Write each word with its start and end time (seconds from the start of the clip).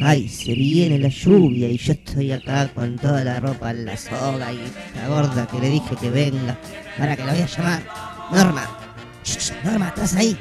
Ay, 0.00 0.28
se 0.28 0.54
viene 0.54 0.98
la 0.98 1.08
lluvia 1.08 1.68
y 1.68 1.76
yo 1.76 1.92
estoy 1.92 2.32
acá 2.32 2.68
con 2.72 2.96
toda 2.96 3.24
la 3.24 3.40
ropa 3.40 3.70
en 3.72 3.84
la 3.84 3.96
soga 3.96 4.52
y 4.52 4.60
la 4.94 5.08
gorda 5.08 5.46
que 5.46 5.58
le 5.58 5.70
dije 5.70 5.96
que 5.96 6.10
venga. 6.10 6.56
Para 6.96 7.16
que 7.16 7.24
la 7.24 7.32
voy 7.32 7.42
a 7.42 7.46
llamar. 7.46 7.82
Norma. 8.30 8.78
Norma, 9.64 9.88
¿estás 9.88 10.14
ahí? 10.14 10.38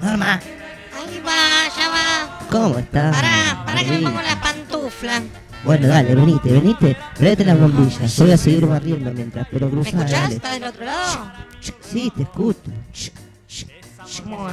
Norma. 0.00 0.34
Ahí 0.34 1.22
va, 1.26 1.68
ya 1.76 1.88
va. 1.88 2.46
¿Cómo 2.50 2.78
estás? 2.78 3.16
Pará, 3.16 3.62
pará 3.64 3.82
que 3.82 3.90
me 3.90 3.98
pongo 4.00 4.20
las 4.22 4.36
pantuflas. 4.36 5.22
Bueno, 5.64 5.88
dale, 5.88 6.14
venite, 6.14 6.52
venite. 6.52 6.96
Tráete 7.14 7.44
las 7.44 7.58
bombillas. 7.58 8.18
Voy 8.18 8.30
a 8.30 8.36
seguir 8.36 8.66
barriendo 8.66 9.10
mientras, 9.12 9.48
pero 9.50 9.66
¿Me 9.66 9.72
cruza, 9.72 9.88
escuchás? 9.90 10.30
¿Estás 10.32 10.52
del 10.52 10.64
otro 10.64 10.84
lado? 10.84 11.32
Sí, 11.80 12.12
te 12.14 12.22
escucho. 12.22 12.60
Bueno. 14.26 14.52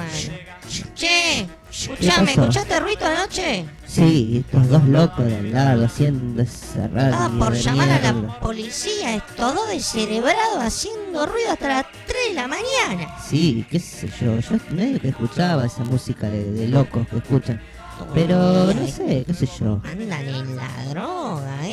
Che, 0.96 1.48
escuchame? 1.70 2.32
¿escuchaste 2.32 2.80
ruido 2.80 3.06
anoche? 3.06 3.66
Sí, 3.86 4.46
estos 4.46 4.70
dos 4.70 4.84
locos 4.86 5.26
de 5.26 5.36
al 5.36 5.52
lado 5.52 5.86
haciendo 5.86 6.42
esa 6.42 6.88
radio 6.88 7.16
Ah, 7.18 7.30
por 7.38 7.54
llamar 7.54 7.90
a 7.90 8.00
la 8.00 8.40
policía, 8.40 9.16
es 9.16 9.24
todo 9.36 9.68
descerebrado 9.68 10.62
haciendo 10.62 11.26
ruido 11.26 11.52
hasta 11.52 11.68
las 11.68 11.86
3 12.08 12.18
de 12.30 12.34
la 12.36 12.48
mañana. 12.48 13.16
Sí, 13.28 13.66
qué 13.70 13.80
sé 13.80 14.10
yo. 14.22 14.40
Yo 14.40 14.58
medio 14.72 15.00
que 15.02 15.10
escuchaba 15.10 15.66
esa 15.66 15.84
música 15.84 16.30
de, 16.30 16.52
de 16.52 16.68
locos 16.70 17.06
que 17.10 17.18
escuchan. 17.18 17.62
Pero 18.14 18.74
no 18.74 18.88
sé, 18.88 19.24
qué 19.28 19.34
sé 19.34 19.48
yo. 19.60 19.82
Andan 19.84 20.28
en 20.28 20.56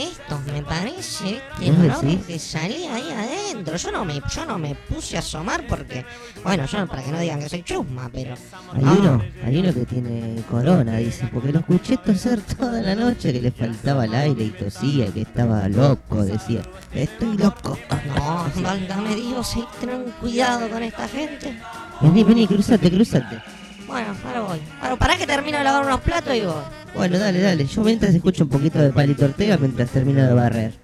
estos, 0.02 0.45
me 0.47 0.62
parece, 0.62 1.41
¿Vos 1.59 1.69
este 1.69 1.88
loco 1.88 2.01
decís? 2.02 2.27
que 2.27 2.38
salía 2.38 2.95
ahí 2.95 3.11
adentro. 3.12 3.77
Yo 3.77 3.93
no 3.93 4.05
me, 4.05 4.21
yo 4.34 4.45
no 4.47 4.59
me 4.59 4.74
puse 4.74 5.16
a 5.16 5.21
asomar 5.21 5.66
porque, 5.66 6.05
bueno, 6.43 6.65
yo 6.66 6.87
para 6.87 7.02
que 7.02 7.11
no 7.11 7.19
digan 7.21 7.41
que 7.41 7.48
soy 7.48 7.62
chusma, 7.62 8.09
pero 8.12 8.34
Hay 8.74 8.83
Ah. 8.84 8.97
uno, 8.98 9.23
hay 9.45 9.57
uno 9.59 9.74
que 9.74 9.84
tiene 9.87 10.43
corona, 10.51 10.97
dice, 10.97 11.29
porque 11.32 11.52
lo 11.52 11.60
escuché 11.60 11.96
toser 11.96 12.41
toda 12.41 12.80
la 12.80 12.95
noche, 12.95 13.32
que 13.32 13.41
le 13.41 13.51
faltaba 13.51 14.04
el 14.04 14.15
aire 14.15 14.45
y 14.45 14.51
tosía, 14.51 15.07
que 15.13 15.23
estaba 15.23 15.69
loco, 15.69 16.24
decía, 16.24 16.63
estoy 16.95 17.37
loco. 17.37 17.79
no, 18.16 18.46
válgame 18.63 19.15
Dios, 19.16 19.54
ten 19.80 20.04
cuidado 20.21 20.69
con 20.69 20.82
esta 20.82 21.09
gente. 21.09 21.59
Vení, 22.01 22.23
vení, 22.24 22.46
cruzate, 22.46 22.91
cruzate. 22.91 23.43
Bueno, 23.89 24.15
ahora 24.23 24.41
voy. 24.43 24.61
Ahora, 24.83 24.97
pará 24.97 25.17
que 25.17 25.27
termino 25.27 25.57
de 25.57 25.65
lavar 25.65 25.85
unos 25.87 26.01
platos 26.01 26.35
y 26.35 26.43
voy. 26.43 26.63
Bueno, 26.95 27.19
dale, 27.19 27.41
dale. 27.41 27.65
Yo 27.65 27.83
mientras 27.83 28.15
escucho 28.15 28.45
un 28.45 28.51
poquito 28.51 28.79
de 28.79 28.91
Palito 28.91 29.25
Ortega 29.25 29.57
mientras 29.57 29.89
termino 29.91 30.27
de 30.27 30.35
barrer. 30.35 30.75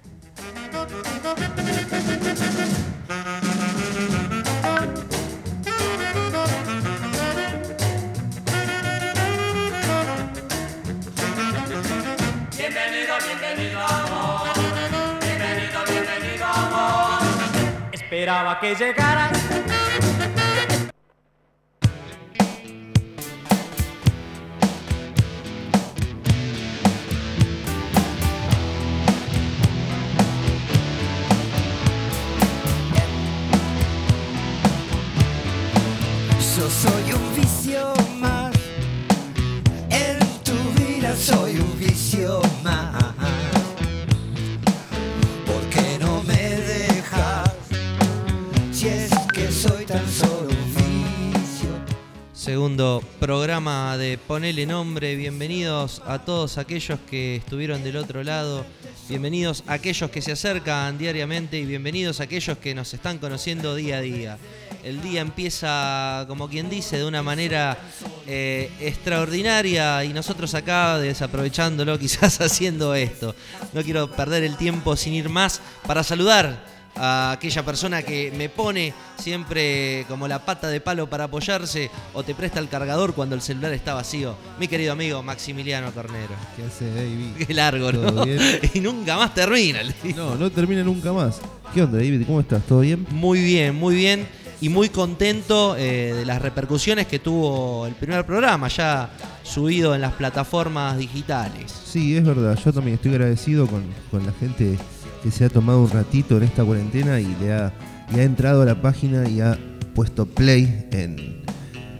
Esperaba 17.93 18.59
que 18.59 18.73
llegaras. 18.75 19.44
Soy 36.67 37.13
un 37.13 37.35
vicio 37.35 37.93
más. 38.19 38.51
En 39.91 40.17
tu 40.43 40.53
vida 40.81 41.15
soy 41.15 41.57
un 41.57 41.79
vicio 41.79 42.41
más. 42.63 43.03
¿Por 45.45 45.61
qué 45.69 45.99
no 45.99 46.23
me 46.23 46.33
dejas? 46.33 47.51
Si 48.71 48.87
es 48.87 49.11
que 49.31 49.51
soy 49.51 49.85
tan 49.85 50.09
solo 50.09 50.49
un 50.49 50.75
vicio. 50.75 51.69
Segundo 52.33 53.03
programa 53.19 53.95
de 53.97 54.17
Ponele 54.17 54.65
Nombre. 54.65 55.15
Bienvenidos 55.15 56.01
a 56.07 56.17
todos 56.17 56.57
aquellos 56.57 56.99
que 57.07 57.35
estuvieron 57.35 57.83
del 57.83 57.97
otro 57.97 58.23
lado. 58.23 58.65
Bienvenidos 59.07 59.63
a 59.67 59.73
aquellos 59.73 60.09
que 60.09 60.23
se 60.23 60.31
acercan 60.31 60.97
diariamente 60.97 61.59
y 61.59 61.65
bienvenidos 61.65 62.19
a 62.19 62.23
aquellos 62.23 62.57
que 62.57 62.73
nos 62.73 62.91
están 62.91 63.19
conociendo 63.19 63.75
día 63.75 63.97
a 63.97 64.01
día. 64.01 64.37
El 64.83 64.99
día 65.03 65.21
empieza, 65.21 66.25
como 66.27 66.49
quien 66.49 66.71
dice, 66.71 66.97
de 66.97 67.05
una 67.05 67.21
manera 67.21 67.77
eh, 68.25 68.71
extraordinaria 68.79 70.03
y 70.03 70.11
nosotros 70.11 70.55
acá 70.55 70.97
desaprovechándolo, 70.97 71.99
quizás 71.99 72.41
haciendo 72.41 72.95
esto. 72.95 73.35
No 73.73 73.83
quiero 73.83 74.09
perder 74.09 74.43
el 74.43 74.57
tiempo 74.57 74.95
sin 74.95 75.13
ir 75.13 75.29
más 75.29 75.61
para 75.85 76.03
saludar 76.03 76.74
a 76.95 77.31
aquella 77.33 77.63
persona 77.63 78.03
que 78.03 78.31
me 78.37 78.49
pone 78.49 78.93
siempre 79.17 80.05
como 80.07 80.27
la 80.27 80.45
pata 80.45 80.67
de 80.67 80.81
palo 80.81 81.09
para 81.09 81.25
apoyarse 81.25 81.89
o 82.13 82.23
te 82.23 82.35
presta 82.35 82.59
el 82.59 82.69
cargador 82.69 83.13
cuando 83.13 83.35
el 83.35 83.41
celular 83.41 83.73
está 83.73 83.93
vacío. 83.93 84.35
Mi 84.59 84.67
querido 84.67 84.93
amigo 84.93 85.21
Maximiliano 85.23 85.91
Cornero. 85.91 86.33
¿Qué 86.55 86.63
hace, 86.63 86.89
David? 86.93 87.45
Qué 87.45 87.53
largo, 87.53 87.91
¿no? 87.91 88.25
Y 88.73 88.79
nunca 88.79 89.17
más 89.17 89.33
termina. 89.33 89.81
No, 90.15 90.35
no 90.35 90.51
termina 90.51 90.83
nunca 90.83 91.11
más. 91.11 91.41
¿Qué 91.73 91.83
onda, 91.83 91.97
David? 91.97 92.25
¿Cómo 92.25 92.39
estás? 92.39 92.63
¿Todo 92.65 92.79
bien? 92.81 93.05
Muy 93.11 93.41
bien, 93.41 93.75
muy 93.75 93.95
bien. 93.95 94.27
Y 94.61 94.69
muy 94.69 94.89
contento 94.89 95.75
eh, 95.77 96.13
de 96.15 96.25
las 96.25 96.41
repercusiones 96.41 97.07
que 97.07 97.19
tuvo 97.19 97.85
el 97.87 97.93
primer 97.93 98.25
programa, 98.25 98.69
ya 98.69 99.09
subido 99.43 99.93
en 99.93 100.01
las 100.01 100.13
plataformas 100.13 100.97
digitales. 100.97 101.73
Sí, 101.85 102.15
es 102.15 102.23
verdad. 102.23 102.57
Yo 102.63 102.71
también 102.71 102.95
estoy 102.95 103.11
agradecido 103.11 103.67
con, 103.67 103.83
con 104.09 104.25
la 104.25 104.31
gente 104.31 104.77
que 105.25 105.31
se 105.31 105.43
ha 105.45 105.49
tomado 105.49 105.81
un 105.81 105.89
ratito 105.89 106.37
en 106.37 106.43
esta 106.43 106.63
cuarentena 106.63 107.19
y 107.19 107.35
le 107.41 107.51
ha, 107.51 107.73
entrado 108.15 108.61
a 108.61 108.65
la 108.65 108.79
página 108.79 109.27
y 109.27 109.41
ha 109.41 109.57
puesto 109.95 110.27
play 110.27 110.87
en, 110.91 111.41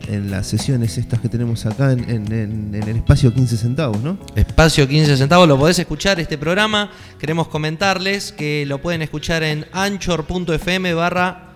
en 0.08 0.30
las 0.30 0.46
sesiones 0.46 1.00
estas 1.00 1.20
que 1.22 1.28
tenemos 1.28 1.66
acá 1.66 1.92
en, 1.92 2.08
en- 2.08 2.32
en- 2.32 2.76
en 2.76 2.84
el 2.88 2.98
espacio 2.98 3.34
15 3.34 3.58
centavos, 3.58 4.00
¿no? 4.04 4.20
Espacio 4.36 4.88
15 4.88 5.18
centavos, 5.18 5.48
lo 5.48 5.58
podés 5.58 5.80
escuchar 5.80 6.20
este 6.20 6.38
programa. 6.38 6.92
Queremos 7.20 7.48
comentarles 7.48 8.32
que 8.32 8.64
lo 8.68 8.80
pueden 8.80 9.02
escuchar 9.02 9.42
en 9.42 9.66
anchor.fm 9.74 10.94
barra 10.94 11.55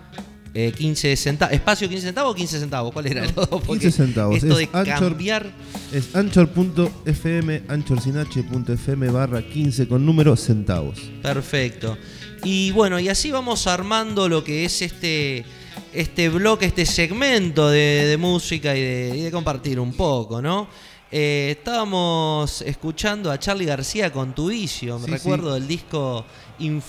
eh, 0.54 0.72
15 0.76 1.16
centavos. 1.16 1.54
¿Espacio 1.54 1.88
15 1.88 2.06
centavos 2.06 2.32
o 2.32 2.34
15 2.34 2.58
centavos? 2.60 2.92
¿Cuál 2.92 3.06
era? 3.06 3.24
Porque 3.34 3.66
15 3.66 3.90
centavos. 3.92 4.36
Esto 4.36 4.58
Es 4.58 4.70
de 4.70 4.78
Anchor- 4.78 4.98
cambiar. 4.98 5.50
Es 5.92 6.14
anchor.fm, 6.14 7.62
anchorsinh.fm 7.68 9.08
barra 9.10 9.42
15 9.42 9.88
con 9.88 10.04
número 10.04 10.36
centavos. 10.36 10.98
Perfecto. 11.22 11.96
Y 12.44 12.70
bueno, 12.72 12.98
y 12.98 13.08
así 13.08 13.30
vamos 13.30 13.66
armando 13.66 14.28
lo 14.28 14.42
que 14.42 14.64
es 14.64 14.80
este, 14.82 15.44
este 15.92 16.28
bloque, 16.30 16.66
este 16.66 16.86
segmento 16.86 17.68
de, 17.68 18.06
de 18.06 18.16
música 18.16 18.74
y 18.76 18.80
de, 18.80 19.14
y 19.18 19.20
de 19.22 19.30
compartir 19.30 19.78
un 19.78 19.92
poco, 19.92 20.40
¿no? 20.40 20.68
Eh, 21.12 21.56
estábamos 21.58 22.62
escuchando 22.62 23.30
a 23.32 23.38
Charlie 23.38 23.64
García 23.66 24.12
con 24.12 24.32
Tu 24.34 24.46
Vicio, 24.48 24.98
me 25.00 25.06
Sí, 25.06 25.10
recuerdo 25.10 25.54
del 25.54 25.66
disco 25.66 26.24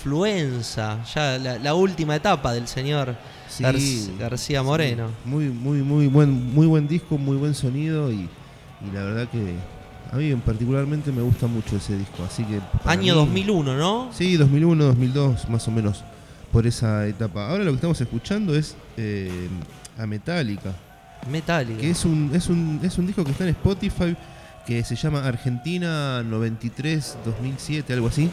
Influenza, 0.06 1.04
ya 1.16 1.38
la, 1.40 1.58
la 1.60 1.74
última 1.74 2.16
etapa 2.16 2.54
del 2.54 2.68
señor 2.68 3.16
Sí, 3.52 3.64
Gar- 3.64 4.18
García 4.20 4.64
Moreno. 4.64 5.08
Muy, 5.26 5.50
muy, 5.50 5.82
muy 5.82 6.08
buen, 6.08 6.54
muy 6.54 6.68
buen 6.68 6.88
disco, 6.88 7.18
muy 7.18 7.38
buen 7.38 7.54
sonido 7.54 8.12
y, 8.12 8.16
y 8.22 8.92
la 8.94 9.04
verdad 9.04 9.28
que 9.30 9.56
a 10.12 10.16
mí 10.16 10.34
particularmente 10.46 11.12
me 11.12 11.22
gusta 11.22 11.48
mucho 11.48 11.76
ese 11.78 11.98
disco. 11.98 12.24
Así 12.24 12.44
que 12.44 12.60
Año 12.86 13.14
mí- 13.16 13.20
2001, 13.20 13.78
¿no? 13.78 14.10
Sí, 14.14 14.38
2001, 14.38 14.84
2002, 14.86 15.50
más 15.50 15.68
o 15.68 15.72
menos 15.72 16.04
por 16.52 16.66
esa 16.68 17.08
etapa. 17.08 17.50
Ahora 17.50 17.64
lo 17.64 17.72
que 17.72 17.76
estamos 17.76 18.00
escuchando 18.02 18.56
es 18.56 18.76
eh, 18.98 19.48
a 19.98 20.06
Metallica, 20.06 20.74
Metallica. 21.30 21.80
que 21.80 21.90
es 21.92 22.04
un, 22.06 22.32
es 22.34 22.48
un 22.48 22.80
es 22.84 22.98
un 22.98 23.06
disco 23.08 23.24
que 23.24 23.32
está 23.32 23.44
en 23.44 23.52
Spotify 23.52 24.16
que 24.66 24.84
se 24.84 24.96
llama 24.96 25.26
Argentina 25.26 26.22
93-2007, 26.24 27.92
algo 27.94 28.08
así, 28.08 28.30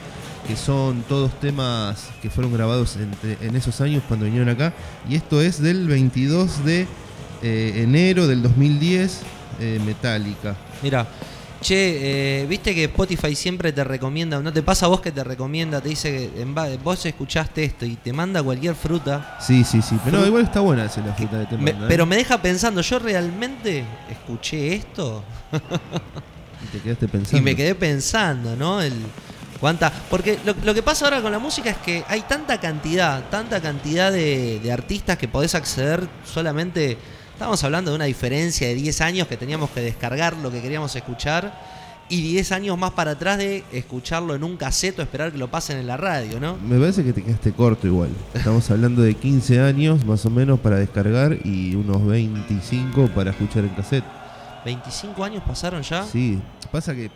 que 0.47 0.57
son 0.57 1.03
todos 1.09 1.39
temas 1.41 2.09
que 2.23 2.31
fueron 2.31 2.53
grabados 2.53 2.97
entre- 2.97 3.39
en 3.47 3.57
esos 3.57 3.81
años 3.81 4.03
cuando 4.09 4.27
vinieron 4.27 4.49
acá. 4.49 4.73
Y 5.09 5.15
esto 5.17 5.41
es 5.43 5.61
del 5.61 5.87
22 5.89 6.65
de 6.65 6.87
eh, 7.43 7.83
enero 7.83 8.27
del 8.27 8.43
2010, 8.43 9.21
eh, 9.61 9.81
Metallica. 9.85 10.57
Mira, 10.83 11.07
che, 11.61 12.43
eh, 12.43 12.47
viste 12.47 12.75
que 12.75 12.85
Spotify 12.85 13.35
siempre 13.35 13.73
te 13.73 13.83
recomienda, 13.85 14.41
¿no 14.41 14.53
te 14.53 14.63
pasa 14.63 14.87
a 14.87 14.89
vos 14.89 15.01
que 15.01 15.13
te 15.13 15.25
recomienda, 15.25 15.81
te 15.81 15.89
dice 15.89 16.31
que 16.35 16.43
en 16.43 16.55
vos 16.83 17.05
escuchaste 17.05 17.65
esto 17.65 17.85
y 17.87 17.97
te 17.97 18.13
manda 18.13 18.43
cualquier 18.43 18.75
fruta? 18.75 19.37
Sí, 19.41 19.65
sí, 19.65 19.83
sí. 19.83 19.97
Pero 20.05 20.21
no, 20.21 20.27
igual 20.27 20.45
está 20.45 20.61
buena 20.61 20.85
esa 20.85 21.01
la 21.01 21.15
fruta 21.15 21.39
de 21.39 21.47
te 21.47 21.57
Me- 21.57 21.71
¿eh? 21.71 21.77
pero 21.89 22.07
me 22.07 22.17
deja 22.17 22.41
pensando, 22.41 22.81
¿yo 22.81 22.99
realmente 22.99 23.85
escuché 24.11 24.75
esto? 24.75 25.25
Y 25.53 26.77
te 26.77 26.81
quedaste 26.83 27.09
pensando. 27.09 27.39
Y 27.39 27.41
me 27.43 27.55
quedé 27.57 27.75
pensando, 27.75 28.57
¿no? 28.57 28.81
El, 28.81 28.93
cuánta, 29.61 29.93
porque 30.11 30.39
lo, 30.45 30.55
lo 30.65 30.75
que 30.75 30.83
pasa 30.83 31.07
ahora 31.07 31.21
con 31.21 31.33
la 31.33 31.39
música 31.39 31.71
es 31.71 31.77
que 31.79 32.05
hay 32.09 32.23
tanta 32.23 32.59
cantidad, 32.61 33.29
tanta 33.31 33.61
cantidad 33.61 34.13
de, 34.13 34.61
de 34.61 34.73
artistas 34.73 35.19
que 35.19 35.27
podés 35.29 35.55
acceder 35.55 36.09
solamente 36.25 36.97
Estábamos 37.39 37.63
hablando 37.63 37.93
de 37.93 37.95
una 37.95 38.07
diferencia 38.07 38.67
de 38.67 38.75
10 38.75 39.01
años 39.01 39.29
que 39.29 39.37
teníamos 39.37 39.71
que 39.71 39.81
descargar 39.81 40.37
lo 40.39 40.51
que 40.51 40.61
queríamos 40.61 40.97
escuchar 40.97 41.57
y 42.09 42.21
10 42.33 42.51
años 42.51 42.77
más 42.77 42.91
para 42.91 43.13
atrás 43.13 43.39
de 43.39 43.63
escucharlo 43.71 44.35
en 44.35 44.43
un 44.43 44.57
cassette 44.57 44.99
o 44.99 45.03
esperar 45.03 45.31
que 45.31 45.39
lo 45.39 45.49
pasen 45.49 45.79
en 45.79 45.87
la 45.87 45.97
radio, 45.97 46.41
¿no? 46.41 46.57
Me 46.57 46.81
parece 46.81 47.05
que 47.05 47.13
te 47.13 47.23
quedaste 47.23 47.53
corto 47.53 47.87
igual. 47.87 48.09
Estamos 48.35 48.69
hablando 48.73 49.03
de 49.03 49.15
15 49.15 49.61
años 49.61 50.05
más 50.05 50.27
o 50.27 50.31
menos 50.31 50.59
para 50.59 50.79
descargar 50.79 51.39
y 51.45 51.77
unos 51.77 52.05
25 52.05 53.07
para 53.15 53.31
escuchar 53.31 53.63
en 53.63 53.71
cassette. 53.71 54.05
25 54.65 55.23
años 55.23 55.45
pasaron 55.47 55.83
ya. 55.83 56.03
Sí, 56.03 56.41
pasa 56.73 56.93
que 56.93 57.09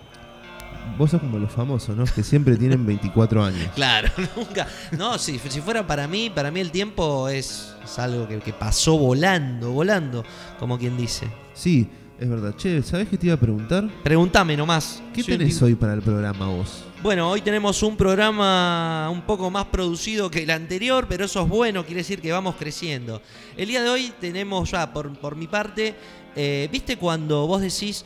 vos 0.99 1.11
sos 1.11 1.21
como 1.21 1.39
los 1.39 1.51
famosos, 1.51 1.97
¿no? 1.97 2.05
Que 2.05 2.23
siempre 2.23 2.57
tienen 2.57 2.85
24 2.85 3.45
años. 3.45 3.71
Claro, 3.75 4.09
nunca. 4.37 4.67
No, 4.93 5.19
si, 5.19 5.39
si 5.39 5.61
fuera 5.61 5.87
para 5.87 6.07
mí, 6.07 6.31
para 6.31 6.51
mí 6.51 6.61
el 6.61 6.71
tiempo 6.71 7.29
es, 7.29 7.75
es 7.83 7.99
algo 7.99 8.29
que, 8.29 8.39
que 8.41 8.53
pasó 8.53 8.99
volando, 8.99 9.73
volando, 9.73 10.25
como 10.59 10.79
quien 10.79 10.97
dice. 10.97 11.27
Sí, 11.55 11.89
es 12.19 12.29
verdad. 12.29 12.55
Che, 12.57 12.83
¿sabés 12.83 13.09
qué 13.09 13.19
te 13.19 13.27
iba 13.27 13.35
a 13.35 13.41
preguntar? 13.41 13.89
Pregúntame 14.03 14.57
nomás. 14.57 15.03
¿Qué 15.13 15.25
tenés 15.25 15.61
hoy 15.63 15.75
para 15.75 15.95
el 15.95 16.03
programa 16.03 16.47
vos? 16.47 16.85
Bueno, 17.03 17.29
hoy 17.29 17.41
tenemos 17.41 17.83
un 17.83 17.97
programa 17.97 19.11
un 19.11 19.23
poco 19.23 19.51
más 19.51 19.65
producido 19.65 20.31
que 20.31 20.45
el 20.45 20.51
anterior, 20.51 21.07
pero 21.09 21.25
eso 21.25 21.43
es 21.43 21.49
bueno, 21.49 21.85
quiere 21.85 22.03
decir 22.03 22.21
que 22.21 22.31
vamos 22.31 22.55
creciendo. 22.57 23.21
El 23.57 23.67
día 23.67 23.83
de 23.83 23.91
hoy 23.91 24.13
tenemos 24.21 24.71
ya, 24.71 24.93
por, 24.93 25.13
por 25.19 25.35
mi 25.35 25.49
parte, 25.49 25.97
eh, 26.37 26.69
¿viste 26.71 26.97
cuando 26.97 27.47
vos 27.49 27.61
decís, 27.61 28.05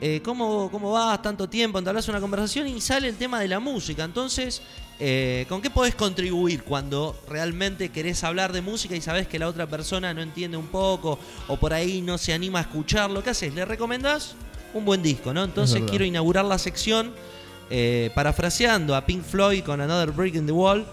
eh, 0.00 0.20
¿cómo, 0.24 0.70
¿cómo 0.70 0.92
vas 0.92 1.20
tanto 1.22 1.48
tiempo? 1.48 1.78
Entablas 1.78 2.08
una 2.08 2.20
conversación 2.20 2.68
y 2.68 2.80
sale 2.80 3.08
el 3.08 3.16
tema 3.16 3.40
de 3.40 3.48
la 3.48 3.58
música. 3.58 4.04
Entonces, 4.04 4.62
eh, 5.00 5.44
¿con 5.48 5.60
qué 5.60 5.70
podés 5.70 5.96
contribuir 5.96 6.62
cuando 6.62 7.16
realmente 7.28 7.88
querés 7.88 8.22
hablar 8.22 8.52
de 8.52 8.60
música 8.60 8.94
y 8.94 9.00
sabés 9.00 9.26
que 9.26 9.40
la 9.40 9.48
otra 9.48 9.66
persona 9.66 10.14
no 10.14 10.22
entiende 10.22 10.56
un 10.56 10.68
poco 10.68 11.18
o 11.48 11.56
por 11.56 11.72
ahí 11.72 12.00
no 12.00 12.16
se 12.16 12.32
anima 12.32 12.60
a 12.60 12.62
escucharlo? 12.62 13.24
¿Qué 13.24 13.30
haces? 13.30 13.52
¿Le 13.54 13.64
recomendás? 13.64 14.36
Un 14.72 14.84
buen 14.84 15.02
disco, 15.02 15.34
¿no? 15.34 15.42
Entonces 15.42 15.82
quiero 15.88 16.04
inaugurar 16.04 16.44
la 16.44 16.58
sección 16.58 17.12
eh, 17.70 18.10
parafraseando 18.14 18.94
a 18.94 19.04
Pink 19.04 19.24
Floyd 19.24 19.64
con 19.64 19.80
Another 19.80 20.12
Brick 20.12 20.36
in 20.36 20.46
the 20.46 20.52
Wall, 20.52 20.86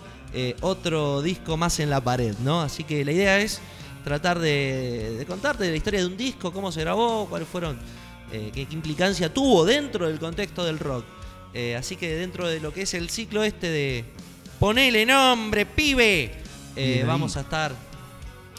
otro 0.62 1.22
disco 1.22 1.56
más 1.58 1.80
en 1.80 1.90
la 1.90 2.02
pared, 2.02 2.36
¿no? 2.40 2.62
Así 2.62 2.84
que 2.84 3.06
la 3.06 3.12
idea 3.12 3.40
es 3.40 3.62
tratar 4.04 4.40
de, 4.40 5.16
de 5.18 5.26
contarte 5.26 5.70
la 5.70 5.76
historia 5.76 6.00
de 6.00 6.06
un 6.08 6.18
disco, 6.18 6.52
cómo 6.52 6.72
se 6.72 6.82
grabó, 6.82 7.26
cuáles 7.28 7.48
fueron, 7.48 7.78
eh, 8.32 8.52
qué, 8.54 8.68
implicancia 8.72 9.34
tuvo 9.34 9.66
dentro 9.66 10.08
del 10.08 10.20
contexto 10.20 10.64
del 10.64 10.80
rock. 10.80 11.06
Eh, 11.54 11.76
así 11.76 11.96
que 11.96 12.16
dentro 12.16 12.48
de 12.48 12.60
lo 12.60 12.74
que 12.74 12.82
es 12.82 12.94
el 12.94 13.10
ciclo 13.10 13.44
este 13.44 13.70
de 13.70 14.06
ponele 14.60 15.06
nombre, 15.06 15.66
pibe, 15.66 16.32
eh, 16.76 17.04
vamos 17.08 17.38
a 17.38 17.42
estar 17.42 17.74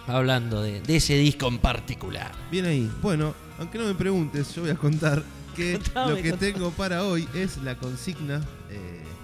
hablando 0.07 0.63
de, 0.63 0.81
de 0.81 0.97
ese 0.97 1.17
disco 1.17 1.49
en 1.49 1.59
particular. 1.59 2.33
Bien 2.51 2.65
ahí. 2.65 2.91
Bueno, 3.03 3.35
aunque 3.59 3.79
no 3.79 3.85
me 3.85 3.95
preguntes, 3.95 4.55
yo 4.55 4.63
voy 4.63 4.71
a 4.71 4.77
contar 4.77 5.23
que 5.55 5.75
Contame, 5.83 6.11
lo 6.11 6.17
que 6.17 6.31
contame. 6.31 6.53
tengo 6.53 6.71
para 6.71 7.05
hoy 7.05 7.29
es 7.35 7.59
la 7.59 7.77
consigna 7.77 8.43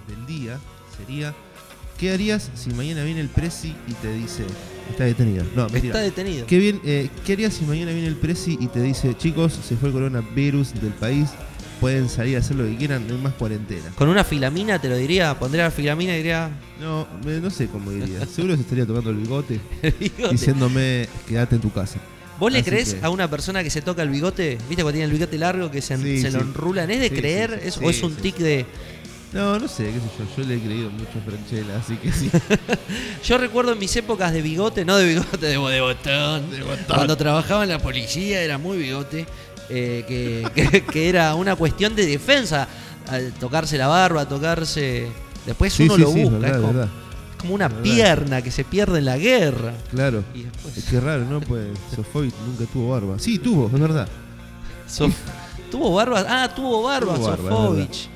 del 0.07 0.25
día. 0.27 0.59
Sería, 0.97 1.33
¿qué 1.97 2.11
harías 2.11 2.51
si 2.53 2.69
mañana 2.71 3.03
viene 3.03 3.21
el 3.21 3.29
Prezi 3.29 3.75
y 3.87 3.93
te 3.93 4.13
dice, 4.13 4.45
está 4.91 5.03
detenido? 5.05 5.43
No, 5.55 5.63
mentira. 5.69 5.93
Está 5.93 5.99
detenido. 5.99 6.45
¿Qué, 6.45 6.57
bien, 6.57 6.81
eh, 6.85 7.09
¿Qué 7.25 7.33
harías 7.33 7.53
si 7.53 7.65
mañana 7.65 7.91
viene 7.91 8.07
el 8.07 8.15
Prezi 8.15 8.57
y 8.59 8.67
te 8.67 8.81
dice, 8.81 9.15
chicos, 9.17 9.53
se 9.53 9.75
fue 9.75 9.89
el 9.89 9.93
coronavirus 9.93 10.73
del 10.81 10.93
país, 10.93 11.29
pueden 11.79 12.07
salir 12.09 12.37
a 12.37 12.39
hacer 12.39 12.55
lo 12.55 12.65
que 12.65 12.75
quieran, 12.77 13.07
no 13.07 13.15
hay 13.15 13.21
más 13.21 13.33
cuarentena? 13.33 13.89
Con 13.95 14.09
una 14.09 14.23
filamina 14.23 14.79
te 14.79 14.89
lo 14.89 14.95
diría, 14.95 15.37
pondría 15.37 15.65
la 15.65 15.71
filamina 15.71 16.13
y 16.13 16.17
diría... 16.17 16.49
No, 16.79 17.07
me- 17.25 17.39
no 17.39 17.49
sé 17.49 17.67
cómo 17.67 17.91
diría. 17.91 18.25
Seguro 18.25 18.55
se 18.55 18.61
estaría 18.61 18.85
tocando 18.85 19.09
el 19.09 19.17
bigote 19.17 19.59
bigote. 19.99 20.31
diciéndome, 20.31 21.07
quédate 21.27 21.55
en 21.55 21.61
tu 21.61 21.71
casa. 21.71 21.99
¿Vos 22.39 22.51
le 22.51 22.59
Así 22.59 22.69
crees 22.69 22.95
que- 22.95 23.05
a 23.05 23.09
una 23.09 23.29
persona 23.29 23.63
que 23.63 23.69
se 23.69 23.81
toca 23.81 24.01
el 24.01 24.09
bigote? 24.09 24.57
¿Viste 24.67 24.83
cuando 24.83 24.91
tiene 24.93 25.05
el 25.05 25.11
bigote 25.11 25.37
largo 25.37 25.69
que 25.71 25.81
se, 25.81 25.95
Sí, 25.97 26.19
se 26.21 26.31
lo 26.31 26.39
sí. 26.39 26.45
enrulan? 26.45 26.89
¿Es 26.91 26.99
de 26.99 27.09
Sí, 27.09 27.15
creer? 27.15 27.51
sí, 27.51 27.59
sí. 27.61 27.67
¿Es- 27.67 27.77
¿O 27.77 27.89
es 27.89 28.03
un 28.03 28.15
sí, 28.15 28.21
tic 28.21 28.37
de.? 28.37 28.65
No, 29.33 29.57
no 29.57 29.67
sé, 29.67 29.85
qué 29.85 29.93
sé 29.93 30.05
yo. 30.19 30.25
Yo 30.43 30.47
le 30.47 30.55
he 30.55 30.59
creído 30.59 30.89
mucho 30.91 31.09
a 31.17 31.21
Franchella, 31.29 31.77
así 31.77 31.95
que 31.97 32.11
sí. 32.11 32.29
Yo 33.23 33.37
recuerdo 33.39 33.73
en 33.73 33.79
mis 33.79 33.95
épocas 33.95 34.31
de 34.31 34.41
bigote, 34.43 34.85
no 34.85 34.95
de 34.97 35.05
bigote, 35.07 35.37
de, 35.37 35.47
de 35.53 35.57
botón. 35.57 36.43
Cuando 36.87 37.17
trabajaba 37.17 37.63
en 37.63 37.69
la 37.69 37.79
policía 37.79 38.41
era 38.41 38.57
muy 38.59 38.77
bigote. 38.77 39.25
eh, 39.69 40.05
que, 40.07 40.69
que- 40.69 40.83
que 40.91 41.09
era 41.09 41.33
una 41.35 41.55
cuestión 41.55 41.95
de 41.95 42.05
defensa. 42.05 42.67
al 43.07 43.31
tocarse 43.33 43.77
la 43.77 43.87
barba, 43.87 44.27
tocarse. 44.27 45.07
Después 45.47 45.73
Sí, 45.73 45.83
uno 45.83 45.95
sí, 45.95 46.01
lo 46.01 46.11
busca. 46.11 46.29
verdad, 46.37 46.49
es, 46.49 46.55
como, 46.61 46.67
verdad. 46.73 46.89
es 47.31 47.37
como 47.37 47.53
una 47.55 47.69
pierna 47.69 48.41
que 48.43 48.51
se 48.51 48.63
pierde 48.63 48.99
en 48.99 49.05
la 49.05 49.17
guerra. 49.17 49.73
Claro. 49.89 50.23
Y 50.35 50.43
después. 50.43 50.77
Es 50.77 50.83
que 50.85 50.99
raro, 50.99 51.25
¿no? 51.25 51.41
Pues 51.41 51.67
Sofovich 51.95 52.35
nunca 52.45 52.71
tuvo 52.71 52.91
barba. 52.91 53.17
Sí, 53.17 53.39
tuvo, 53.39 53.65
es 53.73 53.79
verdad. 53.79 54.07
¿Tuvo 55.71 55.91
barba? 55.95 56.23
Ah, 56.27 56.53
tuvo 56.53 56.83
barba, 56.83 57.15
Sofovich. 57.17 58.09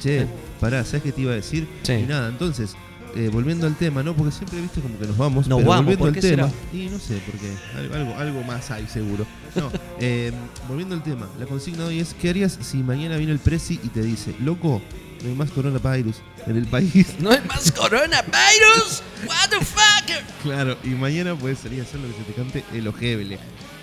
Che, 0.00 0.26
pará, 0.60 0.84
¿sabes 0.84 1.02
qué 1.02 1.12
te 1.12 1.20
iba 1.22 1.32
a 1.32 1.36
decir? 1.36 1.68
Sí. 1.82 1.92
Y 1.92 2.02
nada, 2.02 2.28
entonces, 2.28 2.74
eh, 3.14 3.30
volviendo 3.32 3.66
al 3.66 3.74
tema, 3.76 4.02
¿no? 4.02 4.14
Porque 4.14 4.30
siempre 4.32 4.60
viste 4.60 4.80
como 4.80 4.98
que 4.98 5.06
nos 5.06 5.16
vamos. 5.16 5.46
Nos 5.48 5.58
pero 5.58 5.70
vamos, 5.70 5.84
volviendo 5.86 5.98
¿por 6.00 6.08
al 6.08 6.14
qué 6.14 6.20
tema. 6.20 6.48
será? 6.48 6.84
Y 6.84 6.88
no 6.90 6.98
sé, 6.98 7.20
porque 7.24 7.50
algo, 7.94 8.14
algo, 8.16 8.42
más 8.42 8.70
hay 8.70 8.86
seguro. 8.86 9.26
No, 9.54 9.70
eh, 10.00 10.32
volviendo 10.68 10.94
al 10.94 11.02
tema, 11.02 11.26
la 11.38 11.46
consigna 11.46 11.84
de 11.84 11.88
hoy 11.88 12.00
es: 12.00 12.14
¿qué 12.20 12.30
harías 12.30 12.58
si 12.60 12.78
mañana 12.78 13.16
viene 13.16 13.32
el 13.32 13.38
Prezi 13.38 13.80
y 13.82 13.88
te 13.88 14.02
dice, 14.02 14.34
loco, 14.40 14.82
no 15.22 15.28
hay 15.30 15.34
más 15.34 15.50
coronavirus 15.50 16.16
en 16.46 16.56
el 16.56 16.66
país? 16.66 17.14
¿No 17.20 17.30
hay 17.30 17.40
más 17.48 17.72
coronavirus? 17.72 19.02
What 19.26 19.48
the 19.50 19.64
fuck? 19.64 20.42
claro, 20.42 20.76
y 20.84 20.88
mañana 20.88 21.34
puedes 21.34 21.58
salir 21.58 21.80
a 21.80 21.82
hacer 21.84 22.00
lo 22.00 22.08
que 22.08 22.14
se 22.14 22.22
te 22.24 22.32
cante 22.34 22.64
el 22.74 22.86
ojeble. 22.88 23.38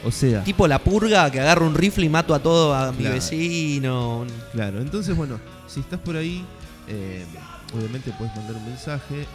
O 0.05 0.11
sea, 0.11 0.43
Tipo 0.43 0.67
la 0.67 0.79
purga 0.79 1.31
que 1.31 1.39
agarro 1.39 1.65
un 1.65 1.75
rifle 1.75 2.05
y 2.05 2.09
mato 2.09 2.35
a 2.35 2.39
todo 2.39 2.75
a 2.75 2.91
mi 2.91 3.05
vecino. 3.05 4.25
Claro, 4.51 4.81
entonces 4.81 5.15
bueno, 5.15 5.39
si 5.67 5.79
estás 5.79 5.99
por 5.99 6.17
ahí, 6.17 6.43
eh, 6.87 7.25
obviamente 7.75 8.11
puedes 8.17 8.35
mandar 8.35 8.55
un 8.55 8.65
mensaje 8.65 9.25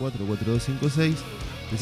1136944256. 0.00 1.14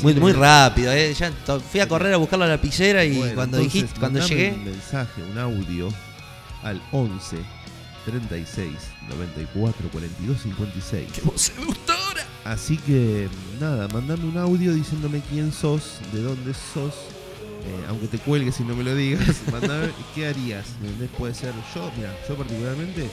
Muy, 0.03 0.15
muy 0.15 0.33
rápido, 0.33 0.93
¿eh? 0.93 1.13
Ya 1.15 1.33
fui 1.59 1.81
a 1.81 1.89
correr 1.89 2.15
a 2.15 2.17
buscar 2.17 2.39
la 2.39 2.47
lapicera 2.47 3.05
y 3.05 3.17
Bueno, 3.19 3.35
cuando 3.35 3.57
entonces, 3.59 3.73
dijiste, 3.83 4.01
cuando 4.01 4.21
llegué, 4.27 4.53
un 4.53 4.65
mensaje, 4.65 5.23
un 5.23 5.39
audio 5.39 5.89
al 6.63 6.81
11 6.93 7.39
36 8.07 8.73
94 9.09 9.89
42 9.91 10.43
56. 10.43 11.25
voz 11.25 11.41
seductora! 11.41 12.25
Así 12.45 12.77
que 12.79 13.29
nada, 13.61 13.89
mandame 13.89 14.25
un 14.25 14.39
audio 14.39 14.73
diciéndome 14.73 15.21
quién 15.29 15.53
sos, 15.53 15.99
de 16.13 16.23
dónde 16.23 16.55
sos. 16.55 16.95
eh, 17.67 17.85
aunque 17.89 18.07
te 18.07 18.19
cuelgues 18.19 18.59
y 18.61 18.65
no 18.65 18.75
me 18.77 18.85
lo 18.85 18.95
digas, 18.95 19.43
mandame 19.53 19.91
qué 20.15 20.29
harías. 20.29 20.67
Puede 21.19 21.35
ser 21.35 21.53
yo, 21.75 21.91
mira, 21.97 22.15
yo 22.29 22.37
particularmente 22.37 23.11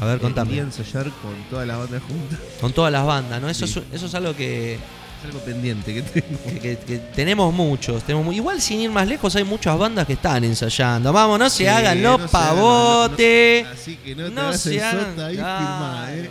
A 0.00 0.04
ver, 0.06 0.16
Eh, 0.16 0.20
contame. 0.20 0.50
Iría 0.50 0.62
a 0.62 0.66
ensayar 0.66 1.04
con 1.10 1.34
toda 1.50 1.66
la 1.66 1.76
banda 1.76 2.00
junta. 2.00 2.36
Con 2.60 2.72
todas 2.72 2.92
las 2.92 3.04
bandas, 3.04 3.40
¿no? 3.40 3.48
Eso, 3.48 3.66
Sí. 3.66 3.80
es, 3.90 3.96
eso 3.96 4.06
es 4.06 4.14
algo 4.14 4.34
que, 4.34 4.74
Es 4.74 5.24
algo 5.26 5.40
pendiente 5.40 5.92
que 5.92 6.02
tengo. 6.02 6.44
que- 6.44 6.60
que- 6.60 6.78
que 6.78 6.98
tenemos 6.98 7.52
muchos. 7.52 8.02
Tenemos, 8.04 8.34
igual 8.34 8.60
sin 8.62 8.80
ir 8.80 8.90
más 8.90 9.06
lejos, 9.06 9.34
hay 9.36 9.44
muchas 9.44 9.76
bandas 9.78 10.06
que 10.06 10.14
están 10.14 10.44
ensayando. 10.44 11.12
Vamos, 11.12 11.38
no 11.38 11.50
se 11.50 11.56
Sí, 11.58 11.66
hagan 11.66 12.02
no 12.02 12.12
los 12.18 12.32
hagan, 12.34 12.56
pavotes. 12.56 13.62
no- 13.64 13.68
no- 13.68 13.74
Así 13.74 13.96
que 13.96 14.14
no 14.14 14.24
te 14.24 14.30
No 14.30 14.40
hagas 14.42 14.60
se 14.60 14.76
el 14.76 14.82
hagan- 14.82 15.06
sota 15.10 15.26
ahí, 15.26 15.36
claro. 15.36 15.58
firmá, 15.58 16.06
eh. 16.14 16.30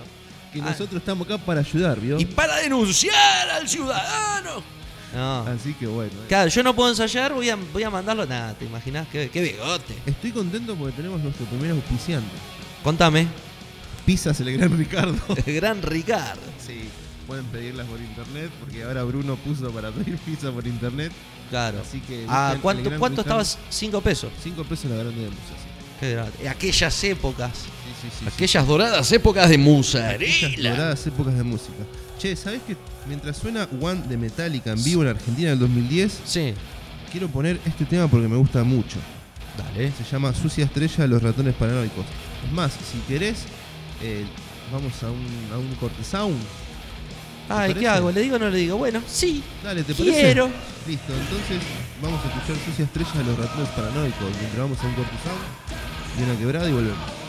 Que 0.54 0.62
Ah. 0.62 0.66
nosotros 0.66 1.00
estamos 1.02 1.28
acá 1.28 1.38
para 1.38 1.60
ayudar, 1.60 2.00
¿vio? 2.00 2.20
Y 2.20 2.26
para 2.26 2.56
denunciar 2.58 3.50
al 3.52 3.68
ciudadano. 3.70 4.64
No. 5.14 5.42
Así 5.42 5.74
que 5.74 5.86
bueno. 5.86 6.12
eh. 6.12 6.26
Claro, 6.28 6.50
yo 6.50 6.64
no 6.64 6.76
puedo 6.76 6.90
ensayar, 6.90 7.34
voy 7.34 7.50
a, 7.50 7.56
voy 7.72 7.84
a 7.84 7.90
mandarlo. 7.92 8.26
Nada, 8.26 8.54
¿te 8.56 8.66
imaginas? 8.66 9.08
Qué, 9.12 9.30
qué 9.30 9.42
bigote. 9.42 9.96
Estoy 10.08 10.32
contento 10.32 10.76
porque 10.76 10.96
tenemos 10.96 11.20
nuestro 11.22 11.46
primer 11.46 11.72
auspiciante. 11.72 12.30
Contame. 12.84 13.28
Pizzas 14.10 14.40
el 14.40 14.58
Gran 14.58 14.76
Ricardo. 14.76 15.20
El 15.46 15.54
gran 15.54 15.84
Ricardo. 15.84 16.42
sí, 16.66 16.90
pueden 17.28 17.46
pedirlas 17.46 17.86
por 17.86 18.00
internet 18.02 18.50
porque 18.60 18.82
ahora 18.84 19.04
Bruno 19.04 19.36
puso 19.36 19.70
para 19.70 19.92
pedir 19.92 20.18
pizza 20.18 20.52
por 20.52 20.66
internet. 20.66 21.12
Claro. 21.52 21.78
Así 21.88 22.00
que. 22.00 22.26
Ah, 22.28 22.56
busquen 22.56 22.80
el 22.80 22.84
¿Cuánto, 22.84 23.00
cuánto 23.00 23.22
estabas? 23.22 23.60
Cinco 23.70 24.02
pesos. 24.02 24.32
Cinco 24.44 24.64
pesos 24.64 24.90
la 24.90 24.98
grande 24.98 25.22
de 25.22 25.30
musa, 25.30 25.54
sí. 25.62 25.70
Qué 26.00 26.12
grande. 26.14 26.50
Aquellas 26.50 27.04
épocas. 27.04 27.52
Sí, 27.54 27.92
sí, 28.02 28.08
sí. 28.20 28.26
Aquellas 28.28 28.66
doradas 28.66 29.12
épocas 29.12 29.48
de 29.48 29.58
mozzarella. 29.60 30.72
doradas 30.72 31.06
épocas 31.06 31.36
de 31.36 31.44
música. 31.44 31.84
Che, 32.18 32.36
¿sabés 32.36 32.62
que 32.64 32.76
mientras 33.08 33.38
suena 33.38 33.68
One 33.80 34.02
de 34.10 34.18
Metallica 34.18 34.72
en 34.72 34.84
vivo 34.84 35.04
en 35.04 35.10
Argentina 35.10 35.50
del 35.52 35.60
2010, 35.60 36.20
Sí. 36.26 36.56
quiero 37.12 37.28
poner 37.28 37.60
este 37.64 37.86
tema 37.86 38.08
porque 38.08 38.28
me 38.28 38.38
gusta 38.38 38.64
mucho? 38.64 38.98
Dale. 39.56 39.92
Se 39.92 40.04
llama 40.04 40.34
Sucia 40.34 40.66
Estrella 40.66 40.98
de 41.04 41.08
los 41.10 41.22
ratones 41.22 41.54
paranoicos. 41.54 42.06
Es 42.46 42.52
más, 42.54 42.72
si 42.72 42.98
querés, 43.08 43.44
eh, 44.02 44.26
vamos 44.72 45.02
a 45.04 45.08
un, 45.12 45.50
a 45.54 45.58
un 45.58 45.74
corte 45.76 46.04
sound. 46.04 46.40
Ay, 47.50 47.70
¿qué 47.70 47.74
parece? 47.76 47.88
hago? 47.88 48.12
¿Le 48.12 48.22
digo 48.22 48.36
o 48.36 48.40
no 48.40 48.50
le 48.50 48.58
digo? 48.58 48.78
Bueno, 48.78 49.02
sí. 49.08 49.44
Dale, 49.64 49.84
¿te 49.84 49.94
parece? 49.94 50.22
Quiero. 50.22 50.50
Listo, 50.88 51.14
entonces 51.14 51.62
vamos 52.02 52.20
a 52.24 52.28
escuchar 52.28 52.56
Sucia 52.66 52.86
Estrella 52.86 53.12
de 53.14 53.24
los 53.24 53.38
ratones 53.38 53.70
paranoicos. 53.70 54.30
Mientras 54.40 54.58
vamos 54.58 54.78
a 54.80 54.88
un 54.88 54.94
corte 54.94 55.16
sound, 55.24 56.20
y 56.20 56.24
una 56.30 56.40
quebrada 56.40 56.70
y 56.70 56.74
volvemos. 56.74 57.29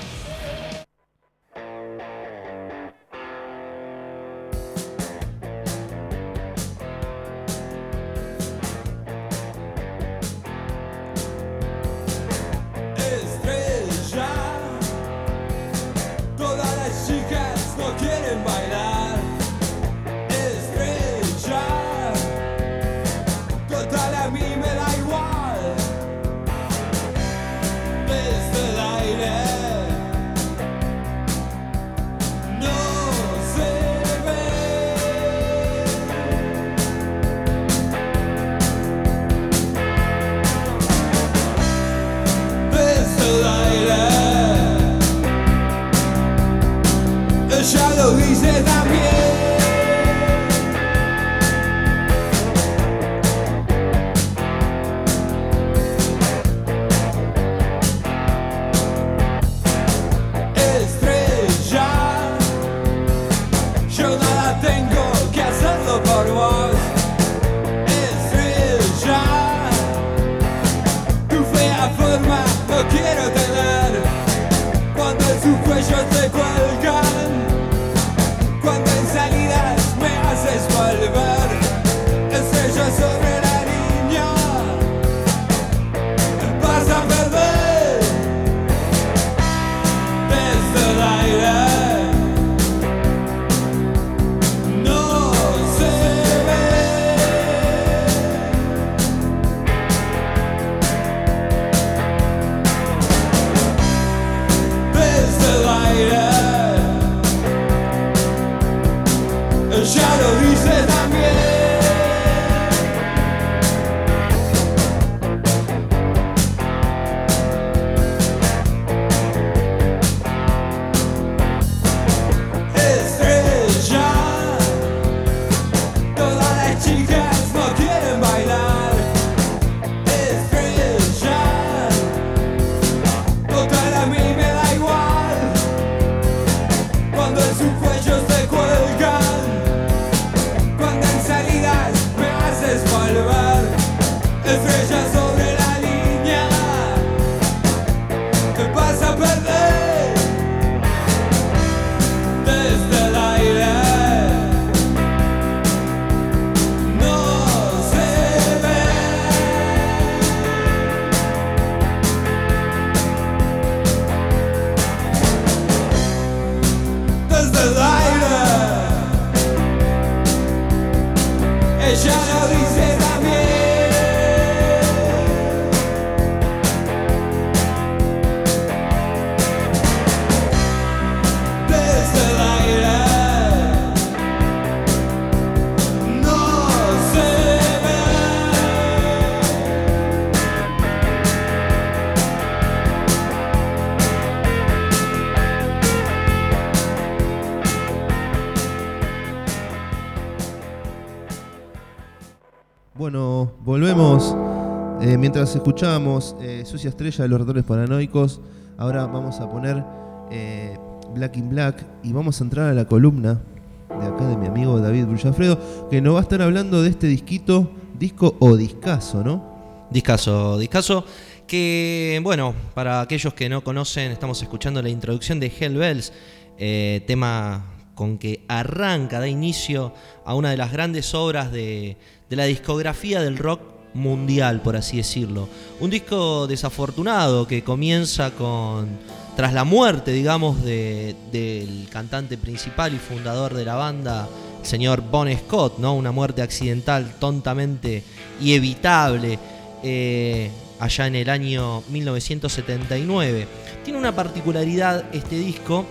Mientras 205.51 205.67
escuchábamos 205.67 206.37
eh, 206.41 206.63
Sucia 206.65 206.91
Estrella 206.91 207.25
de 207.25 207.29
los 207.29 207.41
ratones 207.41 207.65
paranoicos, 207.65 208.41
ahora 208.79 209.07
vamos 209.07 209.41
a 209.41 209.51
poner 209.51 209.83
eh, 210.31 210.79
Black 211.13 211.37
in 211.39 211.49
Black 211.49 211.85
y 212.05 212.13
vamos 212.13 212.41
a 212.41 212.45
entrar 212.45 212.71
a 212.71 212.73
la 212.73 212.85
columna 212.85 213.41
de 213.89 214.07
acá 214.07 214.29
de 214.29 214.37
mi 214.37 214.47
amigo 214.47 214.79
David 214.79 215.07
Brullafredo, 215.07 215.89
que 215.91 216.01
nos 216.01 216.15
va 216.15 216.21
a 216.21 216.23
estar 216.23 216.41
hablando 216.41 216.83
de 216.83 216.91
este 216.91 217.09
disquito, 217.09 217.69
disco 217.99 218.37
o 218.39 218.57
discazo, 218.57 219.25
¿no? 219.25 219.89
Discaso, 219.91 220.57
discaso. 220.57 221.05
Que, 221.49 222.21
bueno, 222.23 222.55
para 222.75 223.01
aquellos 223.01 223.35
que 223.35 223.49
no 223.49 223.65
conocen, 223.65 224.13
estamos 224.13 224.41
escuchando 224.43 224.81
la 224.83 224.89
introducción 224.89 225.41
de 225.41 225.53
Hell 225.59 225.77
Bells, 225.77 226.13
eh, 226.59 227.03
tema 227.09 227.65
con 227.97 228.19
que 228.19 228.45
arranca, 228.47 229.19
da 229.19 229.27
inicio 229.27 229.95
a 230.25 230.35
una 230.37 230.51
de 230.51 230.57
las 230.57 230.71
grandes 230.71 231.13
obras 231.13 231.51
de, 231.51 231.97
de 232.29 232.37
la 232.37 232.45
discografía 232.45 233.21
del 233.21 233.37
rock 233.37 233.70
mundial, 233.95 234.61
por 234.63 234.77
así 234.77 234.99
decirlo. 234.99 235.49
Un 235.81 235.91
disco 235.91 236.47
desafortunado 236.47 237.47
que 237.47 237.63
comienza 237.65 238.31
con. 238.33 238.89
tras 239.37 239.55
la 239.55 239.65
muerte, 239.65 240.13
digamos, 240.13 240.63
de- 240.63 241.15
del 241.33 241.89
cantante 241.91 242.37
principal 242.37 242.93
y 242.95 242.99
fundador 242.99 243.55
de 243.55 243.65
la 243.65 243.75
banda, 243.75 244.29
señor 244.63 245.01
Bon 245.11 245.29
Scott, 245.35 245.79
¿no? 245.79 245.95
Una 245.95 246.13
muerte 246.13 246.43
accidental 246.43 247.15
tontamente 247.19 248.03
y 248.41 248.53
evitable. 248.55 249.39
eh, 249.83 250.51
allá 250.79 251.07
en 251.07 251.15
el 251.15 251.31
año 251.31 251.83
1979. 251.89 253.47
Tiene 253.85 253.99
una 253.99 254.15
particularidad 254.15 255.05
este 255.15 255.37
disco 255.39 255.85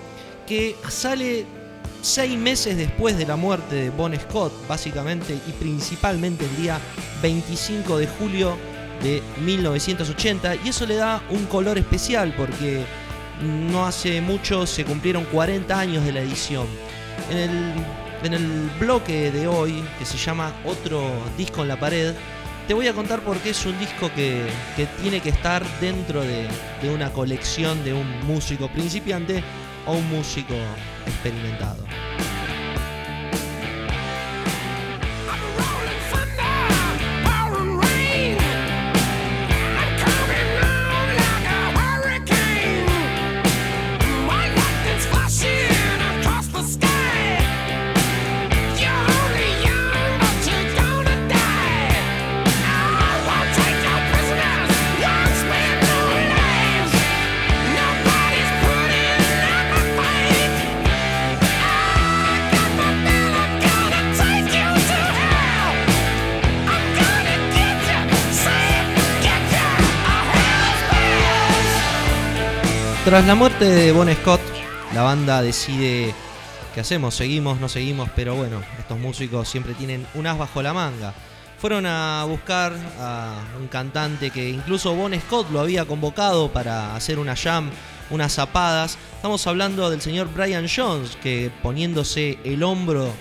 que 0.47 0.75
sale 0.89 1.45
seis 2.01 2.37
meses 2.37 2.77
después 2.77 3.17
de 3.17 3.25
la 3.25 3.35
muerte 3.35 3.75
de 3.75 3.89
Bon 3.89 4.13
Scott, 4.15 4.53
básicamente 4.67 5.33
y 5.47 5.51
principalmente 5.53 6.45
el 6.45 6.61
día 6.61 6.79
25 7.21 7.97
de 7.97 8.07
julio 8.07 8.57
de 9.03 9.21
1980, 9.43 10.55
y 10.63 10.69
eso 10.69 10.85
le 10.85 10.95
da 10.95 11.21
un 11.29 11.45
color 11.45 11.77
especial 11.77 12.33
porque 12.35 12.83
no 13.41 13.85
hace 13.85 14.21
mucho 14.21 14.65
se 14.65 14.83
cumplieron 14.83 15.23
40 15.25 15.79
años 15.79 16.05
de 16.05 16.11
la 16.11 16.21
edición. 16.21 16.67
En 17.29 17.37
el, 17.37 17.73
en 18.23 18.33
el 18.33 18.69
bloque 18.79 19.31
de 19.31 19.47
hoy, 19.47 19.83
que 19.97 20.05
se 20.05 20.17
llama 20.17 20.53
Otro 20.65 21.01
disco 21.37 21.61
en 21.61 21.69
la 21.69 21.79
pared, 21.79 22.13
te 22.67 22.73
voy 22.73 22.87
a 22.87 22.93
contar 22.93 23.21
por 23.21 23.37
qué 23.37 23.49
es 23.49 23.65
un 23.65 23.77
disco 23.79 24.11
que, 24.15 24.45
que 24.75 24.85
tiene 25.01 25.21
que 25.21 25.29
estar 25.29 25.65
dentro 25.79 26.21
de, 26.21 26.47
de 26.81 26.93
una 26.93 27.11
colección 27.11 27.83
de 27.83 27.93
un 27.93 28.19
músico 28.27 28.67
principiante 28.69 29.43
o 29.87 29.93
un 29.93 30.07
músico 30.09 30.53
experimentado. 31.09 31.83
Tras 73.09 73.25
la 73.25 73.33
muerte 73.33 73.65
de 73.65 73.91
Bon 73.91 74.07
Scott, 74.13 74.39
la 74.93 75.01
banda 75.01 75.41
decide 75.41 76.13
qué 76.75 76.81
hacemos, 76.81 77.15
seguimos, 77.15 77.59
no 77.59 77.67
seguimos, 77.67 78.07
pero 78.15 78.35
bueno, 78.35 78.61
estos 78.77 78.99
músicos 78.99 79.49
siempre 79.49 79.73
tienen 79.73 80.05
un 80.13 80.27
as 80.27 80.37
bajo 80.37 80.61
la 80.61 80.73
manga. 80.73 81.15
Fueron 81.57 81.87
a 81.87 82.23
buscar 82.27 82.71
a 82.99 83.41
un 83.59 83.67
cantante 83.67 84.29
que 84.29 84.47
incluso 84.51 84.93
Bon 84.93 85.11
Scott 85.21 85.49
lo 85.49 85.59
había 85.59 85.85
convocado 85.85 86.53
para 86.53 86.95
hacer 86.95 87.17
una 87.17 87.35
jam, 87.35 87.71
unas 88.11 88.31
zapadas. 88.31 88.99
Estamos 89.15 89.47
hablando 89.47 89.89
del 89.89 90.01
señor 90.01 90.31
Brian 90.31 90.67
Jones, 90.69 91.17
que 91.19 91.49
poniéndose 91.63 92.37
el 92.43 92.61
hombro 92.61 93.11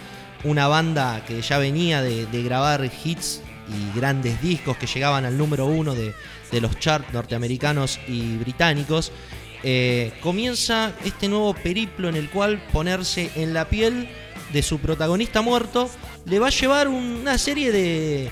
una 0.44 0.68
banda 0.68 1.24
que 1.26 1.40
ya 1.40 1.56
venía 1.56 2.02
de, 2.02 2.26
grabar 2.42 2.84
hits 2.84 3.40
y 3.70 3.98
grandes 3.98 4.38
discos 4.42 4.76
que 4.76 4.86
llegaban 4.86 5.24
al 5.24 5.38
número 5.38 5.64
uno 5.64 5.94
de 5.94 6.60
los 6.60 6.78
charts 6.78 7.10
norteamericanos 7.14 7.98
y 8.06 8.36
británicos, 8.36 9.12
eh, 9.62 10.12
comienza 10.20 10.92
este 11.04 11.28
nuevo 11.28 11.54
periplo 11.54 12.08
en 12.08 12.16
el 12.16 12.30
cual 12.30 12.62
ponerse 12.72 13.30
en 13.34 13.54
la 13.54 13.68
piel 13.68 14.08
de 14.52 14.62
su 14.62 14.78
protagonista 14.78 15.42
muerto 15.42 15.90
le 16.24 16.38
va 16.38 16.46
a 16.46 16.50
llevar 16.50 16.88
una 16.88 17.38
serie 17.38 17.72
de, 17.72 18.30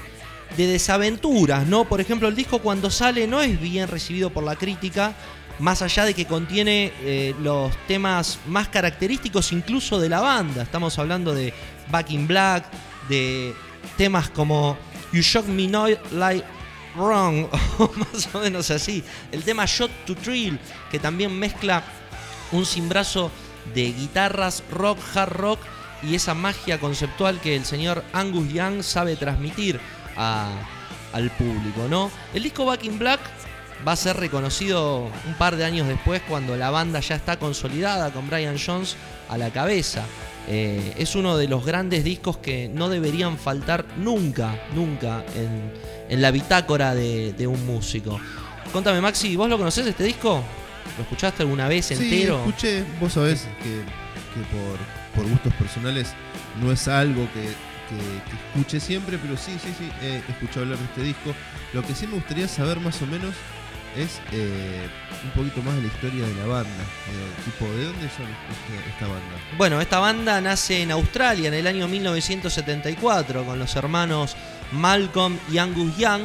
de 0.57 0.67
desaventuras, 0.67 1.67
¿no? 1.67 1.85
Por 1.85 2.01
ejemplo, 2.01 2.29
el 2.29 2.35
disco 2.35 2.61
cuando 2.61 2.91
sale 2.91 3.27
no 3.27 3.43
es 3.43 3.61
bien 3.61 3.89
recibido 3.89 4.31
por 4.31 4.45
la 4.45 4.57
crítica, 4.57 5.15
más 5.59 5.83
allá 5.83 6.05
de 6.05 6.15
que 6.15 6.27
contiene 6.27 6.93
eh, 7.03 7.35
los 7.43 7.75
temas 7.87 8.39
más 8.47 8.69
característicos 8.69 9.53
incluso 9.53 9.99
de 9.99 10.09
la 10.09 10.21
banda. 10.21 10.63
Estamos 10.63 10.99
hablando 10.99 11.35
de 11.35 11.53
Back 11.91 12.11
in 12.11 12.27
Black, 12.27 12.67
de 13.09 13.55
temas 13.97 14.29
como 14.31 14.77
You 15.13 15.23
Shock 15.23 15.47
Me 15.47 15.67
Not 15.67 16.13
Like 16.13 16.56
Wrong, 16.97 17.47
o 17.79 17.91
más 17.97 18.29
o 18.35 18.41
menos 18.41 18.71
así. 18.71 19.03
El 19.33 19.43
tema 19.43 19.65
Shot 19.67 19.91
to 20.07 20.15
Thrill, 20.15 20.59
que 20.91 20.99
también 20.99 21.37
mezcla 21.39 21.83
un 22.53 22.65
cimbrazo 22.65 23.31
de 23.75 23.93
guitarras, 23.93 24.63
rock, 24.71 24.99
hard 25.15 25.33
rock 25.33 25.61
y 26.03 26.15
esa 26.15 26.35
magia 26.35 26.79
conceptual 26.79 27.41
que 27.41 27.57
el 27.57 27.65
señor 27.65 28.05
Angus 28.13 28.53
Young 28.53 28.83
sabe 28.83 29.17
transmitir 29.17 29.81
al 30.17 31.31
público, 31.39 31.87
¿no? 31.89 32.11
El 32.35 32.43
disco 32.43 32.65
Back 32.65 32.85
in 32.85 32.99
Black 32.99 33.21
va 33.87 33.93
a 33.93 33.97
ser 33.97 34.17
reconocido 34.17 35.11
un 35.27 35.35
par 35.39 35.57
de 35.57 35.65
años 35.65 35.89
después 35.89 36.23
cuando 36.29 36.57
la 36.57 36.71
banda 36.71 37.01
ya 37.01 37.17
está 37.17 37.39
consolidada 37.39 38.13
con 38.13 38.29
Brian 38.29 38.57
Jones 38.65 38.97
a 39.29 39.37
la 39.37 39.51
cabeza. 39.51 40.05
Eh, 40.49 40.95
es 40.99 41.15
uno 41.17 41.37
de 41.37 41.49
los 41.49 41.65
grandes 41.67 42.05
discos 42.05 42.37
que 42.37 42.69
no 42.73 42.89
deberían 42.89 43.37
faltar 43.39 43.85
nunca, 43.99 44.55
nunca 44.75 45.25
en, 45.35 45.73
en 46.09 46.23
la 46.23 46.31
bitácora 46.31 46.95
de, 46.95 47.33
de 47.33 47.47
un 47.47 47.65
músico. 47.67 48.21
Contame, 48.73 49.01
Maxi, 49.01 49.35
¿vos 49.37 49.49
lo 49.49 49.59
conocés 49.59 49.87
este 49.87 50.05
disco? 50.05 50.43
¿Lo 50.97 51.03
escuchaste 51.03 51.43
alguna 51.43 51.67
vez 51.69 51.87
Sí, 51.87 51.95
entero? 51.95 52.39
escuché, 52.47 52.85
vos 53.01 53.13
sabés 53.13 53.43
que, 53.63 53.71
que 53.71 54.47
por, 54.53 55.23
por 55.23 55.31
gustos 55.31 55.53
personales 55.55 56.09
no 56.63 56.71
es 56.71 56.87
algo 56.89 57.27
que, 57.35 57.43
que- 57.43 58.31
que 58.31 58.37
escuche 58.59 58.81
siempre, 58.81 59.19
pero 59.19 59.37
sí, 59.37 59.53
sí, 59.63 59.73
sí, 59.79 59.89
he 60.03 60.19
escuchado 60.31 60.63
hablar 60.63 60.79
de 60.79 60.85
este 60.85 61.03
disco. 61.03 61.35
Lo 61.73 61.83
que 61.83 61.95
sí 61.95 62.07
me 62.07 62.15
gustaría 62.15 62.47
saber 62.49 62.79
más 62.81 63.01
o 63.03 63.07
menos 63.07 63.35
es 63.97 64.21
eh, 64.33 64.89
un 65.25 65.31
poquito 65.31 65.63
más 65.63 65.75
de 65.77 65.83
la 65.83 65.87
historia 65.89 66.27
de 66.27 66.35
la 66.35 66.47
banda. 66.47 66.71
Eh, 66.71 67.45
tipo, 67.45 67.65
¿de 67.73 67.85
dónde 67.85 68.09
son 68.11 68.27
este- 68.27 68.91
esta 68.91 69.07
banda? 69.07 69.37
Bueno, 69.57 69.81
esta 69.81 69.99
banda 69.99 70.41
nace 70.41 70.83
en 70.83 70.91
Australia 70.93 71.49
en 71.49 71.55
el 71.55 71.67
año 71.67 71.89
1974 71.89 73.45
con 73.45 73.59
los 73.59 73.75
hermanos 73.77 74.37
Malcolm 74.73 75.39
y 75.53 75.59
Angus 75.59 75.97
Young, 75.97 76.23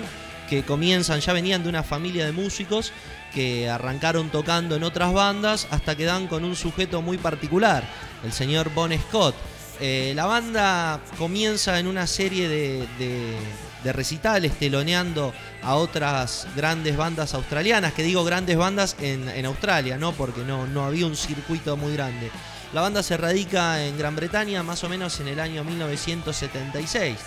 que 0.50 0.64
comienzan, 0.64 1.20
ya 1.22 1.34
venían 1.34 1.64
de 1.64 1.70
una 1.70 1.84
familia 1.84 2.26
de 2.26 2.32
músicos 2.32 2.92
que 3.34 3.70
arrancaron 3.70 4.30
tocando 4.30 4.76
en 4.76 4.84
otras 4.84 5.14
bandas 5.14 5.68
hasta 5.72 5.96
que 5.96 6.04
dan 6.04 6.28
con 6.28 6.44
un 6.44 6.56
sujeto 6.56 7.02
muy 7.02 7.18
particular, 7.18 7.84
el 8.26 8.34
señor 8.34 8.74
Bon 8.74 8.92
Scott. 9.08 9.36
Eh, 9.80 10.12
la 10.16 10.26
banda 10.26 11.00
comienza 11.18 11.80
en 11.80 11.88
una 11.88 12.06
serie 12.06 12.50
de, 12.50 12.86
de- 13.00 13.38
de 13.84 13.94
recitales 13.94 14.54
teloneando 14.60 15.34
a 15.64 15.76
otras 15.76 16.48
grandes 16.56 16.96
bandas 16.98 17.34
australianas, 17.34 17.94
que 17.94 18.04
digo 18.04 18.24
grandes 18.24 18.58
bandas 18.58 18.96
en, 19.00 19.28
en 19.30 19.46
Australia, 19.46 19.98
¿no? 19.98 20.12
Porque 20.14 20.42
no, 20.44 20.68
no 20.68 20.86
había 20.86 21.06
un 21.06 21.16
circuito 21.16 21.78
muy 21.78 21.94
grande. 21.94 22.30
La 22.74 22.82
banda 22.82 23.04
se 23.04 23.18
radica 23.18 23.84
en 23.84 23.98
Gran 23.98 24.16
Bretaña 24.16 24.64
más 24.64 24.84
o 24.84 24.90
menos 24.90 25.20
en 25.20 25.28
el 25.28 25.40
año 25.40 25.64
1976. 25.64 27.18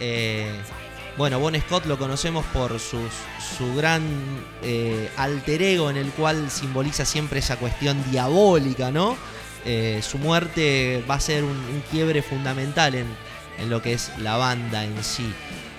Eh, 0.00 0.50
bueno, 1.16 1.38
Bon 1.40 1.58
Scott 1.58 1.86
lo 1.86 1.98
conocemos 1.98 2.44
por 2.46 2.78
sus- 2.78 3.10
su 3.58 3.74
gran 3.74 4.02
eh, 4.62 5.10
alter 5.16 5.62
ego 5.62 5.90
en 5.90 5.96
el 5.96 6.10
cual 6.10 6.50
simboliza 6.50 7.04
siempre 7.04 7.38
esa 7.40 7.56
cuestión 7.56 8.02
diabólica, 8.10 8.90
¿no? 8.90 9.16
Eh, 9.64 10.00
su 10.02 10.18
muerte 10.18 11.02
va 11.10 11.14
a 11.16 11.20
ser 11.20 11.42
un, 11.44 11.50
un 11.50 11.82
quiebre 11.90 12.22
fundamental 12.22 12.94
en, 12.94 13.06
en 13.58 13.70
lo 13.70 13.80
que 13.82 13.94
es 13.94 14.10
la 14.18 14.36
banda 14.36 14.84
en 14.84 15.02
sí. 15.02 15.32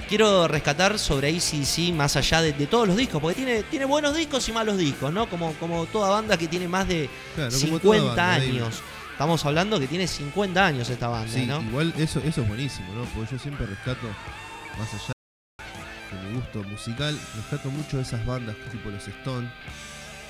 Quiero 0.08 0.48
rescatar 0.48 0.98
sobre 1.00 1.30
ACDC 1.30 1.94
más 1.94 2.16
allá 2.16 2.42
de, 2.42 2.54
de 2.54 2.68
todos 2.68 2.88
los 2.88 2.96
discos, 2.96 3.22
porque 3.22 3.36
tiene, 3.36 3.64
tiene 3.64 3.86
buenos 3.86 4.16
discos 4.16 4.48
y 4.48 4.54
malos 4.54 4.78
discos, 4.78 5.12
¿no? 5.14 5.30
Como, 5.30 5.54
como 5.56 5.86
toda 5.88 6.10
banda 6.10 6.38
que 6.38 6.48
tiene 6.48 6.68
más 6.68 6.88
de 6.88 7.10
Claro, 7.36 7.52
como 7.60 7.80
toda 7.80 7.96
50 7.98 8.08
banda, 8.08 8.26
David. 8.40 8.50
años. 8.62 8.82
Estamos 9.12 9.46
hablando 9.46 9.80
que 9.80 9.88
tiene 9.88 10.08
50 10.08 10.66
años 10.66 10.90
esta 10.90 11.08
banda, 11.08 11.34
Sí, 11.34 11.46
¿no? 11.46 11.62
igual 11.62 11.94
eso, 11.98 12.20
eso 12.24 12.42
es 12.42 12.48
buenísimo, 12.48 12.94
¿no? 12.94 13.04
Porque 13.16 13.34
yo 13.34 13.40
siempre 13.40 13.66
rescato, 13.66 14.08
más 14.78 14.94
allá 14.94 15.14
de 16.22 16.30
mi 16.30 16.36
gusto 16.36 16.64
musical, 16.64 17.20
rescato 17.36 17.70
mucho 17.72 17.98
de 17.98 18.04
esas 18.04 18.26
bandas 18.26 18.56
tipo 18.72 18.90
los 18.90 19.06
Stone, 19.08 19.52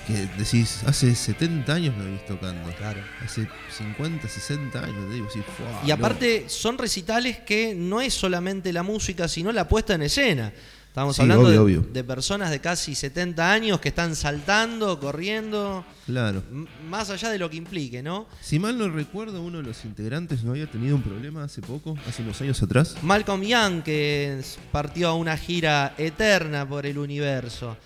que 0.08 0.26
decís, 0.38 0.82
hace 0.86 1.14
70 1.14 1.74
años 1.74 1.96
me 1.96 2.06
venís 2.06 2.26
tocando. 2.26 2.70
Claro. 2.78 3.02
Hace 3.24 3.48
50, 3.78 4.28
60 4.28 4.80
años, 4.84 5.08
te 5.10 5.14
digo, 5.16 5.28
sí, 5.32 5.42
¡fua! 5.42 5.82
Y 5.86 5.92
aparte 5.92 6.46
son 6.48 6.78
recitales 6.78 7.38
que 7.40 7.76
no 7.76 8.00
es 8.02 8.14
solamente 8.14 8.72
la 8.74 8.84
música, 8.84 9.28
sino 9.28 9.52
la 9.52 9.68
puesta 9.68 9.94
en 9.96 10.04
escena. 10.04 10.52
Estamos 10.88 11.16
Sí, 11.16 11.22
hablando 11.22 11.44
obvio, 11.44 11.52
de, 11.52 11.60
obvio. 11.60 11.82
de 11.94 12.04
personas 12.04 12.50
de 12.50 12.60
casi 12.60 12.96
70 12.96 13.52
años 13.54 13.80
que 13.80 13.90
están 13.90 14.16
saltando, 14.16 15.00
corriendo, 15.00 15.86
Claro. 16.08 16.42
más 16.90 17.12
allá 17.12 17.30
de 17.30 17.38
lo 17.38 17.52
que 17.52 17.58
implique, 17.58 18.02
¿no? 18.02 18.26
Si 18.42 18.58
mal 18.58 18.80
no 18.80 18.90
recuerdo, 18.90 19.44
uno 19.44 19.58
de 19.60 19.64
los 19.66 19.86
integrantes 19.86 20.44
no 20.44 20.52
había 20.52 20.66
tenido 20.66 20.96
un 20.96 21.04
problema 21.04 21.44
hace 21.44 21.62
poco, 21.62 21.96
hace 22.08 22.24
unos 22.24 22.42
años 22.42 22.64
atrás. 22.64 22.96
Malcolm 23.04 23.44
Young, 23.44 23.84
que 23.84 24.42
partió 24.72 25.10
a 25.10 25.14
una 25.14 25.38
gira 25.38 25.94
eterna 26.00 26.68
por 26.68 26.88
el 26.88 26.98
universo. 26.98 27.78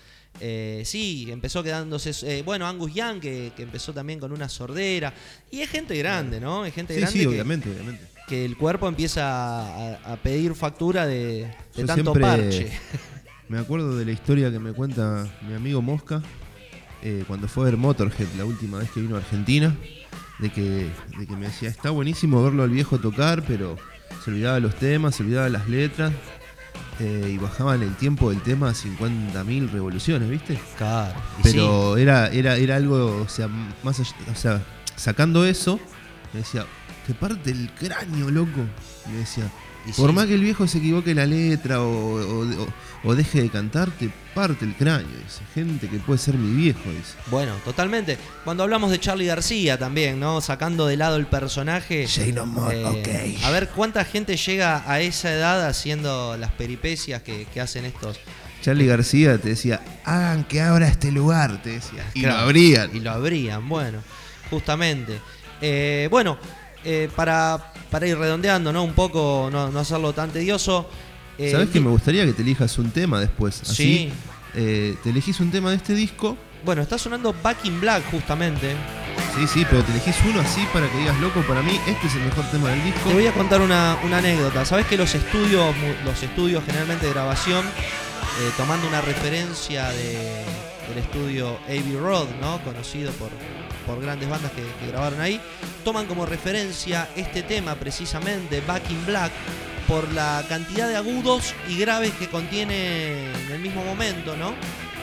Eh, 0.44 0.82
sí, 0.84 1.28
empezó 1.30 1.62
quedándose. 1.62 2.10
eh, 2.24 2.42
bueno, 2.42 2.66
Angus 2.66 2.92
Young, 2.92 3.20
que, 3.20 3.52
que 3.56 3.62
empezó 3.62 3.92
también 3.92 4.18
con 4.18 4.32
una 4.32 4.48
sordera. 4.48 5.14
Y 5.52 5.60
es 5.60 5.70
gente 5.70 5.96
grande, 5.96 6.40
¿no? 6.40 6.64
Es 6.66 6.74
gente 6.74 6.94
Sí, 6.94 7.00
grande 7.00 7.12
sí, 7.16 7.20
que, 7.22 7.28
obviamente, 7.28 7.70
obviamente. 7.70 8.04
que 8.26 8.44
el 8.44 8.56
cuerpo 8.56 8.88
empieza 8.88 9.22
a, 9.94 10.12
a 10.14 10.16
pedir 10.16 10.54
factura 10.56 11.06
de, 11.06 11.48
tanto 11.86 12.12
parche. 12.12 12.72
Me 13.48 13.58
acuerdo 13.58 13.96
de 13.96 14.04
la 14.04 14.10
historia 14.10 14.50
que 14.50 14.58
me 14.58 14.72
cuenta 14.72 15.28
mi 15.46 15.54
amigo 15.54 15.80
Mosca 15.82 16.22
eh, 17.02 17.22
cuando 17.28 17.46
fue 17.48 17.64
a 17.64 17.66
ver 17.66 17.76
Motorhead 17.76 18.28
la 18.38 18.44
última 18.44 18.78
vez 18.78 18.90
que 18.90 19.00
vino 19.00 19.14
a 19.14 19.18
Argentina. 19.18 19.76
De 20.38 20.50
que, 20.50 20.88
de 21.18 21.26
que 21.28 21.36
me 21.36 21.46
decía, 21.46 21.68
está 21.68 21.90
buenísimo 21.90 22.42
verlo 22.42 22.64
al 22.64 22.70
viejo 22.70 22.98
tocar, 22.98 23.44
pero 23.46 23.76
se 24.24 24.30
olvidaba 24.32 24.58
los 24.58 24.74
temas, 24.74 25.14
se 25.14 25.22
olvidaba 25.22 25.48
las 25.48 25.68
letras. 25.68 26.12
Eh, 27.00 27.30
y 27.34 27.38
bajaban 27.38 27.82
el 27.82 27.94
tiempo 27.96 28.30
del 28.30 28.42
tema 28.42 28.68
a 28.70 28.74
50.000 28.74 29.70
revoluciones, 29.70 30.28
¿viste? 30.28 30.58
Claro. 30.78 31.14
sí. 31.36 31.40
Pero 31.44 31.96
era, 31.96 32.28
era, 32.28 32.56
era 32.56 32.76
algo, 32.76 33.22
o 33.22 33.28
sea, 33.28 33.48
más 33.82 33.98
allá- 34.00 34.14
o 34.30 34.34
sea, 34.36 34.62
sacando 34.96 35.44
eso, 35.44 35.80
me 36.32 36.40
decía, 36.40 36.66
te 37.06 37.14
parte 37.14 37.50
el 37.50 37.70
cráneo, 37.72 38.30
loco. 38.30 38.60
Me 39.10 39.18
decía, 39.18 39.50
Y 39.86 39.92
por 39.92 40.10
sí. 40.10 40.14
más 40.16 40.26
que 40.26 40.34
el 40.34 40.40
viejo 40.42 40.66
se 40.68 40.78
equivoque 40.78 41.14
la 41.14 41.26
letra 41.26 41.80
o, 41.80 41.86
o- 41.88 42.62
o- 42.62 42.68
o 43.04 43.14
deje 43.16 43.42
de 43.42 43.50
cantar, 43.50 43.90
te 43.90 44.10
parte 44.32 44.64
el 44.64 44.74
cráneo. 44.76 45.08
Dice, 45.08 45.40
gente 45.54 45.88
que 45.88 45.98
puede 45.98 46.18
ser 46.18 46.34
mi 46.36 46.54
viejo, 46.54 46.80
dice. 46.86 47.14
Bueno, 47.32 47.52
totalmente. 47.64 48.16
Cuando 48.44 48.62
hablamos 48.62 48.92
de 48.92 49.00
Charlie 49.00 49.26
García 49.26 49.76
también, 49.78 50.20
¿no? 50.20 50.40
Sacando 50.40 50.86
de 50.86 50.96
lado 50.96 51.16
el 51.16 51.26
personaje. 51.26 52.06
Say 52.06 52.32
no 52.32 52.46
more, 52.46 52.80
eh, 52.80 52.84
ok. 53.38 53.44
A 53.44 53.50
ver 53.50 53.70
cuánta 53.70 54.04
gente 54.04 54.36
llega 54.36 54.84
a 54.90 55.00
esa 55.00 55.32
edad 55.32 55.66
haciendo 55.66 56.36
las 56.36 56.52
peripecias 56.52 57.22
que, 57.22 57.46
que 57.52 57.60
hacen 57.60 57.84
estos. 57.84 58.20
Charlie 58.62 58.86
García 58.86 59.38
te 59.38 59.48
decía, 59.48 59.80
hagan 60.04 60.44
que 60.44 60.60
abra 60.60 60.86
este 60.86 61.10
lugar, 61.10 61.60
te 61.60 61.70
decía. 61.70 62.08
Y 62.14 62.20
Claro, 62.20 62.36
lo 62.36 62.42
abrían. 62.44 62.94
Y 62.94 63.00
lo 63.00 63.10
abrían, 63.10 63.68
bueno, 63.68 63.98
justamente. 64.48 65.18
Eh, 65.60 66.06
bueno, 66.10 66.38
eh, 66.84 67.08
para, 67.16 67.71
para 67.92 68.08
ir 68.08 68.18
redondeando, 68.18 68.72
¿no? 68.72 68.82
Un 68.82 68.94
poco, 68.94 69.48
no, 69.52 69.70
no 69.70 69.78
hacerlo 69.78 70.12
tan 70.12 70.30
tedioso. 70.30 70.88
eh, 71.38 71.50
¿Sabes 71.52 71.68
que 71.70 71.78
me 71.80 71.90
gustaría 71.90 72.24
que 72.24 72.32
te 72.32 72.42
elijas 72.42 72.76
un 72.78 72.90
tema 72.90 73.20
después? 73.20 73.62
Así, 73.62 73.74
Sí. 73.74 74.12
eh, 74.54 74.96
te 75.04 75.10
elegís 75.10 75.38
un 75.40 75.50
tema 75.52 75.70
de 75.70 75.76
este 75.76 75.94
disco. 75.94 76.36
Bueno, 76.64 76.82
está 76.82 76.96
sonando 76.98 77.34
Back 77.42 77.64
in 77.64 77.80
Black, 77.80 78.02
justamente. 78.10 78.74
Sí, 79.36 79.46
sí, 79.46 79.66
pero 79.68 79.82
te 79.82 79.92
elegís 79.92 80.14
uno 80.28 80.40
así 80.40 80.60
para 80.72 80.90
que 80.90 80.98
digas, 80.98 81.18
loco, 81.20 81.40
para 81.42 81.62
mí 81.62 81.78
este 81.86 82.06
es 82.06 82.14
el 82.14 82.22
mejor 82.22 82.44
tema 82.50 82.68
del 82.70 82.84
disco. 82.84 83.08
Te 83.08 83.14
voy 83.14 83.26
a 83.26 83.32
contar 83.32 83.60
una, 83.60 83.96
una 84.04 84.18
anécdota. 84.18 84.64
Sabes 84.64 84.86
que 84.86 84.96
los 84.96 85.14
estudios, 85.14 85.74
los 86.04 86.22
estudios 86.22 86.62
generalmente 86.64 87.06
de 87.06 87.12
grabación, 87.12 87.64
eh, 87.66 88.50
tomando 88.56 88.86
una 88.88 89.00
referencia 89.00 89.88
de- 89.90 90.44
del 90.88 90.98
estudio 90.98 91.58
Abbey 91.66 91.96
Road, 92.00 92.26
¿no? 92.40 92.60
conocido 92.62 93.10
por, 93.12 93.30
por 93.82 94.00
grandes 94.00 94.28
bandas 94.28 94.52
que, 94.52 94.62
grabaron 94.88 95.20
ahí, 95.20 95.40
toman 95.84 96.06
como 96.06 96.26
referencia 96.26 97.08
este 97.16 97.42
tema 97.42 97.74
precisamente, 97.74 98.60
Back 98.60 98.90
in 98.90 99.06
Black, 99.06 99.32
por 99.88 100.10
la 100.12 100.44
cantidad 100.48 100.88
de 100.88 100.96
agudos 100.96 101.54
y 101.68 101.78
graves 101.78 102.12
que 102.14 102.28
contiene 102.28 103.32
en 103.32 103.52
el 103.52 103.58
mismo 103.58 103.84
momento, 103.84 104.36
¿no? 104.36 104.54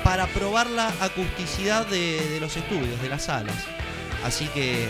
Para 0.04 0.28
probar 0.28 0.68
la 0.68 0.88
acusticidad 1.02 1.86
de, 1.88 2.30
de 2.30 2.40
los 2.40 2.56
estudios, 2.56 3.02
de 3.02 3.10
las 3.10 3.26
salas. 3.26 3.66
Así 4.24 4.48
que, 4.48 4.88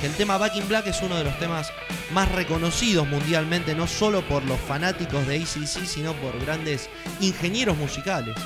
que 0.00 0.06
el 0.06 0.14
tema 0.14 0.38
Back 0.38 0.56
in 0.56 0.68
Black 0.68 0.86
es 0.88 1.00
uno 1.02 1.16
de 1.16 1.24
los 1.24 1.38
temas 1.38 1.72
más 2.12 2.30
reconocidos 2.32 3.06
mundialmente, 3.06 3.74
no 3.74 3.86
solo 3.86 4.22
por 4.22 4.44
los 4.44 4.58
fanáticos 4.60 5.26
de 5.26 5.36
ACC, 5.36 5.86
sino 5.86 6.14
por 6.14 6.38
grandes 6.40 6.88
ingenieros 7.20 7.76
musicales. 7.76 8.36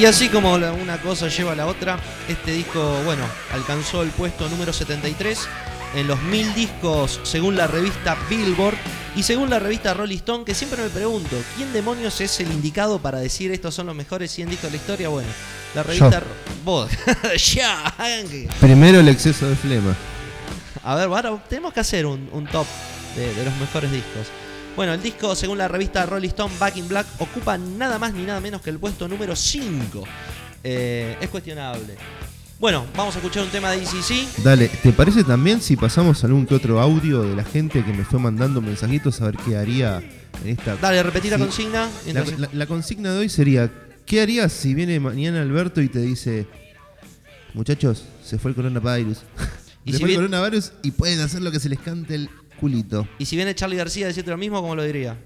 Y 0.00 0.06
así 0.06 0.30
como 0.30 0.54
una 0.54 0.96
cosa 1.02 1.28
lleva 1.28 1.52
a 1.52 1.54
la 1.54 1.66
otra, 1.66 1.98
este 2.26 2.52
disco, 2.52 3.02
bueno, 3.04 3.22
alcanzó 3.52 4.02
el 4.02 4.08
puesto 4.08 4.48
número 4.48 4.72
73 4.72 5.46
en 5.94 6.06
los 6.06 6.22
mil 6.22 6.54
discos 6.54 7.20
según 7.22 7.54
la 7.54 7.66
revista 7.66 8.16
Billboard 8.30 8.78
y 9.14 9.24
según 9.24 9.50
la 9.50 9.58
revista 9.58 9.92
Rolling 9.92 10.16
Stone, 10.16 10.44
que 10.46 10.54
siempre 10.54 10.82
me 10.82 10.88
pregunto, 10.88 11.36
¿quién 11.54 11.74
demonios 11.74 12.18
es 12.22 12.40
el 12.40 12.50
indicado 12.50 12.98
para 12.98 13.18
decir 13.18 13.52
estos 13.52 13.74
son 13.74 13.88
los 13.88 13.94
mejores 13.94 14.30
100 14.30 14.48
discos 14.48 14.70
de 14.72 14.78
la 14.78 14.82
historia? 14.82 15.08
Bueno, 15.10 15.28
la 15.74 15.82
revista... 15.82 16.22
Vos, 16.64 16.90
ya, 17.54 17.94
Primero 18.58 19.00
el 19.00 19.08
exceso 19.08 19.50
de 19.50 19.54
flema. 19.54 19.94
a 20.82 20.94
ver, 20.94 21.08
ahora 21.08 21.44
tenemos 21.46 21.74
que 21.74 21.80
hacer 21.80 22.06
un, 22.06 22.26
un 22.32 22.46
top 22.46 22.66
de, 23.16 23.34
de 23.34 23.44
los 23.44 23.54
mejores 23.58 23.92
discos. 23.92 24.28
Bueno, 24.76 24.94
el 24.94 25.02
disco, 25.02 25.34
según 25.34 25.58
la 25.58 25.68
revista 25.68 26.06
Rolling 26.06 26.28
Stone, 26.28 26.54
Back 26.58 26.76
in 26.76 26.88
Black, 26.88 27.06
ocupa 27.18 27.58
nada 27.58 27.98
más 27.98 28.14
ni 28.14 28.22
nada 28.24 28.40
menos 28.40 28.62
que 28.62 28.70
el 28.70 28.78
puesto 28.78 29.08
número 29.08 29.36
5. 29.36 30.04
Eh, 30.64 31.16
es 31.20 31.28
cuestionable. 31.28 31.96
Bueno, 32.58 32.86
vamos 32.96 33.14
a 33.14 33.18
escuchar 33.18 33.42
un 33.42 33.50
tema 33.50 33.70
de 33.70 33.78
ECC. 33.82 34.42
Dale, 34.42 34.68
¿te 34.68 34.92
parece 34.92 35.24
también 35.24 35.60
si 35.60 35.76
pasamos 35.76 36.22
algún 36.24 36.46
que 36.46 36.54
otro 36.54 36.80
audio 36.80 37.22
de 37.22 37.34
la 37.34 37.44
gente 37.44 37.82
que 37.84 37.92
me 37.92 38.04
fue 38.04 38.18
mandando 38.20 38.60
mensajitos 38.60 39.20
a 39.20 39.26
ver 39.26 39.36
qué 39.38 39.56
haría 39.56 39.98
en 40.44 40.48
esta... 40.50 40.76
Dale, 40.76 41.02
repetí 41.02 41.30
la 41.30 41.38
consigna. 41.38 41.84
La, 41.86 41.90
mientras- 42.12 42.38
la- 42.38 42.48
la 42.52 42.66
consigna 42.66 43.12
de 43.12 43.18
hoy 43.18 43.28
sería, 43.30 43.70
¿qué 44.06 44.20
harías 44.20 44.52
si 44.52 44.74
viene 44.74 45.00
mañana 45.00 45.40
Alberto 45.42 45.80
y 45.80 45.88
te 45.88 46.00
dice, 46.00 46.46
muchachos, 47.54 48.04
se 48.24 48.38
fue 48.38 48.50
el 48.50 48.54
coronavirus? 48.54 49.18
Y 49.84 49.92
se 49.92 49.96
si 49.96 50.02
fue 50.02 50.08
bien- 50.08 50.20
el 50.20 50.26
coronavirus 50.28 50.72
y 50.82 50.90
pueden 50.90 51.20
hacer 51.20 51.40
lo 51.40 51.50
que 51.50 51.60
se 51.60 51.70
les 51.70 51.78
cante 51.80 52.14
el 52.14 52.30
culito. 52.60 53.08
Y 53.18 53.26
si 53.26 53.36
viene 53.36 53.54
Charlie 53.54 53.76
García 53.76 54.06
a 54.06 54.08
decirte 54.08 54.30
lo 54.30 54.36
mismo, 54.36 54.60
¿cómo 54.60 54.76
lo 54.76 54.82
diría? 54.82 55.16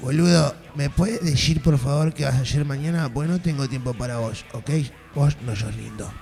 Boludo, 0.00 0.54
¿me 0.74 0.90
puedes 0.90 1.22
decir 1.22 1.62
por 1.62 1.78
favor 1.78 2.12
que 2.12 2.24
vas 2.24 2.34
a 2.34 2.40
hacer 2.40 2.64
mañana? 2.64 3.12
Pues 3.12 3.28
no 3.28 3.40
tengo 3.40 3.68
tiempo 3.68 3.94
para 3.94 4.18
vos, 4.18 4.44
¿ok? 4.52 4.70
Vos 5.14 5.36
no 5.46 5.56
sos 5.56 5.74
lindo. 5.76 6.12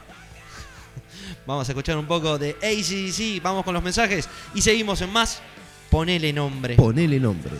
Vamos 1.46 1.68
a 1.68 1.72
escuchar 1.72 1.96
un 1.96 2.06
poco 2.06 2.38
de 2.38 2.50
ACDC. 2.62 3.42
Vamos 3.42 3.64
con 3.64 3.74
los 3.74 3.82
mensajes 3.82 4.28
y 4.54 4.62
seguimos 4.62 5.00
en 5.00 5.10
más. 5.10 5.42
Ponele 5.90 6.32
nombre. 6.32 6.76
Ponele 6.76 7.18
nombre. 7.18 7.52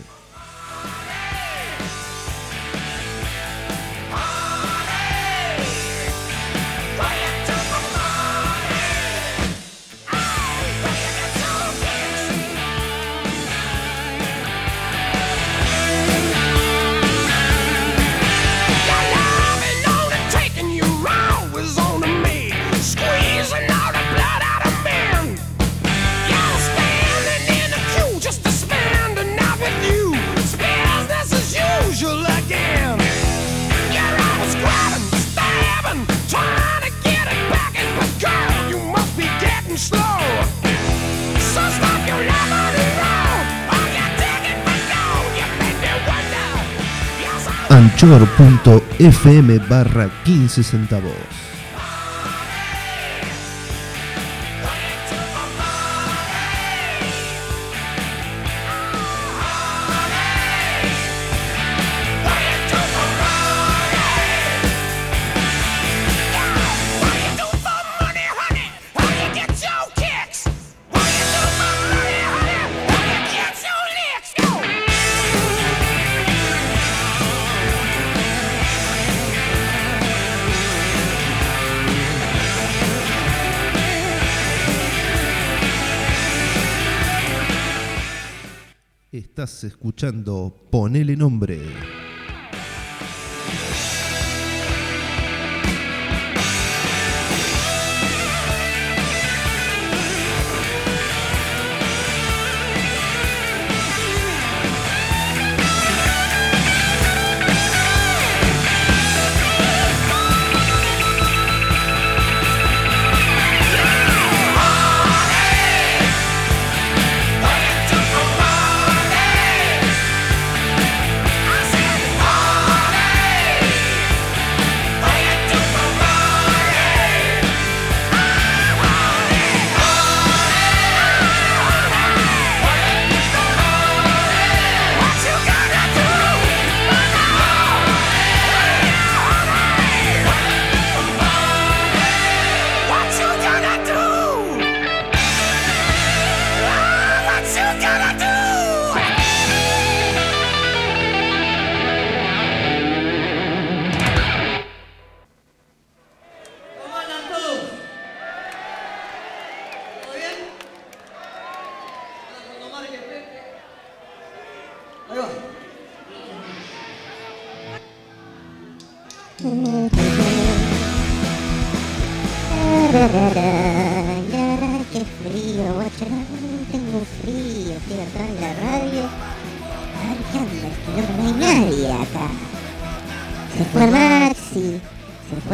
anchor.fm 47.83 49.59
barra 49.67 50.09
15 50.23 50.63
centavos. 50.63 51.42
Escuchando 89.63 90.53
Ponele 90.69 91.15
nombre. 91.15 92.02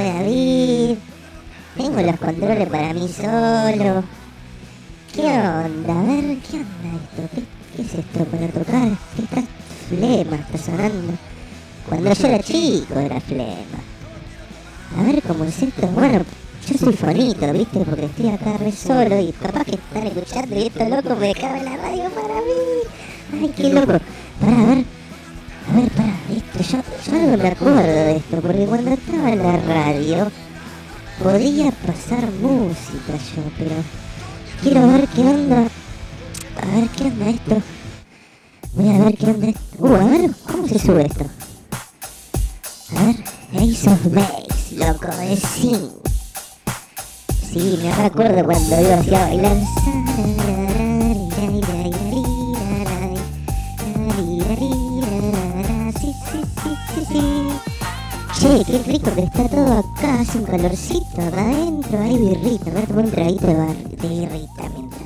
David. 0.04 0.98
Tengo 1.78 2.02
los 2.02 2.20
controles 2.20 2.70
para 2.70 2.94
mí 2.94 3.08
solo. 3.08 4.04
¿Qué 5.14 5.22
onda? 5.22 6.00
A 6.00 6.04
ver, 6.04 6.38
¿qué 6.40 6.58
onda 6.58 6.90
esto? 6.96 7.46
¿Qué, 7.76 7.82
es 7.82 7.94
esto 7.94 8.26
para 8.26 8.48
tocar? 8.48 8.90
¿Qué 9.16 9.22
está 9.24 9.44
flema 9.90 10.36
está 10.38 10.58
sonando? 10.58 11.14
Cuando 11.88 12.14
yo 12.14 12.28
era 12.28 12.44
chico 12.44 13.00
era 13.00 13.20
flema. 13.20 13.80
A 14.98 15.04
ver 15.04 15.22
cómo 15.24 15.44
es 15.46 15.62
esto. 15.62 15.88
Bueno, 15.88 16.22
yo 16.68 16.78
soy 16.78 16.94
fonito, 16.94 17.52
¿viste? 17.54 17.80
Porque 17.80 18.06
estoy 18.06 18.30
acá 18.30 18.58
re 18.58 18.72
solo 18.72 19.20
y 19.20 19.32
capaz 19.32 19.66
que 19.66 19.76
están 19.76 20.08
escuchando 20.08 20.60
y 20.60 20.68
esto 20.68 20.90
loco 20.90 21.16
me 21.16 21.34
cabe 21.34 21.64
la 21.64 21.78
radio 21.78 22.10
para 22.10 22.36
mí. 22.36 23.42
Ay, 23.42 23.54
qué 23.56 23.70
loco. 23.70 24.00
Para, 24.40 24.66
ver. 24.66 24.86
Yo, 26.70 26.78
yo 27.06 27.20
algo 27.20 27.38
me 27.38 27.50
acuerdo 27.50 27.82
de 27.82 28.18
esto, 28.18 28.42
porque 28.42 28.66
cuando 28.66 28.92
estaba 28.92 29.32
en 29.32 29.44
la 29.44 29.58
radio 29.58 30.32
podía 31.22 31.72
pasar 31.72 32.30
música 32.32 33.14
yo, 33.36 33.44
pero 33.58 33.76
quiero 34.62 34.88
ver 34.88 35.08
qué 35.08 35.22
onda. 35.22 35.68
A 36.62 36.76
ver 36.76 36.90
qué 36.90 37.04
onda 37.06 37.30
esto. 37.30 37.62
Voy 38.74 38.90
a 38.90 39.04
ver 39.06 39.18
qué 39.18 39.26
onda 39.26 39.48
esto. 39.48 39.62
Uh, 39.80 39.96
a 39.96 40.06
ver, 40.06 40.32
¿cómo 40.52 40.68
se 40.68 40.80
sube 40.80 41.06
esto? 41.06 41.26
A 42.96 43.04
ver. 43.04 43.16
Ace 43.52 43.90
of 43.90 44.14
Base, 44.14 44.76
loco, 44.76 45.08
es 45.24 45.40
sí. 45.40 45.76
Sí, 47.52 47.80
me 47.82 47.96
recuerdo 47.96 48.46
cuando 48.46 48.82
yo 48.82 48.94
hacía 48.94 49.20
bailar. 49.22 49.58
Che, 58.40 58.64
qué 58.66 58.84
rico 58.86 59.14
que 59.16 59.24
está 59.24 59.50
todo 59.50 59.80
acá, 59.80 60.20
hace 60.22 60.38
un 60.38 60.46
calorcito 60.46 61.22
acá 61.22 61.42
adentro, 61.42 62.00
hay 62.02 62.18
birrita, 62.18 62.72
voy 62.72 62.82
a 62.84 62.86
tomar 62.86 63.06
un 63.06 63.12
traguito 63.12 63.48
de, 63.48 63.56
bar- 63.56 63.76
de 63.76 64.08
birrita 64.08 64.70
mientras. 64.76 65.02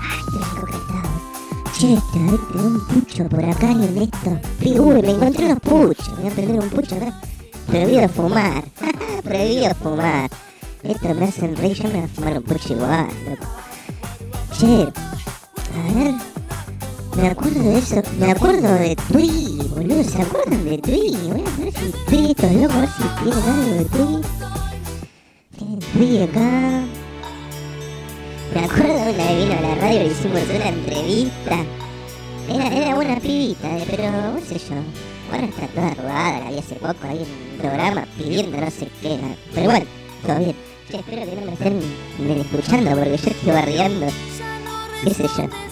Ay, 0.00 0.20
qué 0.30 0.38
rico 0.38 0.66
que 0.66 0.76
está. 0.76 1.72
Che, 1.78 1.94
este, 1.94 2.18
a 2.18 2.30
ver, 2.30 2.40
tengo 2.52 2.66
un 2.68 2.86
pucho 2.86 3.28
por 3.28 3.44
acá 3.44 3.70
en 3.70 3.98
esto. 3.98 4.38
Uy, 4.82 5.02
me 5.02 5.10
encontré 5.12 5.46
unos 5.46 5.60
puchos, 5.60 6.16
voy 6.18 6.28
a 6.30 6.34
prender 6.34 6.60
un 6.60 6.68
pucho 6.70 6.94
acá. 6.96 7.20
Prohibido 7.66 8.08
fumar, 8.08 8.64
prohibido 9.24 9.74
fumar. 9.76 10.30
Esto 10.82 11.14
me 11.14 11.24
hacen 11.24 11.56
reír, 11.56 11.74
yo 11.76 11.84
me 11.88 11.94
voy 11.94 12.02
a 12.04 12.08
fumar 12.08 12.36
un 12.38 12.42
pucho 12.44 12.72
igual, 12.74 13.08
loco. 13.28 13.46
Che, 14.58 14.92
a 15.72 15.94
ver, 15.94 16.14
me 17.16 17.28
acuerdo 17.28 17.62
de 17.62 17.78
eso, 17.78 18.02
me 18.18 18.30
acuerdo 18.30 18.74
de 18.74 18.96
Twig, 18.96 19.68
boludo, 19.74 20.04
¿se 20.04 20.22
acuerdan 20.22 20.64
de 20.64 20.78
Twig? 20.78 21.18
Voy 21.28 21.40
a 21.40 21.64
ver 21.64 21.72
si 21.74 21.92
Twig, 22.06 22.30
estos 22.30 22.52
locos, 22.52 22.74
a 22.74 22.80
ver 22.80 22.88
si 22.88 23.02
tienen 23.22 23.42
algo 23.44 23.74
de 23.74 23.84
Twig. 23.84 24.26
Tienen 25.56 25.78
Twig 25.78 26.22
acá. 26.22 26.84
Me 28.54 28.64
acuerdo 28.64 28.94
una 28.94 29.12
vez 29.12 29.38
vino 29.38 29.58
a 29.58 29.60
la 29.60 29.74
radio 29.76 30.02
y 30.02 30.06
hicimos 30.06 30.42
una 30.54 30.68
entrevista. 30.68 31.56
Era, 32.48 32.66
era 32.66 32.94
buena 32.94 33.20
pibita, 33.20 33.78
eh, 33.78 33.84
pero 33.88 34.36
qué 34.48 34.58
sé 34.58 34.68
yo. 34.68 34.76
Ahora 35.32 35.46
está 35.46 35.66
toda 35.68 35.86
arrugada, 35.88 36.40
la 36.40 36.50
vi 36.50 36.58
hace 36.58 36.74
poco 36.74 37.06
ahí 37.08 37.18
en 37.18 37.52
un 37.52 37.58
programa 37.58 38.06
pidiendo 38.16 38.56
no 38.60 38.70
sé 38.70 38.88
qué. 39.00 39.18
Pero 39.54 39.70
bueno, 39.70 39.86
todo 40.26 40.38
bien. 40.38 40.56
Che, 40.90 40.96
espero 40.96 41.24
que 41.24 41.36
no 41.36 41.46
me 41.46 41.52
estén 41.52 42.40
escuchando 42.40 42.90
porque 42.90 43.16
yo 43.16 43.30
estoy 43.30 43.52
barriando. 43.52 44.06
¿Qué 45.04 45.14
sé 45.14 45.22
yo? 45.36 45.69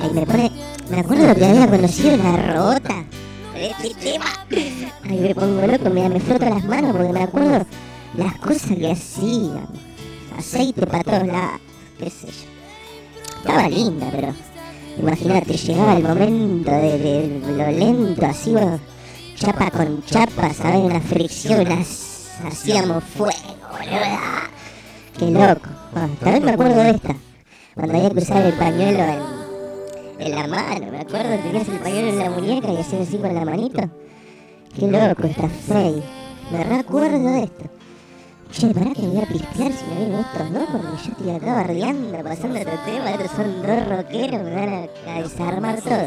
Ay, 0.00 0.10
me 0.14 0.26
pone. 0.26 0.50
Me 0.90 1.00
acuerdo 1.00 1.34
que 1.34 1.44
había 1.44 1.68
conocido 1.68 2.14
una 2.14 2.36
rota. 2.52 3.04
Este 3.56 3.94
tema. 3.94 4.24
Ay, 5.08 5.18
me 5.18 5.34
pongo 5.34 5.66
loco, 5.66 5.90
mira, 5.90 6.08
me 6.08 6.20
froto 6.20 6.44
las 6.46 6.64
manos 6.64 6.96
porque 6.96 7.12
me 7.12 7.22
acuerdo 7.22 7.66
las 8.16 8.36
cosas 8.38 8.76
que 8.76 8.90
hacían. 8.90 9.66
Aceite 10.36 10.86
para 10.86 11.04
todos 11.04 11.26
lados. 11.26 11.60
Qué 11.98 12.10
sé 12.10 12.26
yo. 12.26 13.38
Estaba 13.38 13.68
linda, 13.68 14.08
pero. 14.10 14.34
Imagínate, 14.98 15.54
llegaba 15.54 15.96
el 15.96 16.02
momento 16.02 16.70
de, 16.70 17.40
lo 17.56 17.70
lento, 17.70 18.26
así 18.26 18.52
vos, 18.52 18.78
chapa 19.36 19.70
con 19.70 20.04
chapa, 20.04 20.52
¿sabes? 20.52 20.80
Una 20.80 21.00
fricción, 21.00 21.66
hacíamos 22.46 23.02
fuego, 23.04 23.32
boludo. 23.70 24.18
Qué 25.18 25.30
loco. 25.30 25.81
Bueno, 25.92 26.14
también 26.20 26.44
me 26.44 26.50
acuerdo 26.52 26.82
de 26.82 26.90
esta. 26.90 27.14
Cuando 27.74 27.96
había 27.96 28.10
que 28.10 28.18
usar 28.18 28.46
el 28.46 28.52
pañuelo 28.54 28.98
en, 29.04 30.26
en 30.26 30.34
la 30.34 30.46
mano. 30.46 30.86
Me 30.90 31.00
acuerdo, 31.00 31.36
tenías 31.38 31.68
el 31.68 31.78
pañuelo 31.78 32.08
en 32.08 32.18
la 32.18 32.30
muñeca 32.30 32.72
y 32.72 32.76
hacías 32.78 33.08
así 33.08 33.18
con 33.18 33.34
la 33.34 33.44
manito. 33.44 33.82
Qué 34.74 34.86
loco, 34.86 35.26
esta 35.26 35.48
fey. 35.48 36.02
Me 36.50 36.64
recuerdo 36.64 37.18
de 37.18 37.42
esto. 37.44 37.64
Che, 38.50 38.68
pará 38.68 38.92
que 38.92 39.02
me 39.02 39.08
voy 39.08 39.22
a 39.22 39.26
pistear 39.26 39.72
si 39.72 39.84
me 39.86 39.96
vienen 39.96 40.20
estos 40.20 40.52
dos 40.52 40.68
porque 40.70 40.86
yo 41.04 41.12
estoy 41.12 41.30
acá 41.30 41.54
bardeando, 41.54 42.22
pasando 42.22 42.60
otro 42.60 42.78
tema. 42.84 43.10
Estos 43.10 43.30
son 43.32 43.62
dos 43.62 43.88
rockeros, 43.88 44.42
me 44.42 44.54
van 44.54 44.88
a, 45.06 45.12
a 45.12 45.22
desarmar 45.22 45.80
todo. 45.80 46.06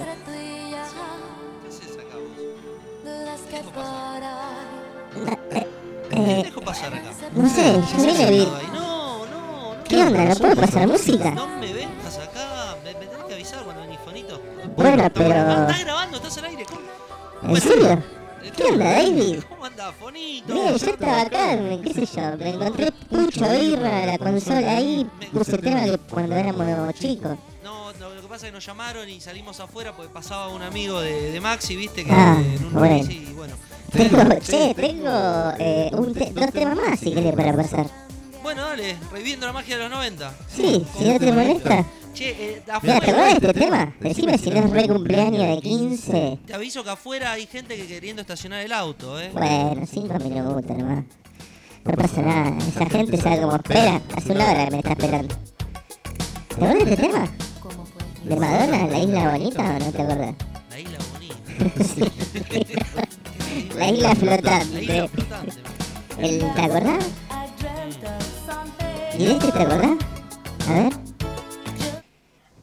¿Qué 3.50 3.64
pasar? 3.74 4.24
Eh, 5.52 5.68
¿Qué 6.10 6.18
eh, 6.18 6.46
acá? 6.48 7.30
no 7.36 7.50
sé, 7.50 7.82
yo 7.98 8.06
vine 8.06 8.24
a 8.24 8.75
¿Qué 9.88 10.02
onda? 10.04 10.26
¿No 10.26 10.36
puedo 10.36 10.56
pasar 10.56 10.88
música? 10.88 11.32
No 11.32 11.48
me 11.60 11.72
vengas 11.74 12.18
acá, 12.18 12.76
me, 12.84 12.94
me 12.94 13.06
tenés 13.06 13.24
que 13.28 13.34
avisar 13.34 13.64
cuando 13.64 13.82
venís 13.84 14.00
fonito. 14.04 14.42
Bueno, 14.76 15.10
pero... 15.14 15.30
¿Estás 15.62 15.80
grabando? 15.84 16.18
¿Estás 16.18 16.38
al 16.40 16.46
aire? 16.46 16.66
¿Cómo? 16.66 17.56
¿En 17.56 17.62
serio? 17.62 17.92
Eh, 18.44 18.52
¿Qué 18.56 18.64
onda, 18.64 18.86
David? 18.86 19.40
¿Cómo 19.50 19.66
andás, 19.66 19.94
fonito? 20.00 20.54
Mira, 20.54 20.70
yo 20.72 20.76
estaba 20.76 21.22
acá, 21.22 21.58
qué 21.84 21.94
sé 21.94 22.06
yo, 22.06 22.38
me 22.38 22.50
encontré 22.50 22.92
pucho 23.10 23.50
birra, 23.50 24.06
la 24.06 24.18
consola 24.18 24.78
ahí, 24.78 25.08
puse 25.32 25.58
tema 25.58 25.84
que 25.84 25.98
cuando 26.10 26.36
éramos 26.36 26.94
chicos. 26.96 27.38
No, 27.64 27.92
lo 27.94 28.22
que 28.22 28.28
pasa 28.28 28.46
es 28.48 28.52
que 28.52 28.52
nos 28.52 28.66
llamaron 28.66 29.08
y 29.10 29.20
salimos 29.22 29.60
afuera 29.60 29.96
porque 29.96 30.12
pasaba 30.14 30.50
un 30.50 30.62
amigo 30.62 31.00
de, 31.02 31.32
de 31.32 31.42
Maxi, 31.42 31.76
viste, 31.76 32.04
que 32.06 32.12
Ah, 32.12 32.38
en 32.40 32.66
un 32.66 32.74
bueno. 32.74 33.12
y 33.12 33.34
bueno. 33.34 33.56
Tengo, 33.92 34.18
che, 34.40 34.74
tengo 34.76 35.10
eh, 35.60 35.90
un 35.94 36.14
te- 36.14 36.32
dos 36.34 36.52
temas 36.52 36.76
más 36.76 37.00
si 37.00 37.14
querés 37.14 37.34
para 37.36 37.56
pasar. 37.56 37.86
Bueno, 38.46 38.62
dale, 38.62 38.96
reviviendo 39.12 39.48
la 39.48 39.54
magia 39.54 39.76
de 39.76 39.82
los 39.82 39.92
90. 39.92 40.32
Sí, 40.56 40.86
si 40.96 41.04
no 41.06 41.18
te 41.18 41.32
molesta. 41.32 41.84
Che, 42.14 42.30
eh, 42.30 42.62
Mira, 42.62 42.64
¿te 42.64 42.72
afuera, 42.72 42.98
acuerdas 42.98 43.42
de 43.42 43.48
este 43.48 43.60
tema? 43.60 43.96
Decime 44.00 44.38
si 44.38 44.52
no 44.52 44.58
es 44.58 44.70
re 44.70 44.88
cumpleaños 44.88 45.48
de 45.48 45.62
15. 45.64 46.40
te 46.46 46.54
aviso 46.54 46.84
que 46.84 46.92
afuera 46.92 47.32
hay 47.32 47.48
gente 47.48 47.76
que 47.76 47.88
queriendo 47.88 48.22
estacionar 48.22 48.62
el 48.62 48.72
auto, 48.72 49.20
eh. 49.20 49.32
Bueno, 49.34 49.84
cinco 49.92 50.20
minutos 50.20 50.78
nomás. 50.78 51.06
No 51.86 51.94
pasa 51.94 52.22
nada, 52.22 52.56
esa 52.60 52.86
gente 52.86 53.18
sabe 53.18 53.42
cómo 53.42 53.56
espera. 53.56 54.00
Hace 54.16 54.32
una 54.32 54.52
hora 54.52 54.66
que 54.66 54.72
me 54.72 54.78
está 54.78 54.92
esperando. 54.92 55.36
¿Te 56.48 56.54
acuerdas 56.54 56.86
de 56.86 56.94
este 56.94 56.98
tema? 56.98 57.28
¿De 58.26 58.36
Madonna, 58.36 58.86
la 58.86 59.00
isla 59.00 59.32
bonita 59.32 59.62
o 59.64 59.80
no 59.80 59.92
te 59.92 60.02
acuerdas? 60.04 60.36
La 60.70 60.80
isla 60.80 60.98
bonita. 61.14 61.36
La 63.76 63.90
isla 63.90 64.16
flotante. 64.16 64.86
La 64.86 64.94
isla 64.94 65.08
flotante. 65.08 65.54
El, 66.20 66.40
¿Te 66.54 66.62
acordás? 66.62 67.25
¿Y 69.18 69.26
de 69.26 69.32
este 69.32 69.52
te 69.52 69.62
acordás? 69.62 69.98
A 70.68 70.74
ver. 70.74 70.94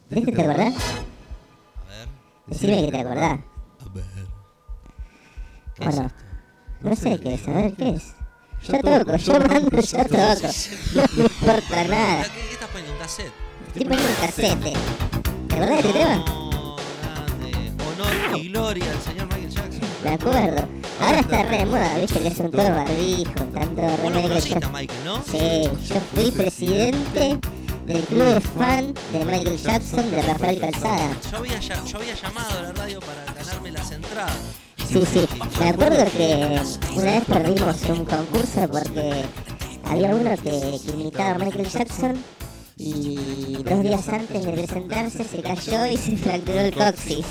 ¿De 0.09 0.19
este 0.19 0.31
te 0.31 0.41
acordás? 0.41 0.73
A 0.75 1.89
ver, 1.89 2.07
Decime 2.47 2.85
que 2.85 2.91
te 2.91 2.99
acordás. 2.99 3.31
a 3.31 3.89
ver. 3.93 4.03
¿Qué 5.75 5.83
es 5.83 5.95
Bueno, 5.95 6.11
no 6.81 6.95
sé 6.95 7.19
qué 7.19 7.33
es, 7.33 7.47
a 7.47 7.51
ver 7.51 7.73
qué 7.73 7.89
es. 7.89 8.13
Yo 8.67 8.79
toco, 8.79 9.15
yo 9.15 9.33
mando, 9.39 9.81
yo 9.81 10.05
toco. 10.05 10.17
No 10.95 11.03
me 11.15 11.23
importa 11.23 11.83
nada. 11.85 12.23
¿Qué, 12.23 12.51
estás 12.53 12.69
poniendo? 12.69 12.93
¿Un 12.93 12.99
cassette? 12.99 13.33
Estoy 13.67 13.83
poniendo 13.85 14.09
un 14.09 14.15
casete. 14.27 14.73
¿Te 15.47 15.55
acordás 15.55 15.69
de 15.69 15.75
este 15.89 15.93
tema? 15.93 16.15
No, 16.15 16.75
grande. 17.01 17.71
Honor 17.83 18.37
y 18.37 18.49
gloria 18.49 18.91
al 18.91 19.01
señor 19.01 19.25
Michael 19.27 19.49
Jackson. 19.49 19.72
Me 20.03 20.11
acuerdo. 20.13 20.67
Ahora 21.01 21.19
está 21.19 21.43
re 21.43 21.57
de 21.59 21.65
moda, 21.65 21.97
viste 21.99 22.19
que 22.19 22.31
son 22.31 22.51
todos 22.51 22.69
barbijos, 22.69 23.53
tanto 23.53 23.81
Vos 23.81 24.11
lo 24.13 24.21
conociste 24.21 24.59
yo. 24.59 24.67
a 24.67 24.71
Michael, 24.71 24.99
¿no? 25.05 25.23
Sí, 25.23 25.69
yo 25.87 25.95
fui 26.13 26.31
presidente 26.31 27.39
del 27.85 28.01
club 28.03 28.25
de 28.33 28.41
fan 28.41 28.93
de 29.11 29.25
Michael 29.25 29.57
Jackson 29.57 30.11
de 30.11 30.21
Rafael 30.21 30.59
Calzada. 30.59 31.09
Yo 31.31 31.37
había, 31.37 31.59
yo 31.59 31.97
había 31.97 32.15
llamado 32.15 32.59
a 32.59 32.61
la 32.63 32.71
radio 32.73 32.99
para 32.99 33.33
ganarme 33.33 33.71
las 33.71 33.91
entradas. 33.91 34.33
Sí, 34.87 35.01
sí. 35.11 35.25
Me 35.59 35.69
acuerdo 35.69 36.05
que 36.17 36.59
una 36.95 37.11
vez 37.11 37.23
perdimos 37.25 37.81
un 37.89 38.05
concurso 38.05 38.67
porque 38.71 39.23
había 39.85 40.15
uno 40.15 40.31
que, 40.37 40.79
que 40.85 40.91
imitaba 40.93 41.31
a 41.31 41.37
Michael 41.39 41.69
Jackson 41.69 42.13
y 42.77 43.15
dos 43.63 43.83
días 43.83 44.07
antes 44.09 44.45
de 44.45 44.51
presentarse 44.51 45.23
se 45.23 45.41
cayó 45.41 45.85
y 45.85 45.97
se 45.97 46.17
fracturó 46.17 46.59
el 46.61 46.73
coxis. 46.73 47.25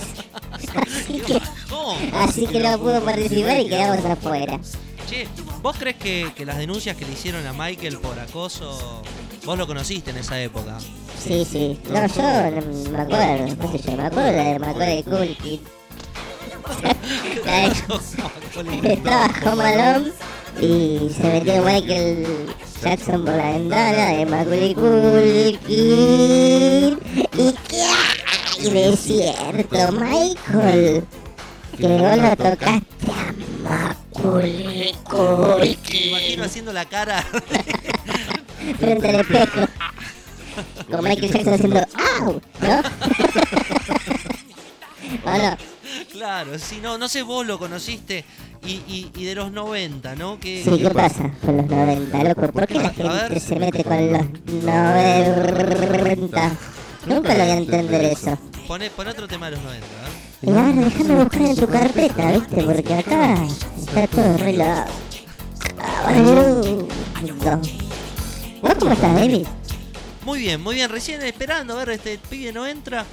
Así 0.76 1.20
que, 1.20 1.40
¿Cómo? 1.68 1.96
así 2.14 2.46
que 2.46 2.60
no 2.60 2.78
pudo 2.78 3.00
participar 3.02 3.60
y 3.60 3.68
quedamos 3.68 4.04
afuera. 4.04 4.60
Che, 5.08 5.26
¿vos 5.60 5.76
crees 5.78 5.96
que, 5.96 6.32
que 6.36 6.46
las 6.46 6.58
denuncias 6.58 6.96
que 6.96 7.04
le 7.04 7.12
hicieron 7.12 7.44
a 7.46 7.52
Michael 7.52 7.98
por 7.98 8.18
acoso, 8.18 9.02
vos 9.44 9.58
lo 9.58 9.66
conociste 9.66 10.10
en 10.10 10.18
esa 10.18 10.40
época? 10.40 10.78
Sí, 11.22 11.44
sí. 11.50 11.78
No, 11.90 12.06
yo 12.06 12.22
no 12.22 12.90
me 12.90 13.00
acuerdo, 13.00 13.56
no 13.56 13.72
sé 13.72 13.78
yo, 13.78 13.96
me 13.96 14.06
acuerdo 14.06 14.32
de 14.32 14.58
Macaulay 14.58 15.02
Culkin. 15.02 15.60
De- 18.82 18.92
Estaba 18.92 19.30
Home 19.52 19.64
Alone 19.64 20.12
y 20.60 21.10
se 21.14 21.22
metió 21.22 21.62
Michael 21.62 22.26
Jackson 22.82 23.24
por 23.24 23.34
la 23.34 23.50
ventana 23.52 24.06
de 24.08 24.26
Macaulay 24.26 24.74
Culkin. 24.74 25.58
¿Y 27.32 27.54
qué 27.68 27.82
hay 27.82 28.70
de 28.70 28.96
cierto, 28.96 29.92
Michael? 29.92 31.04
Que 31.76 31.86
vos 31.86 32.16
lo 32.16 32.36
tocaste 32.36 33.10
a 33.10 33.32
Macaulay 33.62 34.64
Me 34.66 34.92
Culkin 35.04 36.08
imagino 36.08 36.44
haciendo 36.44 36.72
la 36.72 36.84
cara. 36.84 37.22
frente 38.78 39.08
al 39.08 39.20
espejo. 39.20 39.60
Con 40.90 41.04
Michael 41.04 41.32
Jackson 41.32 41.54
haciendo 41.54 41.80
¡Au! 42.20 42.40
¿No? 42.60 42.82
¿O 45.24 45.30
no? 45.30 45.56
claro, 46.10 46.58
sí, 46.58 46.78
no, 46.82 46.98
no 46.98 47.08
sé, 47.08 47.22
vos 47.22 47.46
lo 47.46 47.58
conociste 47.58 48.24
y, 48.64 48.72
y, 48.72 49.10
y 49.14 49.24
de 49.24 49.34
los 49.34 49.52
90, 49.52 50.14
¿no? 50.16 50.38
Que, 50.38 50.62
Sí, 50.64 50.78
¿qué 50.78 50.90
pasa 50.90 51.30
con 51.44 51.56
los 51.56 51.66
90, 51.66 52.24
loco? 52.24 52.52
¿Por 52.52 52.66
qué 52.66 52.74
la 52.74 52.90
gente 52.90 53.40
se 53.40 53.56
mete 53.56 53.84
con 53.84 54.12
los 54.12 54.26
90? 54.64 56.52
Nunca 57.06 57.34
lo 57.34 57.40
voy 57.44 57.50
a 57.50 57.56
entender 57.56 58.04
eso. 58.04 58.38
Poné, 58.68 58.90
poné 58.90 59.10
otro 59.10 59.26
tema 59.26 59.46
de 59.50 59.56
los 59.56 59.64
90, 59.64 59.86
¿eh? 59.86 59.90
Y 60.42 60.50
ahora 60.50 60.72
déjame 60.72 61.14
buscar 61.22 61.42
en 61.42 61.56
tu 61.56 61.66
carpeta, 61.68 62.32
¿viste? 62.32 62.62
Porque 62.62 62.94
acá 62.94 63.36
está 63.78 64.06
todo 64.06 64.34
arreglado. 64.34 64.90
Ah, 65.78 66.12
bueno, 66.12 66.88
¿Vos 68.60 68.74
cómo 68.78 68.92
estás, 68.92 69.14
David? 69.14 69.46
Muy 70.24 70.38
bien, 70.38 70.60
muy 70.60 70.76
bien. 70.76 70.88
Recién 70.88 71.22
esperando, 71.22 71.74
a 71.74 71.78
ver, 71.78 71.90
este 71.90 72.18
pibe 72.18 72.52
no 72.52 72.66
entra. 72.66 73.04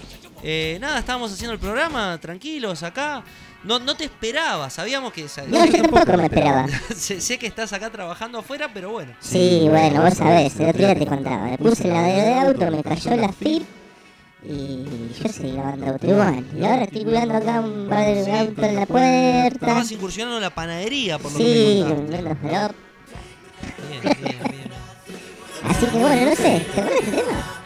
Eh, 0.43 0.77
nada, 0.79 0.99
estábamos 0.99 1.31
haciendo 1.31 1.53
el 1.53 1.59
programa, 1.59 2.17
tranquilos, 2.19 2.83
acá. 2.83 3.23
No, 3.63 3.77
no 3.77 3.95
te 3.95 4.05
esperaba, 4.05 4.69
sabíamos 4.69 5.11
que... 5.11 5.25
No, 5.47 5.65
yo 5.65 5.81
tampoco 5.81 6.17
me 6.17 6.23
esperaba. 6.23 6.65
sé, 6.95 7.19
sé 7.19 7.37
que 7.37 7.47
estás 7.47 7.73
acá 7.73 7.89
trabajando 7.89 8.39
afuera, 8.39 8.69
pero 8.73 8.91
bueno. 8.91 9.11
Sí, 9.19 9.67
bueno, 9.69 10.01
vos 10.01 10.13
sabés, 10.13 10.57
el 10.59 10.69
otro 10.69 10.85
día 10.85 10.95
te 10.95 11.05
contaba. 11.05 11.45
Me 11.45 11.57
puse 11.57 11.89
la 11.89 12.03
de, 12.03 12.33
auto, 12.35 12.71
me 12.71 12.81
cayó 12.81 13.15
la 13.17 13.33
FIP 13.33 13.63
y 14.41 14.85
yo 15.21 15.29
seguí 15.29 15.51
lavando 15.51 15.87
auto 15.87 16.07
igual. 16.07 16.45
Y 16.57 16.63
ahora 16.63 16.83
estoy 16.83 17.03
cuidando 17.03 17.35
acá 17.35 17.59
un 17.59 17.89
par 17.89 18.05
de 18.05 18.39
auto 18.39 18.63
en 18.63 18.75
la 18.75 18.85
puerta. 18.85 19.65
Estabas 19.65 19.91
incursionando 19.91 20.37
en 20.37 20.43
la 20.43 20.55
panadería, 20.55 21.19
por 21.19 21.31
lo 21.33 21.37
que 21.37 21.43
me 21.43 21.49
Sí, 21.49 21.83
bien, 21.85 22.09
bien, 22.09 22.37
bien. 22.41 22.69
Así 25.63 25.85
que 25.85 25.97
bueno, 25.97 26.29
no 26.29 26.35
sé, 26.35 26.65
¿te 26.73 26.81
acuerdas 26.81 27.01
de 27.01 27.09
este 27.09 27.23
tema? 27.23 27.58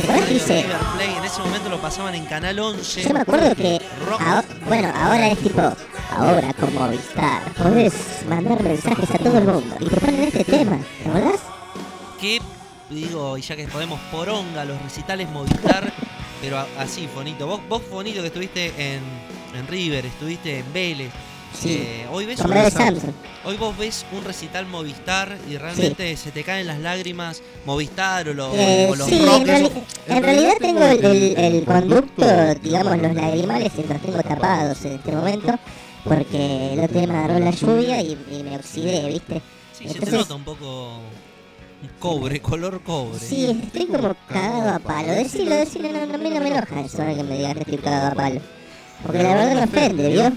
¿Te 0.00 0.06
acuerdas 0.06 0.28
que 0.28 0.34
dice? 0.34 0.62
River 0.62 0.78
Plate, 0.78 1.16
en 1.18 1.24
ese 1.24 1.40
momento 1.40 1.68
lo 1.68 1.80
pasaban 1.80 2.14
en 2.14 2.24
Canal 2.26 2.58
11. 2.58 3.02
Yo 3.02 3.10
me 3.14 3.20
acuerdo 3.20 3.54
que, 3.54 3.80
bueno, 4.66 4.92
ahora 4.94 5.28
es 5.28 5.38
tipo, 5.38 5.60
ahora 6.10 6.52
como 6.54 6.80
Movistar, 6.80 7.42
podés 7.52 7.94
mandar 8.28 8.62
mensajes 8.62 9.10
a 9.10 9.18
todo 9.18 9.38
el 9.38 9.44
mundo 9.44 9.76
y 9.80 9.86
te 9.86 10.00
ponen 10.00 10.20
este 10.22 10.44
tema, 10.44 10.78
¿te 11.02 11.08
acordás? 11.08 11.40
que 12.20 12.38
digo, 12.90 13.38
y 13.38 13.42
ya 13.42 13.56
que 13.56 13.66
podemos 13.66 13.98
poronga 14.12 14.64
los 14.64 14.80
recitales 14.82 15.28
Movistar, 15.30 15.92
pero 16.40 16.64
así, 16.78 17.06
Fonito. 17.06 17.46
Vos, 17.46 17.60
vos 17.68 17.82
Fonito, 17.82 18.20
que 18.20 18.28
estuviste 18.28 18.72
en, 18.76 19.02
en 19.54 19.66
River, 19.66 20.06
estuviste 20.06 20.60
en 20.60 20.72
Vélez. 20.72 21.10
Sí, 21.58 21.72
eh, 21.82 22.06
hoy, 22.10 22.26
ves 22.26 22.40
un, 22.40 22.52
hoy 23.44 23.56
vos 23.56 23.76
ves 23.76 24.06
un 24.12 24.24
recital 24.24 24.66
Movistar 24.66 25.36
y 25.50 25.56
realmente 25.58 26.16
se 26.16 26.30
te 26.30 26.42
caen 26.44 26.66
las 26.66 26.78
lágrimas 26.78 27.42
Movistar 27.66 28.28
o, 28.28 28.34
lo- 28.34 28.54
Eh, 28.54 28.88
o 28.90 28.94
los 28.94 29.06
sí, 29.08 29.18
rock. 29.24 29.36
en, 29.40 29.46
reali- 29.46 29.72
en 30.06 30.22
realidad 30.22 30.52
tengo 30.60 30.84
el, 30.84 31.04
el- 31.04 31.36
el 31.38 31.64
conducto, 31.64 32.54
digamos, 32.62 32.96
los 32.98 33.14
lagrimales 33.14 33.72
y 33.76 33.82
los 33.92 34.00
tengo 34.00 34.22
tapados 34.22 34.84
en 34.84 34.92
este 34.94 35.12
momento 35.12 35.58
porque 36.04 36.72
el 36.74 36.80
otro 36.80 36.98
día 36.98 37.08
me 37.08 37.18
agarró 37.18 37.38
la 37.40 37.50
lluvia 37.50 38.00
y, 38.00 38.16
y 38.30 38.42
me 38.42 38.56
oxidé, 38.56 39.06
¿viste? 39.08 39.42
Sí, 39.76 39.84
se 39.88 39.94
te 39.94 39.98
entonces- 39.98 40.18
nota 40.20 40.34
un 40.36 40.44
poco 40.44 41.00
cobre, 41.98 42.40
color 42.40 42.80
cobre. 42.82 43.18
Sí, 43.18 43.46
estoy 43.64 43.86
como 43.86 44.14
cagado 44.28 44.70
a 44.76 44.78
palo. 44.78 45.12
Decilo, 45.12 45.54
decilo, 45.56 45.88
no, 45.92 46.06
no, 46.06 46.14
a 46.14 46.18
mí 46.18 46.30
no 46.30 46.40
me 46.40 46.48
enoja 46.48 46.80
eso 46.80 47.02
ahora 47.02 47.14
que 47.14 47.22
me 47.24 47.36
digas 47.36 47.54
que 47.54 47.60
estoy 47.60 47.78
cagado 47.78 48.08
a 48.08 48.14
palo. 48.14 48.40
Porque 49.02 49.22
la 49.22 49.34
verdad 49.34 49.54
me 49.54 49.64
ofende, 49.64 50.08
¿vio? 50.10 50.32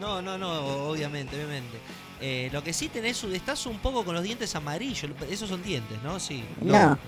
No, 0.00 0.20
no, 0.22 0.36
no, 0.38 0.52
obviamente, 0.88 1.36
obviamente. 1.36 1.78
Eh, 2.20 2.48
lo 2.52 2.62
que 2.62 2.72
sí 2.72 2.88
tenés, 2.88 3.22
estás 3.24 3.66
un 3.66 3.78
poco 3.78 4.04
con 4.04 4.14
los 4.14 4.24
dientes 4.24 4.54
amarillos. 4.54 5.10
Esos 5.30 5.48
son 5.48 5.62
dientes, 5.62 5.98
¿no? 6.02 6.18
Sí. 6.20 6.44
No, 6.60 6.98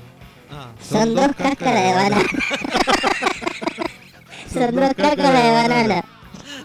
Ah. 0.51 0.71
son 0.81 1.15
dos 1.15 1.29
cáscaras 1.37 1.83
de 1.83 1.93
banana. 1.95 2.23
son 4.53 4.77
dos 4.77 4.95
cáscaras 4.95 5.43
de 5.45 5.51
banana. 5.51 6.05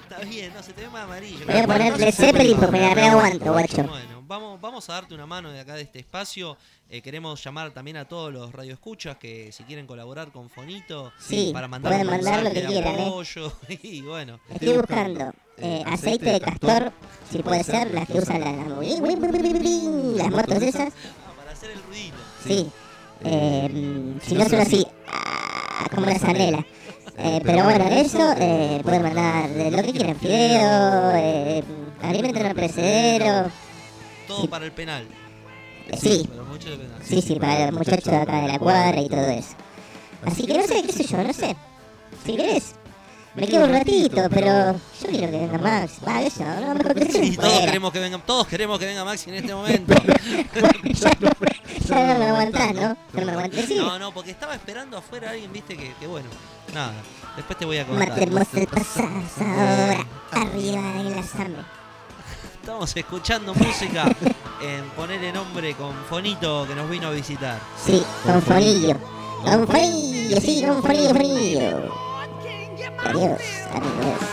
Está 0.02 0.20
bien, 0.26 0.54
no, 0.54 0.62
se 0.62 0.74
te 0.74 0.82
ve 0.82 0.90
más 0.90 1.04
amarillo. 1.06 1.46
Voy 1.48 1.58
a 1.58 1.66
ponerle 1.68 2.12
Zeppelin 2.12 2.58
porque 2.58 2.72
me 2.80 2.94
reaguanto, 2.96 3.52
guacho. 3.54 3.84
Bueno, 3.84 4.21
vamos, 4.32 4.62
vamos 4.62 4.90
a 4.90 4.94
darte 4.94 5.14
una 5.14 5.26
mano 5.26 5.52
de 5.52 5.60
acá 5.60 5.76
de 5.76 5.82
este 5.82 6.00
espacio. 6.00 6.58
Eh, 6.90 7.02
queremos 7.02 7.44
llamar 7.44 7.72
también 7.72 7.98
a 7.98 8.06
todos 8.06 8.32
los 8.32 8.54
radioescuchas 8.54 9.18
que 9.18 9.52
si 9.52 9.64
quieren 9.64 9.86
colaborar 9.86 10.32
con 10.32 10.50
Fonito 10.50 11.12
Sí, 11.20 11.52
para 11.54 11.68
mandar 11.68 11.92
pueden 11.92 12.08
mandar 12.08 12.44
lo 12.44 12.52
que 12.52 12.62
de 12.62 12.68
quieran, 12.68 12.96
¿eh? 12.98 13.80
Y 13.84 14.02
bueno, 14.02 14.40
Estoy 14.50 14.78
buscando 14.78 15.34
eh, 15.58 15.84
aceite 15.86 16.32
de 16.32 16.40
castor, 16.40 16.94
si 17.30 17.40
puede 17.44 17.64
ser, 17.64 17.94
las 17.94 18.08
que 18.08 18.20
usan 18.20 18.40
las, 18.40 18.56
las 18.56 20.32
motos 20.32 20.64
esas. 20.64 20.94
para 21.38 21.52
hacer 21.52 21.72
el 21.72 21.84
ruidito. 21.84 22.18
Sí. 22.48 22.72
Eh, 23.24 24.18
si 24.24 24.34
no 24.34 24.46
son 24.48 24.60
así, 24.62 24.88
ah, 25.08 25.88
como 25.94 26.08
una 26.08 26.18
zanela. 26.18 26.66
Eh, 27.18 27.42
pero 27.44 27.66
bueno, 27.66 27.86
eso 27.90 28.34
eh, 28.38 28.80
pueden 28.82 29.04
mandar 29.04 29.50
de 29.50 29.72
lo 29.72 29.84
que 29.84 29.92
quieran, 29.92 30.16
fideo, 30.16 31.12
eh, 31.16 31.64
alimento 32.02 32.42
no 32.42 32.56
perecedero. 32.56 33.52
Todo 34.32 34.42
Sí. 34.44 34.48
para 34.48 34.66
el 34.66 34.72
penal. 34.72 35.08
Sí, 36.00 36.28
Para 36.30 36.44
mucho 36.44 36.70
de 36.70 36.78
penal. 36.78 37.02
sí, 37.04 37.22
sí, 37.22 37.36
para 37.36 37.66
los 37.68 37.74
muchachos 37.80 38.06
de 38.12 38.18
acá 38.18 38.42
de 38.42 38.48
la 38.48 38.60
cuadra 38.60 39.02
y 39.02 39.10
todo 39.10 39.28
eso. 39.30 39.56
Así 40.26 40.46
que 40.46 40.58
no 40.58 40.64
sé, 40.66 40.84
qué 40.84 40.94
sé 40.94 41.04
yo, 41.06 41.24
no 41.24 41.34
sé. 41.34 41.56
Si 42.26 42.36
querés, 42.38 42.76
me 43.36 43.48
quedo 43.48 43.66
un 43.66 43.72
ratito, 43.74 44.30
pero 44.30 44.74
yo 44.74 45.08
quiero 45.10 45.32
que 45.32 45.38
venga 45.40 45.58
Max. 45.58 45.94
Va, 46.08 46.22
eso, 46.22 46.44
no, 46.44 46.76
mejor 46.76 46.94
que 46.96 47.12
Sí, 47.12 47.36
todos 47.36 47.60
queremos 47.62 47.92
que 47.92 48.00
venga, 48.00 48.18
todos 48.20 48.48
queremos 48.48 48.80
que 48.80 48.86
venga 48.86 49.04
Maxi 49.04 49.30
en 49.32 49.36
este 49.38 49.54
momento. 49.54 49.94
Ya 51.88 52.14
no 52.14 52.20
me 52.20 52.26
aguantás, 52.28 52.74
¿no? 52.74 52.98
No 53.14 53.26
me 53.26 53.32
aguanté, 53.32 53.66
sí. 53.68 53.76
No, 53.76 53.98
no, 54.00 54.14
porque 54.14 54.32
estaba 54.32 54.54
esperando 54.56 54.98
afuera 54.98 55.30
a 55.30 55.32
alguien, 55.32 55.52
viste, 55.52 55.76
que, 55.76 55.94
que 56.00 56.08
bueno, 56.08 56.30
nada. 56.74 56.94
Después 57.36 57.58
te 57.60 57.66
voy 57.66 57.78
a 57.80 57.86
contar. 57.88 58.10
Matemos 58.10 58.48
el 58.54 58.68
pasado 58.68 59.10
ahora, 59.40 60.06
arriba 60.32 60.82
de 61.04 61.10
la 61.16 61.24
sangre. 61.24 61.62
Estamos 62.62 62.96
escuchando 62.96 63.56
música 63.56 64.06
en 64.62 64.88
Ponerle 64.92 65.34
Nombre 65.34 65.74
con 65.74 65.96
Fonito 66.08 66.68
que 66.68 66.76
nos 66.76 66.88
vino 66.88 67.08
a 67.08 67.10
visitar. 67.10 67.60
Sí, 67.84 68.04
con 68.24 68.40
fonillo. 68.40 68.96
Con 69.44 69.68
fonillo, 69.68 70.40
sí, 70.40 70.64
con 70.64 70.84
fonillo, 70.84 71.10
fonillo. 71.10 71.92
Adiós, 73.04 73.42
amigos. 73.74 74.31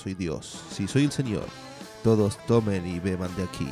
Soy 0.00 0.14
Dios. 0.14 0.58
Sí, 0.74 0.88
soy 0.88 1.04
el 1.04 1.12
Señor. 1.12 1.44
Todos 2.02 2.38
tomen 2.46 2.86
y 2.86 2.98
beban 2.98 3.34
de 3.36 3.42
aquí. 3.42 3.68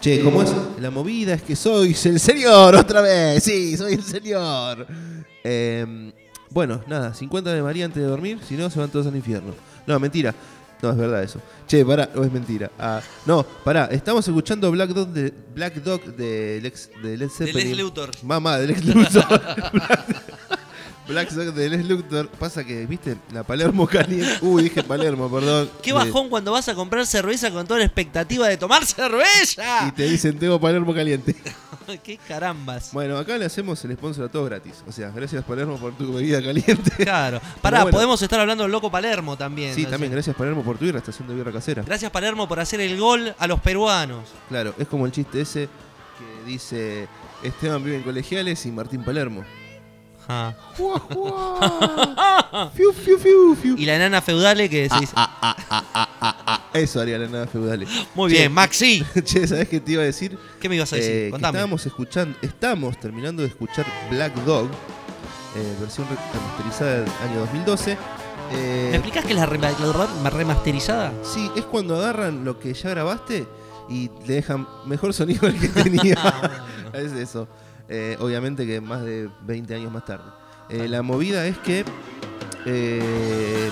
Che, 0.00 0.22
¿cómo 0.22 0.42
es? 0.42 0.50
La 0.80 0.90
movida 0.90 1.34
es 1.34 1.42
que 1.42 1.54
sois 1.54 2.06
el 2.06 2.18
Señor 2.18 2.74
otra 2.74 3.02
vez. 3.02 3.44
Sí, 3.44 3.76
soy 3.76 3.94
el 3.94 4.02
Señor. 4.02 4.86
Em, 5.44 6.10
bueno, 6.48 6.82
nada, 6.86 7.12
50 7.12 7.52
de 7.52 7.62
María 7.62 7.84
antes 7.84 8.02
de 8.02 8.08
dormir. 8.08 8.38
Si 8.48 8.56
no, 8.56 8.70
se 8.70 8.78
van 8.78 8.88
todos 8.88 9.06
al 9.06 9.16
infierno. 9.16 9.54
No, 9.86 10.00
mentira. 10.00 10.34
No, 10.80 10.90
es 10.90 10.96
verdad 10.96 11.22
eso. 11.22 11.42
Che, 11.68 11.84
pará, 11.84 12.08
no 12.14 12.24
es 12.24 12.32
mentira. 12.32 12.70
Ah, 12.78 13.02
no, 13.26 13.42
pará, 13.42 13.84
estamos 13.90 14.26
escuchando 14.26 14.70
Black 14.70 14.90
Dog 14.90 15.08
de, 15.08 15.34
Black 15.54 15.74
Dog 15.82 16.02
de, 16.16 16.60
Lex, 16.62 16.88
de 17.02 17.18
Led 17.18 17.28
De 17.28 17.34
Zeppelin. 17.34 17.78
Luthor. 17.78 18.10
Mamá, 18.22 18.58
de 18.58 18.68
Lex 18.68 18.84
Luthor. 18.86 19.24
Black 21.10 21.30
Dog 21.30 21.52
de 21.54 21.68
Luthor. 21.84 22.28
Pasa 22.28 22.64
que, 22.64 22.86
viste, 22.86 23.16
la 23.32 23.42
Palermo 23.42 23.86
caliente. 23.86 24.38
Uy, 24.42 24.62
dije 24.62 24.82
Palermo, 24.82 25.30
perdón. 25.30 25.68
Qué 25.82 25.92
bajón 25.92 26.28
cuando 26.28 26.52
vas 26.52 26.68
a 26.68 26.74
comprar 26.74 27.04
cerveza 27.06 27.50
con 27.50 27.66
toda 27.66 27.80
la 27.80 27.86
expectativa 27.86 28.46
de 28.46 28.56
tomar 28.56 28.82
Y 28.82 28.86
cerveza. 28.86 29.92
te 29.94 30.04
dicen, 30.04 30.38
tengo 30.38 30.60
Palermo 30.60 30.94
caliente. 30.94 31.34
Qué 32.04 32.16
carambas. 32.16 32.92
Bueno, 32.92 33.18
acá 33.18 33.36
le 33.36 33.44
hacemos 33.44 33.84
el 33.84 33.92
sponsor 33.94 34.26
a 34.26 34.28
todos 34.28 34.48
gratis. 34.48 34.84
O 34.86 34.92
sea, 34.92 35.10
gracias 35.10 35.44
Palermo 35.44 35.76
por 35.78 35.92
tu 35.96 36.12
bebida 36.12 36.40
caliente. 36.42 36.90
Claro. 37.04 37.40
Pará, 37.60 37.82
bueno. 37.82 37.96
podemos 37.96 38.22
estar 38.22 38.38
hablando 38.38 38.62
del 38.62 38.70
loco 38.72 38.90
Palermo 38.90 39.36
también. 39.36 39.74
Sí, 39.74 39.82
¿no? 39.82 39.90
también 39.90 40.12
gracias 40.12 40.36
Palermo 40.36 40.62
por 40.62 40.78
tu 40.78 40.84
birra, 40.84 40.98
estación 40.98 41.26
de 41.26 41.34
birra 41.34 41.50
casera. 41.50 41.82
Gracias 41.82 42.10
Palermo 42.12 42.46
por 42.46 42.60
hacer 42.60 42.80
el 42.80 42.96
gol 42.98 43.34
a 43.36 43.46
los 43.48 43.58
peruanos. 43.60 44.28
Claro, 44.48 44.74
es 44.78 44.86
como 44.86 45.06
el 45.06 45.12
chiste 45.12 45.40
ese 45.40 45.68
que 46.18 46.48
dice 46.48 47.08
Esteban 47.42 47.82
vive 47.82 47.96
en 47.96 48.02
colegiales 48.02 48.64
y 48.66 48.70
Martín 48.70 49.02
Palermo. 49.02 49.44
Ah. 50.32 50.54
Fiu, 52.74 52.92
fiu, 52.92 53.18
fiu, 53.18 53.54
fiu. 53.56 53.76
Y 53.76 53.84
la 53.86 53.96
enana 53.96 54.20
feudale 54.20 54.68
que 54.68 54.88
se 54.88 54.98
dice. 55.00 55.12
Ah, 55.16 56.60
Eso 56.72 57.00
haría 57.00 57.18
la 57.18 57.26
nada 57.28 57.46
feudal. 57.46 57.86
Muy 58.14 58.30
Che, 58.30 58.38
bien, 58.38 58.52
Maxi. 58.52 59.04
Che, 59.24 59.46
¿sabes 59.46 59.68
qué 59.68 59.80
te 59.80 59.92
iba 59.92 60.02
a 60.02 60.06
decir? 60.06 60.38
¿Qué 60.60 60.68
me 60.68 60.76
ibas 60.76 60.92
a 60.92 60.96
decir? 60.96 61.10
Eh, 61.12 61.24
que 61.26 61.30
Contame. 61.32 61.58
estábamos 61.58 61.86
escuchando, 61.86 62.36
estamos 62.42 62.98
terminando 63.00 63.42
de 63.42 63.48
escuchar 63.48 63.86
Black 64.10 64.34
Dog, 64.44 64.68
eh, 65.56 65.76
versión 65.80 66.06
re- 66.08 66.16
remasterizada 66.32 66.90
del 67.00 67.08
año 67.28 67.40
2012. 67.40 67.92
Eh, 68.52 68.88
¿Me 68.90 68.96
explicás 68.96 69.24
qué 69.24 69.30
es 69.32 69.36
la 69.38 69.46
la 69.46 70.30
remasterizada? 70.30 71.12
Sí, 71.22 71.50
es 71.56 71.64
cuando 71.64 71.96
agarran 71.96 72.44
lo 72.44 72.58
que 72.58 72.72
ya 72.74 72.90
grabaste 72.90 73.46
y 73.88 74.10
le 74.26 74.34
dejan 74.34 74.66
mejor 74.86 75.12
sonido 75.14 75.46
del 75.46 75.58
que 75.58 75.68
tenía. 75.68 76.16
Ah, 76.22 76.50
es 76.94 77.12
eso. 77.12 77.46
Eh, 77.92 78.16
obviamente 78.20 78.66
que 78.66 78.80
más 78.80 79.02
de 79.04 79.28
20 79.42 79.74
años 79.74 79.90
más 79.92 80.04
tarde. 80.04 80.24
Eh, 80.68 80.86
la 80.88 81.02
movida 81.02 81.44
es 81.46 81.58
que 81.58 81.84
eh, 82.66 83.70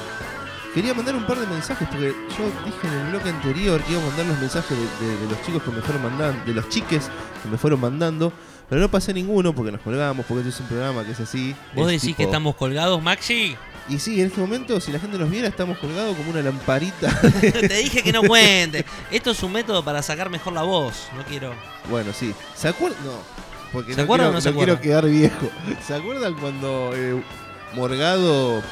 quería 0.74 0.94
mandar 0.94 1.14
un 1.14 1.24
par 1.26 1.38
de 1.38 1.46
mensajes 1.46 1.86
porque 1.88 2.08
yo 2.36 2.44
dije 2.64 2.86
en 2.88 2.92
el 2.94 3.10
bloque 3.10 3.28
anterior 3.28 3.80
que 3.82 3.92
iba 3.92 4.02
a 4.02 4.06
mandar 4.06 4.26
los 4.26 4.38
mensajes 4.40 4.76
de, 4.76 5.06
de- 5.06 5.16
de 5.18 5.26
los 5.28 5.42
chicos 5.42 5.62
que 5.62 5.70
me 5.70 5.80
fueron 5.82 6.02
mandando, 6.02 6.44
de 6.44 6.54
los 6.54 6.68
chiques 6.68 7.08
que 7.42 7.48
me 7.48 7.58
fueron 7.58 7.80
mandando, 7.80 8.32
pero 8.68 8.80
no 8.80 8.90
pasé 8.90 9.14
ninguno 9.14 9.54
porque 9.54 9.72
nos 9.72 9.80
colgamos, 9.80 10.26
porque 10.26 10.40
este 10.48 10.50
es 10.50 10.60
un 10.60 10.66
programa 10.66 11.04
que 11.04 11.12
es 11.12 11.20
así. 11.20 11.54
¿Vos 11.74 11.86
es 11.86 12.00
decís 12.02 12.02
tipo- 12.08 12.16
que 12.18 12.22
estamos 12.24 12.56
colgados, 12.56 13.02
Maxi? 13.02 13.56
Y 13.88 13.98
sí, 13.98 14.20
en 14.20 14.26
este 14.26 14.40
momento, 14.40 14.78
si 14.80 14.92
la 14.92 14.98
gente 14.98 15.16
nos 15.16 15.30
viera, 15.30 15.48
estamos 15.48 15.78
colgados 15.78 16.14
como 16.16 16.30
una 16.30 16.42
lamparita. 16.42 17.08
Te 17.40 17.68
dije 17.78 18.02
que 18.02 18.12
no 18.12 18.22
cuente. 18.22 18.84
Esto 19.10 19.30
es 19.30 19.42
un 19.42 19.52
método 19.52 19.82
para 19.82 20.02
sacar 20.02 20.28
mejor 20.28 20.52
la 20.52 20.62
voz. 20.62 21.08
No 21.16 21.22
quiero. 21.24 21.54
Bueno, 21.88 22.12
sí. 22.12 22.34
¿Se 22.54 22.68
acuerdan? 22.68 22.98
No. 23.02 23.12
Porque 23.72 23.92
¿Se 23.92 23.98
no 23.98 24.04
acuerdan 24.04 24.28
quiero, 24.28 24.30
o 24.30 24.32
no 24.34 24.40
se 24.40 24.52
quiero 24.54 24.72
acuerdan? 24.74 24.82
quedar 25.02 25.06
viejo. 25.06 25.50
¿Se 25.86 25.94
acuerdan 25.94 26.34
cuando 26.34 26.92
eh, 26.94 27.22
Morgado 27.74 28.62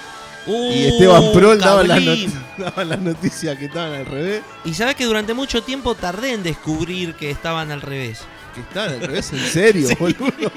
Uh, 0.49 0.73
y 0.73 0.85
Esteban 0.87 1.33
Prol 1.33 1.59
daban 1.59 1.89
las, 1.89 2.99
noticias 3.01 3.59
que 3.59 3.65
estaban 3.65 3.95
al 3.95 4.07
revés? 4.07 4.43
Y 4.65 4.75
sabés 4.75 4.95
que 4.95 5.05
durante 5.05 5.35
mucho 5.35 5.61
tiempo 5.65 5.97
tardé 5.97 6.35
en 6.35 6.45
descubrir 6.45 7.15
que 7.17 7.33
estaban 7.33 7.73
al 7.73 7.83
revés. 7.83 8.21
Que 8.55 8.61
estaban 8.61 8.91
al 8.91 9.01
revés, 9.01 9.33
en 9.33 9.41
serio, 9.41 9.89
boludo. 9.99 10.53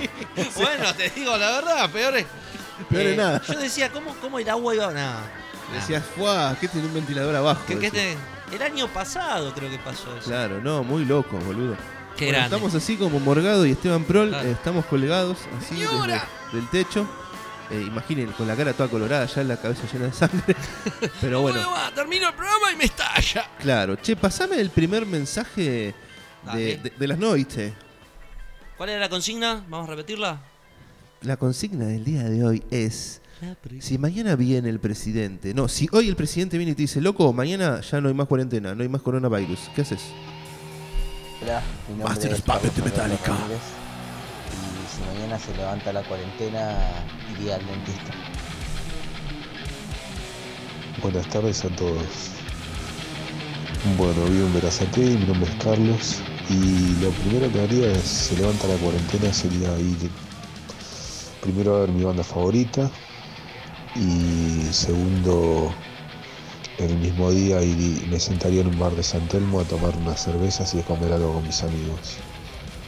Bueno, 0.55 0.93
te 0.95 1.09
digo 1.09 1.35
la 1.37 1.51
verdad, 1.53 1.89
peor 1.89 2.17
es. 2.17 2.25
Peor 2.87 3.01
es 3.07 3.17
nada. 3.17 3.41
Yo 3.51 3.57
decía, 3.59 3.89
¿cómo, 3.91 4.15
cómo 4.21 4.37
el 4.37 4.47
agua 4.47 4.75
iba? 4.75 4.91
Nada. 4.93 5.21
Decías, 5.73 6.03
¡fuah! 6.15 6.55
¿Qué 6.61 6.67
tiene 6.67 6.85
un 6.87 6.93
ventilador 6.93 7.35
abajo? 7.35 7.61
Decía. 7.67 7.87
este- 7.87 8.17
el 8.53 8.61
año 8.61 8.87
pasado 8.89 9.53
creo 9.55 9.71
que 9.71 9.79
pasó 9.79 10.15
eso. 10.17 10.29
Claro, 10.29 10.61
no, 10.61 10.83
muy 10.83 11.03
loco, 11.03 11.37
boludo. 11.39 11.75
Qué 12.19 12.25
Bueno, 12.25 12.37
grande. 12.39 12.55
estamos 12.57 12.75
así 12.75 12.97
como 12.97 13.19
Morgado 13.21 13.65
y 13.65 13.71
Esteban 13.71 14.03
Prol, 14.03 14.29
Claro. 14.29 14.47
eh, 14.47 14.51
estamos 14.51 14.85
colgados 14.85 15.37
así 15.57 15.75
desde 15.79 16.21
del 16.51 16.69
techo. 16.69 17.07
Eh, 17.71 17.81
imaginen, 17.87 18.31
con 18.33 18.45
la 18.47 18.55
cara 18.55 18.73
toda 18.73 18.89
colorada, 18.89 19.25
ya 19.25 19.43
la 19.43 19.55
cabeza 19.55 19.83
llena 19.93 20.05
de 20.07 20.11
sangre. 20.13 20.55
Pero 21.21 21.41
bueno, 21.41 21.59
va, 21.71 21.91
termino 21.95 22.27
el 22.27 22.33
programa 22.33 22.71
y 22.73 22.75
me 22.75 22.83
estalla. 22.85 23.45
claro. 23.59 23.95
Che, 23.95 24.15
pasame 24.17 24.59
el 24.59 24.69
primer 24.69 25.05
mensaje 25.05 25.93
de, 26.53 26.77
de- 26.77 26.91
de 26.97 27.07
las 27.07 27.17
noites. 27.19 27.71
¿Cuál 28.75 28.89
era 28.89 28.99
la 28.99 29.09
consigna? 29.09 29.63
Vamos 29.69 29.87
a 29.87 29.91
repetirla. 29.91 30.41
La 31.21 31.37
consigna 31.37 31.85
del 31.85 32.03
día 32.03 32.23
de 32.23 32.43
hoy 32.43 32.63
es: 32.71 33.21
si 33.79 33.97
mañana 33.97 34.35
viene 34.35 34.67
el 34.69 34.79
presidente, 34.79 35.53
no, 35.53 35.67
si 35.67 35.87
hoy 35.91 36.09
el 36.09 36.15
presidente 36.15 36.57
viene 36.57 36.71
y 36.71 36.75
te 36.75 36.81
dice, 36.81 36.99
loco, 37.01 37.31
mañana 37.33 37.81
ya 37.81 38.01
no 38.01 38.07
hay 38.09 38.13
más 38.13 38.27
cuarentena, 38.27 38.73
no 38.75 38.81
hay 38.83 38.89
más 38.89 39.01
coronavirus, 39.01 39.59
¿qué 39.75 39.81
haces? 39.83 40.01
Hola, 41.41 41.61
mi 41.87 41.95
nombre 41.95 42.09
Master 42.09 42.33
es 42.33 42.41
Puppet 42.41 42.75
de 42.75 42.81
Metallica. 42.81 43.31
Ramírez, 43.33 43.61
Y 44.51 44.95
si 44.95 45.15
mañana 45.15 45.39
se 45.39 45.55
levanta 45.55 45.93
la 45.93 46.03
cuarentena, 46.03 46.77
iría 47.31 47.55
al 47.55 47.65
dentista. 47.65 48.11
Buenas 51.01 51.27
tardes 51.27 51.63
a 51.63 51.69
todos. 51.69 52.03
Bueno, 53.97 54.25
vivo 54.25 54.47
en 54.47 54.53
Verazate, 54.53 54.99
mi 54.99 55.25
nombre 55.25 55.49
es 55.49 55.63
Carlos 55.63 56.17
y 56.49 56.95
lo 57.01 57.09
primero 57.11 57.49
que 57.53 57.61
haría 57.61 57.91
es, 57.93 58.03
se 58.03 58.35
levanta 58.35 58.67
la 58.67 58.75
cuarentena, 58.75 59.31
sería 59.31 59.79
ir 59.79 60.11
primero 61.39 61.77
a 61.77 61.79
ver 61.81 61.89
mi 61.91 62.03
banda 62.03 62.23
favorita 62.23 62.91
y 63.95 64.67
segundo, 64.73 65.73
el 66.85 66.97
mismo 66.97 67.31
día 67.31 67.61
ir- 67.63 68.05
me 68.07 68.19
sentaría 68.19 68.61
en 68.61 68.67
un 68.67 68.79
bar 68.79 68.93
de 68.95 69.03
San 69.03 69.27
Telmo 69.27 69.59
a 69.59 69.63
tomar 69.63 69.95
unas 69.97 70.23
cervezas 70.23 70.73
y 70.75 70.79
a 70.79 70.83
comer 70.83 71.11
algo 71.13 71.33
con 71.33 71.43
mis 71.45 71.61
amigos. 71.63 72.17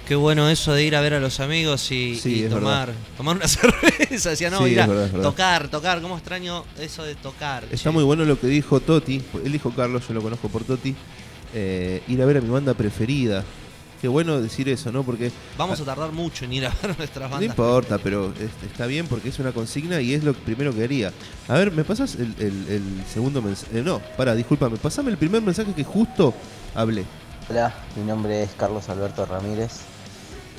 Qué 0.07 0.15
bueno 0.15 0.49
eso 0.49 0.73
de 0.73 0.83
ir 0.83 0.95
a 0.95 1.01
ver 1.01 1.13
a 1.13 1.19
los 1.21 1.39
amigos 1.39 1.89
y, 1.91 2.15
Sí, 2.15 2.43
y 2.45 2.49
tomar, 2.49 2.91
tomar 3.15 3.37
una 3.37 3.47
cerveza. 3.47 4.31
Decía, 4.31 4.49
no, 4.49 4.59
Sí, 4.65 4.71
ir 4.73 4.81
a 4.81 4.87
verdad. 4.87 5.21
tocar, 5.21 5.67
tocar. 5.69 6.01
¿Cómo 6.01 6.17
extraño 6.17 6.65
eso 6.79 7.03
de 7.03 7.15
tocar? 7.15 7.63
Está 7.65 7.77
che? 7.77 7.89
muy 7.91 8.03
bueno 8.03 8.25
lo 8.25 8.37
que 8.39 8.47
dijo 8.47 8.79
Toti, 8.81 9.21
él 9.45 9.51
dijo 9.51 9.71
Carlos, 9.71 10.03
yo 10.07 10.13
lo 10.13 10.21
conozco 10.21 10.49
por 10.49 10.63
Toti, 10.65 10.93
eh, 11.53 12.01
ir 12.09 12.21
a 12.21 12.25
ver 12.25 12.37
a 12.37 12.41
mi 12.41 12.49
banda 12.49 12.73
preferida. 12.73 13.43
Qué 14.01 14.07
bueno 14.07 14.41
decir 14.41 14.67
eso, 14.67 14.91
¿no? 14.91 15.03
Porque 15.03 15.31
Vamos 15.57 15.79
a 15.79 15.85
tardar 15.85 16.11
mucho 16.11 16.45
en 16.45 16.53
ir 16.53 16.65
a 16.65 16.69
ver 16.81 16.97
nuestras 16.97 17.29
no 17.29 17.35
bandas. 17.35 17.49
importa, 17.49 17.99
pero 17.99 18.33
está 18.65 18.87
bien 18.87 19.05
porque 19.07 19.29
es 19.29 19.37
una 19.37 19.51
consigna 19.51 20.01
y 20.01 20.13
es 20.15 20.23
lo 20.23 20.33
primero 20.33 20.73
que 20.73 20.83
haría. 20.83 21.13
A 21.47 21.53
ver, 21.53 21.71
¿me 21.71 21.83
pasas 21.83 22.15
el, 22.15 22.33
el- 22.39 22.67
el 22.67 23.03
segundo 23.13 23.41
mensaje? 23.43 23.81
no, 23.83 23.99
para, 24.17 24.33
discúlpame, 24.33 24.77
pasame 24.77 25.11
el 25.11 25.17
primer 25.17 25.41
mensaje 25.43 25.73
que 25.73 25.83
justo 25.83 26.33
hablé. 26.73 27.05
Hola, 27.49 27.73
mi 27.95 28.03
nombre 28.03 28.41
es 28.43 28.51
Carlos 28.57 28.89
Alberto 28.89 29.25
Ramírez. 29.25 29.81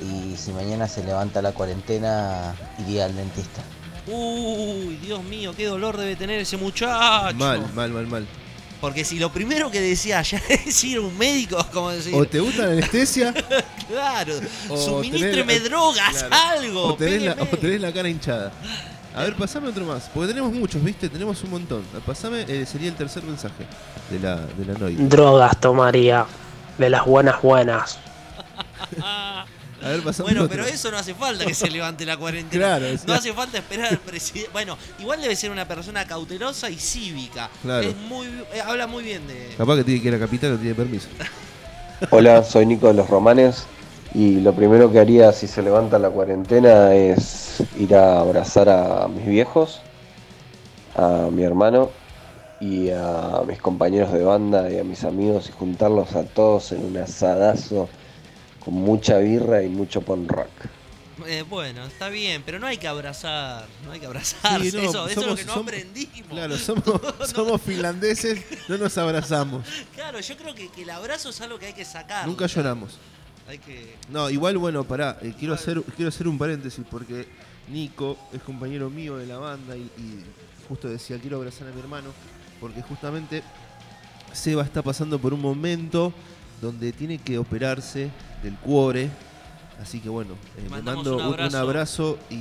Y 0.01 0.37
si 0.37 0.53
mañana 0.53 0.87
se 0.89 1.05
levanta 1.05 1.43
la 1.43 1.53
cuarentena, 1.53 2.55
iría 2.79 3.05
al 3.07 3.15
dentista. 3.17 3.63
Uy, 4.07 4.97
Dios 5.03 5.23
mío, 5.25 5.53
qué 5.57 5.67
dolor 5.67 5.97
debe 5.97 6.17
tener 6.17 6.41
ese 6.41 6.57
muchacho. 6.57 7.37
Mal, 7.37 7.61
mal, 7.75 7.91
mal, 7.93 8.07
mal. 8.07 8.27
Porque 8.83 9.05
si 9.05 9.21
lo 9.21 9.33
primero 9.33 9.71
que 9.71 9.81
decía 9.81 10.21
ya 10.23 10.39
es 10.49 10.83
ir 10.83 10.99
a 10.99 11.03
un 11.03 11.17
médico, 11.17 11.65
como 11.73 11.91
decir, 11.91 12.13
O 12.17 12.27
te 12.27 12.41
gusta 12.41 12.67
la 12.67 12.73
anestesia 12.73 13.33
claro, 13.89 14.35
suministreme 14.77 15.61
drogas, 15.61 16.25
claro, 16.25 16.59
algo. 16.59 16.85
o 16.87 16.95
tenés, 16.97 17.23
la, 17.23 17.35
pégueme. 17.37 17.53
o 17.53 17.59
tenés 17.59 17.81
la 17.81 17.93
cara 17.93 18.09
hinchada. 18.09 18.53
A 19.15 19.23
ver, 19.23 19.37
pasame 19.37 19.69
otro 19.69 19.85
más, 19.85 20.11
porque 20.13 20.27
tenemos 20.31 20.53
muchos, 20.53 20.83
¿viste? 20.83 21.09
Tenemos 21.09 21.41
un 21.45 21.51
montón. 21.51 21.85
Pasame, 22.05 22.45
eh, 22.49 22.67
sería 22.67 22.89
el 22.89 22.97
tercer 22.97 23.23
mensaje 23.23 23.67
de 24.11 24.19
la, 24.19 24.37
de 24.37 24.65
la 24.65 24.73
noche. 24.77 24.97
Drogas 24.99 25.61
tomaría. 25.61 26.27
De 26.77 26.91
las 26.91 27.05
buenas 27.05 27.41
buenas. 27.41 28.01
A 29.85 29.89
ver, 29.89 30.03
pasame 30.03 30.29
Bueno, 30.29 30.45
otro. 30.45 30.57
pero 30.57 30.67
eso 30.69 30.91
no 30.91 30.99
hace 30.99 31.15
falta 31.15 31.45
que 31.45 31.55
se 31.55 31.69
levante 31.71 32.05
la 32.07 32.17
cuarentena. 32.17 32.79
Claro, 32.79 32.87
o 32.95 32.97
sea- 32.99 33.07
No 33.07 33.13
hace 33.15 33.33
falta 33.33 33.59
esperar 33.59 33.89
al 33.91 33.99
presidente. 33.99 34.51
Bueno, 34.53 34.77
igual 34.99 35.21
debe 35.21 35.35
ser 35.37 35.51
una 35.51 35.67
persona 35.67 36.05
cautelosa 36.07 36.71
y 36.71 36.79
cívica. 36.79 37.51
Claro. 37.63 37.89
Es 37.89 37.97
muy, 37.97 38.27
eh, 38.27 38.61
habla 38.65 38.87
muy 38.87 39.03
bien 39.05 39.27
de. 39.27 39.55
Capaz 39.59 39.77
que 39.77 39.85
tiene 39.85 40.01
que 40.03 40.09
ir 40.09 40.15
a 40.15 40.19
la 40.19 40.25
capital, 40.25 40.53
no 40.53 40.59
tiene 40.59 40.75
permiso. 40.75 41.09
Hola, 42.11 42.43
soy 42.45 42.67
Nico 42.67 42.89
de 42.89 42.95
los 42.95 43.09
Romanes 43.09 43.65
y 44.15 44.41
lo 44.41 44.53
primero 44.55 44.91
que 44.93 44.99
haría 45.01 45.33
si 45.33 45.47
se 45.47 45.63
levanta 45.63 45.99
la 45.99 46.11
cuarentena 46.11 46.95
es 46.95 47.63
ir 47.79 47.95
a 47.95 48.21
abrazar 48.21 48.69
a 48.69 49.09
mis 49.09 49.25
viejos, 49.27 49.81
a 50.97 51.29
mi 51.31 51.43
hermano 51.45 51.91
y 52.61 52.91
a 52.91 53.41
mis 53.47 53.59
compañeros 53.61 54.13
de 54.13 54.23
banda 54.23 54.71
y 54.71 54.79
a 54.79 54.85
mis 54.85 55.05
amigos 55.05 55.49
y 55.49 55.53
juntarlos 55.53 56.15
a 56.15 56.25
todos 56.25 56.73
en 56.73 56.85
un 56.85 56.97
asadazo 56.99 57.89
con 58.65 58.75
mucha 58.75 59.19
birra 59.19 59.63
y 59.63 59.69
mucho 59.69 60.01
pon 60.03 60.29
rock. 60.29 60.49
Eh, 61.27 61.45
bueno, 61.49 61.85
está 61.85 62.09
bien, 62.09 62.43
pero 62.45 62.59
no 62.59 62.67
hay 62.67 62.79
que 62.79 62.89
abrazar. 62.89 63.67
No 63.85 63.93
hay 63.93 64.01
que 64.01 64.07
abrazarse. 64.07 64.71
Sí, 64.71 64.77
no, 64.77 64.83
eso, 64.83 65.07
eso 65.09 65.21
es 65.21 65.27
lo 65.27 65.37
que 65.37 65.45
no 65.45 65.53
somos- 65.55 65.63
aprendimos. 65.69 66.29
Claro, 66.31 66.57
somos, 66.59 66.85
somos 67.33 67.61
finlandeses, 67.63 68.45
no 68.69 68.79
nos 68.79 68.97
abrazamos. 68.99 69.67
Claro, 69.95 70.19
yo 70.21 70.37
creo 70.37 70.55
que, 70.55 70.69
que 70.69 70.83
el 70.83 70.91
abrazo 70.91 71.29
es 71.31 71.41
algo 71.41 71.59
que 71.59 71.67
hay 71.67 71.73
que 71.75 71.85
sacar. 71.85 72.27
Nunca 72.27 72.47
lloramos. 72.47 72.99
Hay 73.49 73.59
que. 73.59 73.97
No, 74.09 74.31
igual, 74.31 74.57
bueno, 74.59 74.85
pará, 74.85 75.19
eh, 75.23 75.35
quiero, 75.39 75.55
hacer, 75.55 75.83
quiero 75.97 76.09
hacer 76.09 76.27
un 76.29 76.39
paréntesis 76.39 76.85
porque 76.91 77.27
Nico 77.69 78.17
es 78.33 78.41
compañero 78.43 78.89
mío 78.91 79.17
de 79.17 79.27
la 79.27 79.39
banda 79.39 79.77
y, 79.77 79.81
y 79.81 80.25
justo 80.69 80.89
decía, 80.89 81.19
quiero 81.21 81.37
abrazar 81.37 81.69
a 81.69 81.73
mi 81.73 81.81
hermano, 81.81 82.09
porque 82.61 82.83
justamente 82.83 83.43
Seba 84.33 84.63
está 84.63 84.83
pasando 84.83 85.19
por 85.19 85.35
un 85.35 85.41
momento 85.41 86.13
donde 86.63 86.93
tiene 86.93 87.19
que 87.19 87.37
operarse 87.39 88.11
del 88.43 88.55
cuore. 88.55 89.11
Así 89.83 89.99
que 90.01 90.09
bueno, 90.09 90.35
eh, 90.57 90.63
le 90.63 90.83
mando 90.83 91.17
un 91.17 91.23
un, 91.23 91.33
abrazo. 91.33 91.57
un 91.57 91.63
abrazo 91.63 92.19
y, 92.31 92.35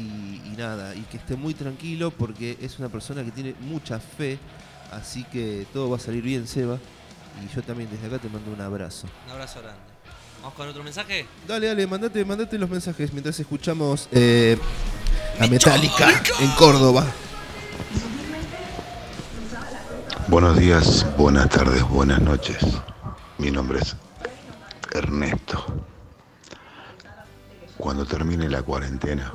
y 0.45 0.53
nada, 0.57 0.93
y 0.95 1.01
que 1.01 1.17
esté 1.17 1.35
muy 1.35 1.55
tranquilo 1.55 2.11
porque 2.11 2.55
es 2.61 2.77
una 2.77 2.87
persona 2.87 3.23
que 3.23 3.31
tiene 3.31 3.55
mucha 3.61 3.99
fe, 3.99 4.37
así 4.91 5.23
que 5.23 5.65
todo 5.73 5.89
va 5.89 5.97
a 5.97 5.99
salir 5.99 6.21
bien, 6.23 6.47
Seba. 6.47 6.77
Y 7.43 7.55
yo 7.55 7.63
también 7.63 7.89
desde 7.89 8.05
acá 8.07 8.19
te 8.19 8.29
mando 8.29 8.51
un 8.51 8.61
abrazo. 8.61 9.07
Un 9.25 9.31
abrazo 9.31 9.61
grande. 9.61 9.81
¿Vamos 10.41 10.53
con 10.53 10.67
otro 10.67 10.83
mensaje? 10.83 11.25
Dale, 11.47 11.67
dale, 11.67 11.87
mandate, 11.87 12.23
mandate 12.23 12.57
los 12.59 12.69
mensajes 12.69 13.11
mientras 13.13 13.39
escuchamos 13.39 14.07
eh, 14.11 14.57
a 15.39 15.47
Metallica 15.47 16.09
en 16.39 16.51
Córdoba. 16.51 17.05
Buenos 20.27 20.57
días, 20.57 21.05
buenas 21.17 21.49
tardes, 21.49 21.81
buenas 21.89 22.21
noches. 22.21 22.57
Mi 23.37 23.49
nombre 23.49 23.79
es 23.79 23.95
Ernesto. 24.91 25.65
Cuando 27.77 28.05
termine 28.05 28.49
la 28.49 28.61
cuarentena, 28.61 29.31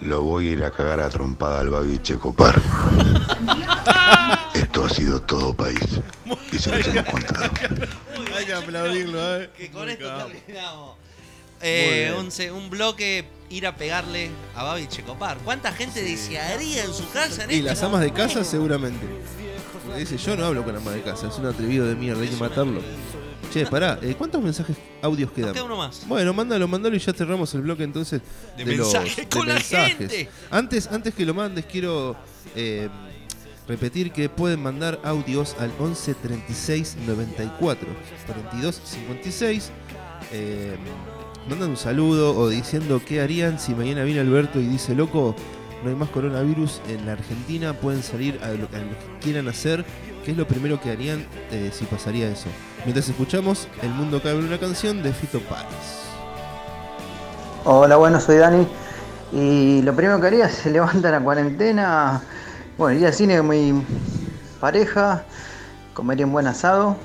Lo 0.00 0.22
voy 0.22 0.48
a 0.48 0.52
ir 0.52 0.64
a 0.64 0.70
cagar 0.70 1.00
a 1.00 1.08
trompada 1.08 1.60
al 1.60 1.70
Babi 1.70 1.98
Checopar. 2.00 2.54
Esto 4.54 4.84
ha 4.84 4.90
sido 4.90 5.20
todo 5.22 5.54
país. 5.54 6.00
Y 6.52 6.58
se 6.58 6.70
los 6.70 6.86
hemos 6.86 7.04
contado. 7.04 7.50
Hay 8.36 8.46
que 8.46 8.52
aplaudirlo, 8.52 9.36
¿eh? 9.36 9.50
Que 9.56 9.70
con 9.70 9.88
esto 9.88 10.08
terminamos. 10.16 10.96
Eh, 11.60 12.14
un, 12.52 12.70
bloque 12.70 13.24
ir 13.50 13.66
a 13.66 13.76
pegarle 13.76 14.30
a 14.54 14.62
Babi 14.62 14.86
Checopar. 14.86 15.38
¿Cuánta 15.38 15.72
gente 15.72 16.02
desearía 16.02 16.84
en 16.84 16.94
su 16.94 17.10
casa 17.10 17.44
en 17.44 17.50
Y 17.50 17.54
este 17.54 17.70
las 17.70 17.82
amas 17.82 18.02
de 18.02 18.12
casa 18.12 18.44
seguramente. 18.44 19.04
Dice, 19.96 20.16
yo 20.16 20.36
no 20.36 20.44
hablo 20.44 20.64
con 20.64 20.76
amas 20.76 20.94
de 20.94 21.02
casa, 21.02 21.28
es 21.28 21.38
un 21.38 21.46
atrevido 21.46 21.86
de 21.86 21.96
mierda, 21.96 22.22
hay 22.22 22.28
que 22.28 22.36
matarlo. 22.36 22.80
Che, 23.52 23.64
pará, 23.66 23.98
eh, 24.02 24.14
¿cuántos 24.16 24.42
mensajes 24.42 24.76
audios 25.02 25.30
quedan? 25.32 25.52
queda 25.52 25.64
uno 25.64 25.76
más. 25.76 26.02
Bueno, 26.06 26.34
mándalo, 26.34 26.68
mándalo 26.68 26.94
y 26.96 26.98
ya 26.98 27.12
cerramos 27.12 27.54
el 27.54 27.62
bloque 27.62 27.82
entonces 27.82 28.20
De 28.56 28.64
de, 28.64 28.76
los 28.76 28.92
mensajes 28.92 29.16
de 29.16 29.28
con 29.28 29.48
la 29.48 29.54
mensajes. 29.54 29.96
gente. 29.96 30.28
Antes, 30.50 30.86
antes 30.88 31.14
que 31.14 31.24
lo 31.24 31.32
mandes, 31.34 31.64
quiero 31.64 32.14
eh, 32.54 32.88
repetir 33.66 34.12
que 34.12 34.28
pueden 34.28 34.62
mandar 34.62 35.00
audios 35.02 35.56
al 35.58 35.72
11 35.78 36.14
36 36.14 36.96
94 37.06 37.88
42 38.26 38.80
56. 38.84 39.70
Eh, 40.32 40.76
mandan 41.48 41.70
un 41.70 41.76
saludo 41.78 42.36
o 42.36 42.48
diciendo 42.50 43.00
qué 43.06 43.22
harían 43.22 43.58
si 43.58 43.74
mañana 43.74 44.04
viene 44.04 44.20
Alberto 44.20 44.60
y 44.60 44.66
dice, 44.66 44.94
loco, 44.94 45.34
no 45.82 45.88
hay 45.88 45.96
más 45.96 46.10
coronavirus 46.10 46.82
en 46.88 47.06
la 47.06 47.12
Argentina, 47.12 47.72
pueden 47.72 48.02
salir 48.02 48.38
a 48.42 48.48
lo, 48.48 48.54
a 48.54 48.56
lo 48.56 48.66
que 48.68 49.18
quieran 49.22 49.48
hacer. 49.48 49.84
¿Qué 50.28 50.32
es 50.32 50.36
lo 50.36 50.46
primero 50.46 50.78
que 50.78 50.90
harían 50.90 51.24
eh, 51.50 51.70
si 51.72 51.86
pasaría 51.86 52.28
eso? 52.28 52.50
Mientras 52.84 53.08
escuchamos 53.08 53.66
El 53.80 53.88
Mundo 53.88 54.20
Cabe 54.22 54.40
una 54.40 54.58
canción 54.58 55.02
de 55.02 55.14
Fito 55.14 55.40
Páez. 55.40 55.64
Hola, 57.64 57.96
bueno, 57.96 58.20
soy 58.20 58.36
Dani. 58.36 58.68
Y 59.32 59.80
lo 59.80 59.96
primero 59.96 60.20
que 60.20 60.26
haría 60.26 60.48
se 60.50 60.70
levanta 60.70 61.10
la 61.10 61.20
cuarentena. 61.20 62.20
Bueno, 62.76 62.96
iría 62.96 63.08
al 63.08 63.14
cine 63.14 63.38
con 63.38 63.48
mi 63.48 63.82
pareja, 64.60 65.24
comería 65.94 66.26
un 66.26 66.32
buen 66.32 66.46
asado 66.46 66.98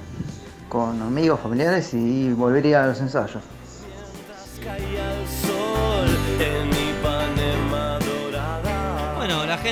con 0.68 1.02
amigos, 1.02 1.40
familiares 1.40 1.94
y 1.94 2.34
volvería 2.34 2.84
a 2.84 2.88
los 2.88 3.00
ensayos. 3.00 3.42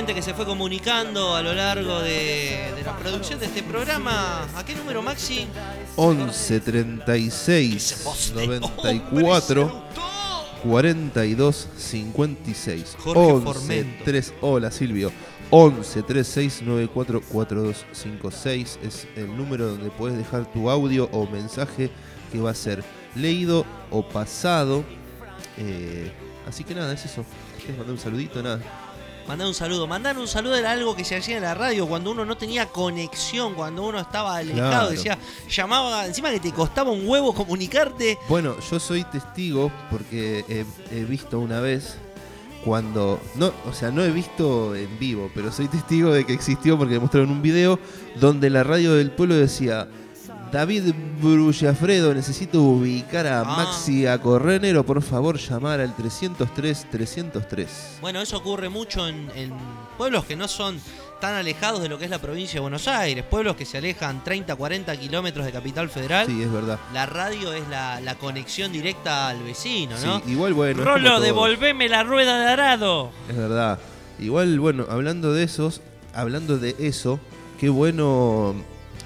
Gente 0.02 0.14
que 0.16 0.22
se 0.22 0.34
fue 0.34 0.44
comunicando 0.44 1.36
a 1.36 1.42
lo 1.42 1.54
largo 1.54 2.00
de, 2.00 2.72
de 2.74 2.82
la 2.84 2.96
producción 2.98 3.38
de 3.38 3.46
este 3.46 3.62
programa. 3.62 4.48
¿A 4.56 4.64
qué 4.64 4.74
número, 4.74 5.00
Maxi? 5.00 5.46
11 5.94 6.58
36 6.58 8.32
94 8.34 9.84
42 10.64 11.68
56 11.76 12.96
Jorge 12.98 13.32
11 13.32 13.44
Formento. 13.44 14.04
3 14.04 14.34
Hola 14.40 14.72
Silvio 14.72 15.12
11 15.50 16.02
36 16.02 16.62
94 16.62 17.20
42 17.20 17.86
56 17.92 18.78
es 18.82 19.06
el 19.14 19.36
número 19.36 19.68
donde 19.68 19.90
puedes 19.90 20.18
dejar 20.18 20.50
tu 20.52 20.68
audio 20.68 21.08
o 21.12 21.28
mensaje 21.28 21.90
que 22.32 22.40
va 22.40 22.50
a 22.50 22.54
ser 22.54 22.82
leído 23.14 23.64
o 23.90 24.02
pasado 24.08 24.82
Eh, 25.58 26.10
así 26.48 26.64
que 26.64 26.74
nada 26.74 26.92
es 26.92 27.04
eso 27.04 27.24
¿Quieres 27.58 27.76
mandar 27.76 27.94
un 27.94 28.00
saludito? 28.00 28.42
Nada 28.42 28.60
Mandar 29.26 29.46
un 29.46 29.54
saludo. 29.54 29.86
Mandar 29.86 30.18
un 30.18 30.28
saludo 30.28 30.56
era 30.56 30.72
algo 30.72 30.96
que 30.96 31.04
se 31.04 31.16
hacía 31.16 31.36
en 31.36 31.42
la 31.42 31.54
radio 31.54 31.86
cuando 31.86 32.10
uno 32.10 32.24
no 32.24 32.36
tenía 32.36 32.66
conexión, 32.66 33.54
cuando 33.54 33.84
uno 33.84 34.00
estaba 34.00 34.36
alejado. 34.36 34.70
Claro. 34.70 34.90
Decía, 34.90 35.18
llamaba, 35.48 36.06
encima 36.06 36.30
que 36.30 36.40
te 36.40 36.52
costaba 36.52 36.90
un 36.90 37.06
huevo 37.08 37.32
comunicarte. 37.34 38.18
Bueno, 38.28 38.56
yo 38.70 38.80
soy 38.80 39.04
testigo 39.04 39.70
porque 39.90 40.44
he, 40.48 40.64
he 40.96 41.04
visto 41.04 41.38
una 41.38 41.60
vez 41.60 41.96
cuando 42.64 43.20
no, 43.34 43.52
o 43.68 43.72
sea, 43.72 43.90
no 43.90 44.04
he 44.04 44.10
visto 44.10 44.74
en 44.74 44.98
vivo, 44.98 45.30
pero 45.34 45.50
soy 45.50 45.68
testigo 45.68 46.12
de 46.12 46.24
que 46.24 46.32
existió 46.32 46.78
porque 46.78 46.94
me 46.94 47.00
mostraron 47.00 47.30
un 47.30 47.42
video 47.42 47.78
donde 48.20 48.50
la 48.50 48.62
radio 48.62 48.94
del 48.94 49.10
pueblo 49.10 49.34
decía 49.34 49.88
David 50.52 50.92
Brullafredo, 51.22 52.12
necesito 52.12 52.60
ubicar 52.60 53.26
a 53.26 53.42
Maxi 53.42 54.06
a 54.06 54.20
Correnero, 54.20 54.84
por 54.84 55.00
favor, 55.00 55.38
llamar 55.38 55.80
al 55.80 55.96
303 55.96 56.88
303. 56.90 57.98
Bueno, 58.02 58.20
eso 58.20 58.36
ocurre 58.36 58.68
mucho 58.68 59.08
en, 59.08 59.30
en 59.34 59.50
pueblos 59.96 60.26
que 60.26 60.36
no 60.36 60.46
son 60.48 60.78
tan 61.22 61.34
alejados 61.36 61.80
de 61.80 61.88
lo 61.88 61.98
que 61.98 62.04
es 62.04 62.10
la 62.10 62.18
provincia 62.18 62.54
de 62.54 62.60
Buenos 62.60 62.86
Aires, 62.86 63.24
pueblos 63.24 63.56
que 63.56 63.64
se 63.64 63.78
alejan 63.78 64.22
30, 64.22 64.54
40 64.54 64.94
kilómetros 64.98 65.46
de 65.46 65.52
Capital 65.52 65.88
Federal. 65.88 66.26
Sí, 66.26 66.42
es 66.42 66.52
verdad. 66.52 66.78
La 66.92 67.06
radio 67.06 67.54
es 67.54 67.66
la, 67.68 68.00
la 68.02 68.16
conexión 68.16 68.72
directa 68.72 69.28
al 69.28 69.42
vecino, 69.42 69.96
¿no? 70.04 70.18
Sí, 70.18 70.32
igual 70.32 70.52
bueno. 70.52 70.84
Rolo, 70.84 71.18
devolveme 71.20 71.88
la 71.88 72.02
rueda 72.02 72.38
de 72.38 72.50
arado. 72.50 73.10
Es 73.26 73.36
verdad. 73.38 73.78
Igual, 74.18 74.60
bueno, 74.60 74.84
hablando 74.90 75.32
de 75.32 75.44
esos, 75.44 75.80
hablando 76.12 76.58
de 76.58 76.76
eso, 76.78 77.18
qué 77.58 77.70
bueno 77.70 78.54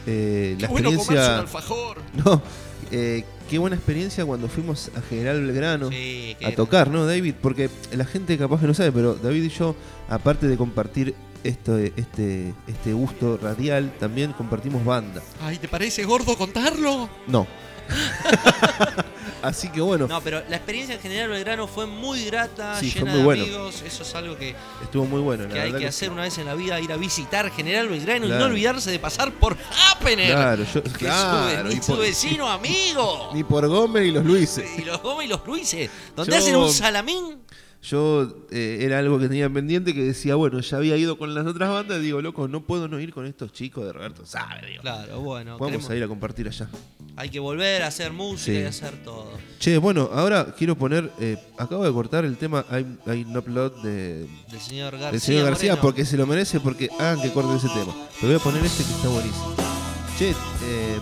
eh, 0.07 0.57
la 0.61 0.69
bueno 0.69 0.91
experiencia. 0.91 1.35
un 1.35 1.41
alfajor. 1.41 1.99
No, 2.25 2.43
eh, 2.91 3.25
qué 3.51 3.59
buena 3.59 3.77
experiencia 3.77 4.25
cuando 4.25 4.49
fuimos 4.49 4.91
a 4.97 5.01
General 5.03 5.41
Belgrano 5.45 5.91
Sí, 5.91 6.37
a 6.45 6.53
tocar, 6.53 6.89
¿no, 6.89 7.05
David? 7.07 7.35
Porque 7.41 7.69
la 7.93 8.05
gente 8.05 8.39
capaz 8.39 8.61
que 8.61 8.67
no 8.67 8.75
sabe, 8.75 8.93
pero 8.93 9.15
David 9.15 9.45
y 9.45 9.49
yo, 9.49 9.75
aparte 10.09 10.47
de 10.47 10.57
compartir 10.57 11.15
esto, 11.45 11.79
este, 11.79 12.55
este 12.67 12.93
gusto 12.93 13.39
radial, 13.41 13.93
también 13.99 14.33
compartimos 14.33 14.85
banda. 14.85 15.23
Ay, 15.41 15.59
¿te 15.59 15.69
parece 15.69 16.05
gordo 16.05 16.37
contarlo? 16.37 17.09
No. 17.27 17.47
Así 19.43 19.68
que 19.68 19.80
bueno, 19.80 20.09
No, 20.09 20.20
pero 20.22 20.43
la 20.49 20.57
experiencia 20.57 20.95
en 20.97 21.01
general 21.01 21.28
Belgrano 21.30 21.68
fue 21.68 21.87
muy 21.87 22.24
grata, 22.24 22.80
Sí, 22.80 22.91
fue 22.91 23.01
llena 23.03 23.11
muy 23.12 23.18
de 23.20 23.24
bueno. 23.24 23.43
amigos. 23.45 23.82
Eso 23.82 24.03
es 24.03 24.14
algo 24.14 24.37
que, 24.37 24.57
estuvo 24.82 25.05
muy 25.05 25.20
bueno. 25.20 25.45
la 25.45 25.49
que 25.55 25.61
hay 25.61 25.72
que 25.72 25.78
que 25.78 25.87
hacer 25.87 26.11
una 26.11 26.22
vez 26.22 26.37
en 26.39 26.47
la 26.47 26.55
vida, 26.55 26.80
ir 26.80 26.91
a 26.93 26.97
visitar 26.97 27.51
General 27.53 27.89
Belgrano 27.89 28.26
y 28.26 28.30
no 28.30 28.45
olvidarse 28.45 28.91
de 28.91 28.99
pasar 28.99 29.32
por 29.32 29.57
Happener. 29.91 30.32
Claro, 30.34 30.64
yo- 30.74 30.82
que 30.82 30.89
su 30.91 30.97
claro, 30.97 31.68
ve- 31.68 31.74
y 31.74 31.82
su, 31.82 31.87
por- 31.93 31.99
vecino 32.01 32.51
amigo. 32.51 33.30
Ni 33.34 33.45
por 33.45 33.66
Gómez 33.68 34.07
y 34.07 34.11
los 34.11 34.24
Luises. 34.24 34.68
Y 34.78 34.82
los 34.82 35.01
Gómez 35.03 35.26
y 35.26 35.28
los 35.30 35.47
Luises. 35.47 35.91
Donde 36.16 36.32
Yo- 36.32 36.39
hacen 36.39 36.57
un 36.57 36.72
salamín. 36.72 37.39
Yo 37.89 38.34
eh, 38.51 38.78
era 38.80 38.99
algo 38.99 39.16
que 39.18 39.28
tenía 39.28 39.49
pendiente 39.49 39.95
que 39.95 40.03
decía, 40.03 40.34
bueno, 40.34 40.59
ya 40.59 40.76
había 40.78 40.97
ido 40.97 41.16
con 41.18 41.34
las 41.34 41.47
otras 41.47 41.70
bandas, 41.70 42.01
digo, 42.03 42.20
loco, 42.20 42.49
no 42.49 42.62
puedo 42.62 42.89
no 42.89 42.99
ir 42.99 43.12
con 43.12 43.26
estos 43.26 43.53
chicos 43.53 43.84
de 43.87 43.93
Roberto 43.93 44.26
Sabe, 44.26 44.66
digo. 44.70 44.82
Claro, 44.82 45.20
bueno. 45.20 45.53
Vamos 45.53 45.68
queremos- 45.68 45.91
a 45.91 45.97
ir 45.97 46.03
a 46.03 46.09
compartir 46.09 46.49
allá. 46.49 46.68
Hay 47.14 47.28
que 47.30 47.39
volver 47.39 47.82
a 47.82 47.87
hacer 47.87 48.12
música 48.12 48.53
Sí. 48.59 48.59
y 48.61 48.64
hacer 48.64 49.03
todo. 49.05 49.30
Che, 49.61 49.78
bueno, 49.78 50.11
ahora 50.12 50.55
quiero 50.59 50.76
poner, 50.76 51.11
eh, 51.20 51.37
acabo 51.59 51.84
de 51.84 51.93
cortar 51.93 52.24
el 52.24 52.37
tema 52.37 52.64
Hay, 52.68 52.84
hay 53.07 53.22
un 53.22 53.37
upload 53.37 53.82
de, 53.82 54.26
Del 54.51 54.61
señor 54.61 54.93
García. 54.93 55.11
del 55.12 55.20
señor 55.20 55.45
García 55.45 55.70
Moreno. 55.72 55.82
porque 55.82 56.05
se 56.05 56.16
lo 56.16 56.26
merece, 56.26 56.59
porque 56.61 56.89
hagan 56.99 57.22
que 57.22 57.30
corten 57.32 57.57
ese 57.57 57.68
tema. 57.68 57.95
Pero 58.20 58.26
voy 58.32 58.34
a 58.34 58.39
poner 58.41 58.64
este 58.64 58.82
que 58.84 58.91
está 58.91 59.09
buenísimo. 59.09 59.55
Che, 60.18 60.30
eh, 60.30 60.99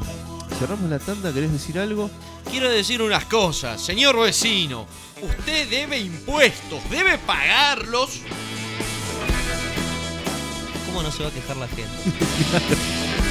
cerramos 0.58 0.90
la 0.90 0.98
tanda, 0.98 1.32
¿querés 1.32 1.50
decir 1.50 1.78
algo? 1.78 2.10
Quiero 2.50 2.68
decir 2.70 3.00
unas 3.00 3.24
cosas, 3.24 3.80
señor 3.80 4.20
vecino. 4.20 4.86
Usted 5.20 5.68
debe 5.70 5.98
impuestos, 5.98 6.90
debe 6.90 7.18
pagarlos. 7.18 8.20
¿Cómo 10.86 11.02
no 11.02 11.10
se 11.10 11.22
va 11.22 11.28
a 11.28 11.32
quejar 11.32 11.56
la 11.56 11.68
gente? 11.68 11.84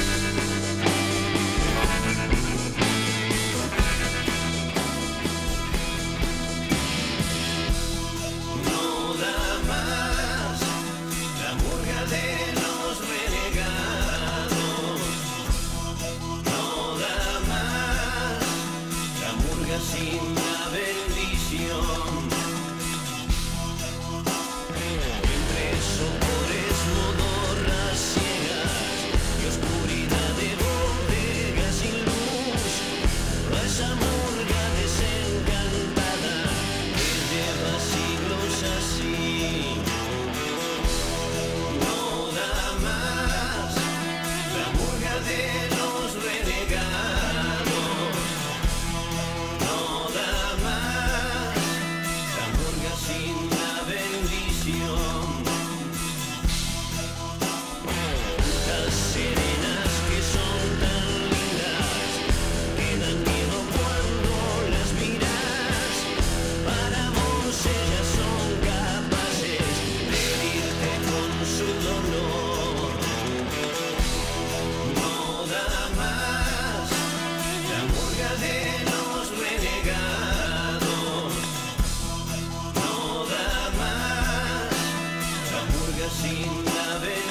ninguna 86.34 86.98
vez. 86.98 87.23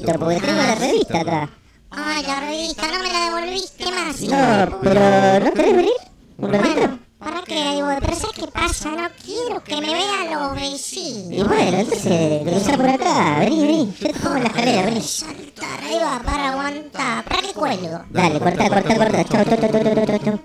Porque 0.00 0.40
tengo 0.40 0.62
la 0.62 0.74
revista 0.74 1.20
acá. 1.20 1.50
Ay, 1.90 2.22
la 2.22 2.40
revista, 2.40 2.86
no 2.88 2.98
me 3.02 3.12
la 3.12 3.24
devolviste 3.26 3.84
más. 3.90 4.20
No, 4.22 4.78
pero 4.80 5.40
¿no 5.44 5.52
querés 5.52 5.76
venir? 5.76 5.92
¿Un 6.38 6.52
ratito? 6.52 6.74
Bueno, 6.74 6.98
¿para 7.18 7.42
qué 7.42 7.54
la 7.54 7.74
devuelvo? 7.74 8.00
Pero 8.00 8.16
¿sabes 8.16 8.36
qué 8.36 8.46
pasa? 8.46 8.90
No 8.90 9.08
quiero 9.22 9.62
que 9.62 9.76
me 9.76 9.92
vean 9.92 10.30
los 10.30 10.54
vecinos. 10.54 11.32
Y 11.32 11.42
bueno, 11.42 11.78
entonces, 11.78 12.42
cruzá 12.42 12.76
por 12.76 12.88
acá, 12.88 13.36
vení, 13.40 13.60
vení. 13.60 13.94
Yo 14.00 14.06
te 14.06 14.14
pongo 14.18 14.36
en 14.36 14.42
la 14.42 14.48
escalera, 14.48 14.82
vení. 14.86 15.02
Saltar, 15.02 15.80
ahí 15.84 15.98
va, 15.98 16.22
para 16.24 16.48
aguantar. 16.48 17.24
¿Para 17.24 17.42
qué 17.42 17.52
cuelgo? 17.52 18.00
Dale, 18.08 18.38
corta, 18.40 18.68
corta, 18.68 18.96
corta. 18.96 19.24
Chau, 19.24 19.44
chau, 19.44 19.58
chau, 19.58 19.70
chau, 19.70 20.06
chau, 20.06 20.18
chau. 20.18 20.40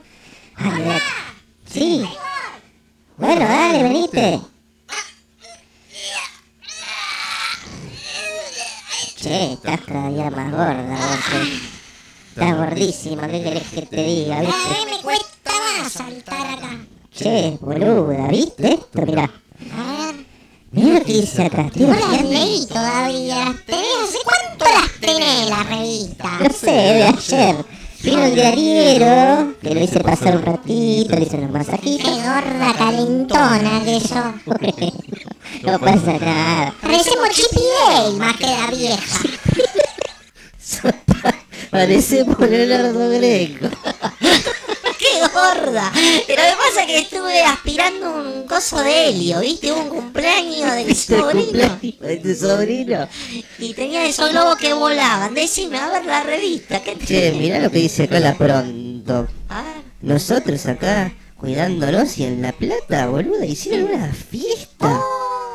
Sí. 1.65 2.09
Bueno, 3.15 3.45
dale, 3.45 3.83
venite. 3.83 4.41
Che, 9.27 9.53
estás 9.53 9.81
cada 9.81 10.07
día 10.09 10.29
más 10.29 10.51
gorda, 10.51 10.95
vos. 10.95 11.19
Estás 12.29 12.57
gordísima, 12.57 13.27
¿qué 13.27 13.43
querés 13.43 13.63
que 13.73 13.81
te 13.81 14.03
diga, 14.03 14.35
Cada 14.37 14.47
viste? 14.47 14.69
vez 14.69 14.85
me 14.97 15.01
cuesta 15.03 15.51
más 15.81 15.91
saltar 15.91 16.47
acá. 16.53 16.77
Che, 17.13 17.57
boluda, 17.59 18.27
¿viste 18.29 18.73
esto? 18.73 19.01
Mirá. 19.05 19.23
A 19.23 20.05
ver. 20.05 20.25
Mirá 20.71 20.99
lo 20.99 21.05
que 21.05 21.13
dice 21.13 21.43
acá, 21.43 21.69
No 21.75 21.87
las 21.93 22.23
leí 22.23 22.65
todavía. 22.67 23.35
¿Las 23.45 23.65
tenés? 23.65 23.85
¿Hace 24.03 24.17
cuánto 24.23 24.65
las 24.65 24.91
tenés, 25.01 25.49
la 25.49 25.63
revista? 25.63 26.29
No 26.39 26.49
sé, 26.49 26.71
de 26.71 27.03
ayer. 27.03 27.65
Vino 28.03 28.23
el 28.23 28.35
diariero, 28.35 29.53
que 29.61 29.73
lo 29.73 29.83
hice 29.83 29.99
pasar 29.99 30.37
un 30.37 30.43
ratito, 30.43 31.15
le 31.15 31.23
hice 31.23 31.37
unos 31.37 31.51
Qué 31.51 31.57
masajitos. 31.57 32.11
gorda 32.15 32.73
calentona 32.77 33.81
que 33.83 33.99
sos. 33.99 34.35
No 35.63 35.79
pasa 35.79 36.13
nada. 36.13 36.73
Parecemos 36.81 37.29
Chippy 37.29 37.61
Day 37.87 38.13
más 38.13 38.37
que 38.37 38.45
la 38.45 38.67
vieja. 38.71 39.19
Parecemos 41.71 42.39
Leonardo 42.39 43.09
Greco. 43.09 43.67
¡Qué 44.99 45.19
gorda! 45.33 45.91
Pero 46.25 46.41
lo 46.41 46.49
que 46.49 46.55
pasa 46.57 46.81
es 46.81 46.87
que 46.87 46.97
estuve 46.99 47.41
aspirando 47.43 48.15
un 48.15 48.47
coso 48.47 48.79
de 48.81 49.09
helio, 49.09 49.39
¿viste? 49.41 49.71
Hubo 49.71 49.81
un 49.81 49.89
cumpleaños 49.89 50.73
del 50.73 50.95
sobrino. 50.95 51.79
¿De 51.81 52.17
tu 52.17 52.33
sobrino? 52.33 53.07
Y 53.59 53.73
tenía 53.73 54.05
esos 54.05 54.31
globos 54.31 54.57
que 54.57 54.73
volaban. 54.73 55.33
Decime, 55.33 55.77
a 55.77 55.89
ver 55.89 56.05
la 56.05 56.23
revista. 56.23 56.81
¿Qué 56.81 56.97
Che, 56.97 57.31
mirá 57.33 57.59
lo 57.59 57.69
que 57.69 57.79
dice 57.79 58.03
acá 58.03 58.19
la 58.19 58.35
pronto. 58.35 59.27
A 59.49 59.61
ver. 59.61 59.77
Nosotros 60.01 60.65
acá 60.65 61.13
cuidándonos 61.35 62.17
y 62.17 62.23
en 62.25 62.41
La 62.41 62.51
Plata, 62.51 63.07
boluda, 63.07 63.45
hicieron 63.45 63.91
una 63.93 64.13
fiesta. 64.13 64.99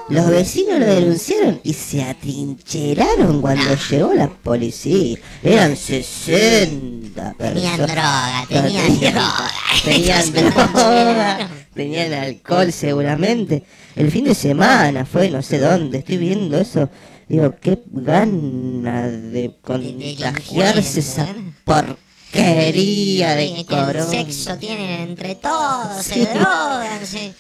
Los 0.09 0.26
vecinos 0.28 0.78
lo 0.78 0.86
denunciaron 0.86 1.61
y 1.62 1.72
se 1.72 2.03
atrincheraron 2.03 3.40
cuando 3.40 3.74
llegó 3.90 4.12
la 4.12 4.28
policía. 4.28 5.16
Eran 5.42 5.76
60 5.76 7.32
Tenían 7.38 7.76
personas. 7.78 7.78
droga, 7.78 8.46
tenían 8.48 8.86
Tenían- 8.86 9.12
droga. 9.14 9.50
Tenían 9.84 10.22
Se 10.32 10.42
droga, 10.42 11.48
tenían 11.74 12.12
alcohol 12.12 12.72
seguramente. 12.72 13.64
El 13.96 14.11
fin 14.11 14.24
de 14.24 14.34
semana 14.34 15.05
fue 15.07 15.30
no 15.30 15.42
sé 15.42 15.59
dónde, 15.59 15.98
estoy 15.98 16.16
viendo 16.18 16.59
eso. 16.59 16.90
Digo, 17.28 17.55
qué 17.61 17.82
gana 17.90 19.09
de 19.09 19.57
contagiarse 19.62 21.00
esa 21.00 21.26
porquería 21.64 23.34
de 23.36 23.61
el 23.61 23.66
corona. 23.66 24.03
sexo 24.05 24.57
tienen 24.59 25.09
entre 25.09 25.36
todos, 25.36 26.03
se 26.05 26.26
drogan, 26.26 27.07
sí. 27.07 27.32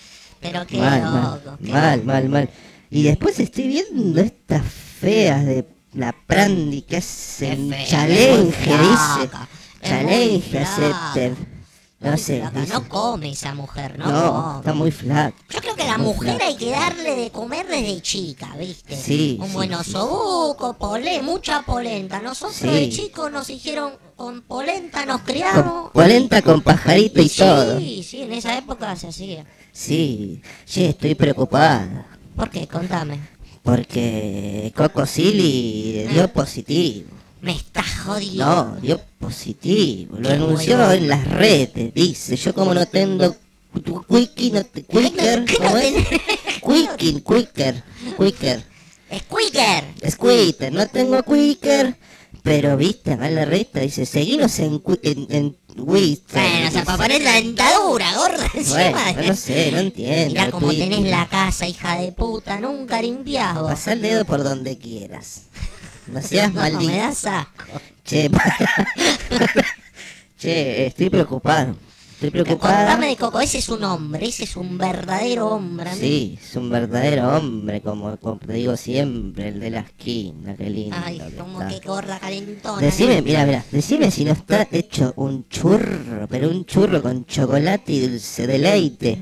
Pero 0.42 0.66
qué 0.66 0.76
Mal, 0.78 1.00
loco. 1.02 1.12
mal, 1.14 1.58
qué 1.64 1.72
mal, 1.72 2.04
mal, 2.04 2.28
mal. 2.28 2.50
Y 2.90 3.02
después 3.04 3.40
estoy 3.40 3.68
viendo 3.68 4.20
estas 4.20 4.62
feas 4.66 5.46
de 5.46 5.66
la 5.94 6.12
Prandi 6.26 6.82
que 6.82 6.98
hacen 6.98 7.70
challenge, 7.86 8.56
dice. 8.58 9.30
Challenge, 9.82 10.58
acepten. 10.58 11.62
No 12.00 12.18
sé. 12.18 12.42
No 12.68 12.88
come 12.88 13.30
esa 13.30 13.54
mujer, 13.54 13.96
no, 13.96 14.10
No, 14.10 14.32
come. 14.44 14.58
está 14.58 14.72
muy 14.74 14.90
flaca. 14.90 15.36
Yo 15.50 15.60
creo 15.60 15.76
que 15.76 15.82
a 15.84 15.86
la 15.86 15.98
mujer 15.98 16.30
flaca. 16.34 16.46
hay 16.46 16.56
que 16.56 16.70
darle 16.70 17.14
de 17.14 17.30
comer 17.30 17.66
desde 17.68 18.02
chica, 18.02 18.48
¿viste? 18.58 18.96
Sí, 18.96 19.38
Un 19.40 19.52
buen 19.52 19.72
osobuco, 19.72 20.74
polé, 20.74 21.22
mucha 21.22 21.62
polenta. 21.62 22.20
Nosotros 22.20 22.56
Sí. 22.56 22.66
de 22.66 22.88
chicos 22.90 23.30
nos 23.30 23.48
hicieron 23.50 23.92
con 24.22 24.40
polenta, 24.42 25.04
nos 25.04 25.22
criamos. 25.22 25.90
Polenta 25.90 26.42
con 26.42 26.60
pajarito 26.60 27.20
y 27.20 27.28
todo. 27.28 27.80
Sí, 27.80 28.04
sí, 28.04 28.22
en 28.22 28.32
esa 28.32 28.56
época 28.56 28.94
se 28.94 29.08
hacía. 29.08 29.44
Sí, 29.72 30.40
sí, 30.64 30.84
estoy 30.84 31.16
preocupada. 31.16 32.06
¿Por 32.36 32.48
qué? 32.48 32.68
Contame. 32.68 33.18
Porque 33.64 34.72
Coco 34.76 35.06
Silly 35.06 36.06
dio 36.12 36.28
positivo. 36.32 37.08
Me 37.40 37.50
estás 37.50 37.98
jodiendo. 38.04 38.44
No, 38.44 38.76
dio 38.80 39.00
positivo. 39.18 40.16
Lo 40.16 40.28
Qué 40.28 40.34
anunció 40.34 40.76
bueno. 40.76 40.92
en 40.92 41.08
las 41.08 41.26
redes. 41.26 41.92
Dice, 41.92 42.36
yo 42.36 42.54
como 42.54 42.74
no 42.74 42.86
tengo 42.86 43.34
tu 43.84 44.04
Quickie, 44.04 44.52
no 44.52 44.62
te... 44.62 44.84
Quicker, 44.84 45.44
¿Qué 45.46 45.58
no 45.58 45.64
¿cómo 45.64 45.78
es? 45.78 45.94
Quickie, 46.64 47.24
Quicker, 47.24 47.82
Quicker. 48.16 48.64
Squitter, 50.08 50.72
no 50.72 50.86
tengo 50.86 51.24
Quicker. 51.24 51.96
Pero 52.42 52.76
viste, 52.76 53.12
acá 53.12 53.28
en 53.28 53.36
la 53.36 53.44
revista 53.44 53.80
dice, 53.80 54.04
seguinos 54.04 54.58
en, 54.58 54.82
en, 55.02 55.26
en 55.30 55.56
Twitter. 55.76 56.42
Bueno, 56.42 56.68
o 56.68 56.70
sea, 56.72 56.84
para 56.84 56.98
poner 56.98 57.22
la 57.22 57.34
dentadura, 57.34 58.16
gorda, 58.16 58.50
Bueno, 58.54 58.98
encima. 58.98 59.12
no 59.28 59.36
sé, 59.36 59.70
no 59.72 59.78
entiendo. 59.78 60.34
Mirá 60.34 60.50
cómo 60.50 60.66
Twitter. 60.66 60.88
tenés 60.90 61.10
la 61.10 61.28
casa, 61.28 61.68
hija 61.68 61.96
de 62.00 62.10
puta, 62.12 62.58
nunca 62.58 63.00
limpiás 63.00 63.54
vos. 63.60 63.70
Pasá 63.70 63.92
el 63.92 64.02
dedo 64.02 64.24
por 64.24 64.42
donde 64.42 64.76
quieras. 64.76 65.42
No 66.08 66.20
seas 66.28 66.52
No, 66.52 66.60
maldito. 66.62 66.90
me 66.90 66.96
das 66.98 67.24
asco. 67.26 67.64
Che, 68.04 68.28
che, 70.38 70.86
estoy 70.86 71.10
preocupado. 71.10 71.76
Estoy 72.26 72.30
preocupada. 72.42 72.86
Contame 72.86 73.08
de 73.08 73.16
Coco, 73.16 73.40
ese 73.40 73.58
es 73.58 73.68
un 73.68 73.82
hombre, 73.82 74.26
ese 74.28 74.44
es 74.44 74.56
un 74.56 74.78
verdadero 74.78 75.48
hombre. 75.48 75.90
amigo. 75.90 76.00
Sí, 76.06 76.38
es 76.40 76.54
un 76.54 76.70
verdadero 76.70 77.36
hombre, 77.36 77.80
como, 77.80 78.16
como 78.18 78.38
te 78.38 78.52
digo 78.52 78.76
siempre, 78.76 79.48
el 79.48 79.58
de 79.58 79.70
la 79.70 79.80
esquina, 79.80 80.54
qué 80.54 80.70
lindo. 80.70 80.96
Ay, 81.04 81.18
que 81.18 81.36
como 81.36 81.60
está. 81.62 81.80
que 81.80 81.86
gorda 81.86 82.18
calentona. 82.20 82.78
Decime, 82.80 83.22
mira, 83.22 83.44
mira, 83.44 83.64
decime 83.72 84.10
si 84.12 84.24
no 84.24 84.32
está 84.32 84.68
hecho 84.70 85.12
un 85.16 85.48
churro, 85.48 86.28
pero 86.28 86.48
un 86.48 86.64
churro 86.64 87.02
con 87.02 87.24
chocolate 87.26 87.92
y 87.92 88.06
dulce 88.06 88.46
de 88.46 88.58
leite, 88.58 89.18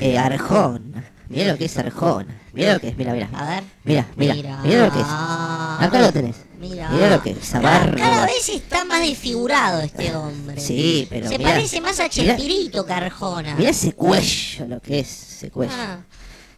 eh, 0.00 0.18
arjona. 0.18 1.04
Mira 1.30 1.52
lo 1.52 1.56
que 1.58 1.64
es 1.64 1.78
arjona. 1.78 2.38
Mira 2.52 2.74
lo 2.74 2.80
que 2.80 2.88
es, 2.88 2.96
mira, 2.98 3.14
mira. 3.14 3.30
A 3.32 3.48
ver. 3.48 3.64
Mira, 3.84 4.06
mira, 4.16 4.34
Mira. 4.34 4.60
mira 4.62 4.86
lo 4.86 4.92
que 4.92 5.00
es. 5.00 5.06
Acá 5.06 6.00
lo 6.02 6.12
tenés. 6.12 6.36
Mira. 6.62 6.88
Mira 6.90 7.10
lo 7.10 7.22
que 7.22 7.30
es, 7.30 7.50
Cada, 7.50 7.90
cada 7.94 8.26
vez 8.26 8.48
está 8.48 8.84
más 8.84 9.00
desfigurado 9.00 9.80
este 9.80 10.14
hombre. 10.14 10.60
Sí, 10.60 11.06
pero 11.10 11.28
Se 11.28 11.36
mirá, 11.38 11.50
parece 11.50 11.80
más 11.80 11.98
a 11.98 12.04
mirá- 12.04 12.10
Chespirito 12.10 12.86
que 12.86 12.92
a 12.92 12.96
Arjona. 12.98 13.54
Mira 13.56 13.70
ese 13.70 13.92
cuello, 13.94 14.66
lo 14.68 14.80
que 14.80 15.00
es 15.00 15.08
ese 15.36 15.50
cuello. 15.50 15.72
Ah, 15.74 15.98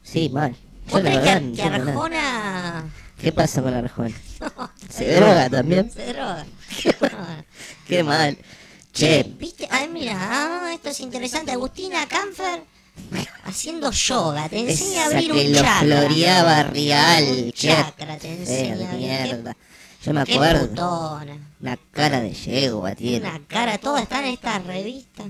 Sí, 0.02 0.28
mal. 0.28 0.52
Yo 0.52 0.92
¿Vos 0.92 1.02
la 1.02 1.20
crees 1.22 1.56
que. 1.56 1.62
Arjona 1.62 2.84
¿Qué 3.18 3.32
pasa 3.32 3.62
con 3.62 3.72
Arjona? 3.72 4.14
¿Se 4.90 5.14
droga 5.16 5.48
también? 5.48 5.90
se 5.90 6.12
droga? 6.12 6.44
Qué 7.88 8.02
mal. 8.02 8.36
Che, 8.92 9.24
¿Viste? 9.38 9.66
Ay, 9.70 9.88
mira, 9.88 10.16
ah, 10.18 10.70
esto 10.74 10.90
es 10.90 11.00
interesante. 11.00 11.50
Agustina 11.50 12.06
Canfer 12.06 12.62
haciendo 13.44 13.90
yoga, 13.90 14.48
te 14.48 14.58
enseña 14.60 15.04
a 15.04 15.06
Esa 15.08 15.16
abrir 15.16 15.32
que 15.32 15.46
un 15.46 15.52
lo 15.52 15.58
chakra. 15.62 15.80
floreaba 15.80 16.62
real. 16.64 17.24
Un 17.24 17.36
qué 17.46 17.52
chakra 17.52 18.16
te 18.18 18.32
enseña. 18.34 18.92
mierda. 18.92 19.56
Yo 20.04 20.12
me 20.12 20.20
acuerdo. 20.20 20.68
putona. 20.68 21.38
Una 21.60 21.78
cara 21.92 22.20
de 22.20 22.32
yegua 22.32 22.94
tiene. 22.94 23.28
Una 23.28 23.40
cara, 23.46 23.78
todo 23.78 23.96
está 23.96 24.18
en 24.20 24.34
esta 24.34 24.58
revista. 24.58 25.24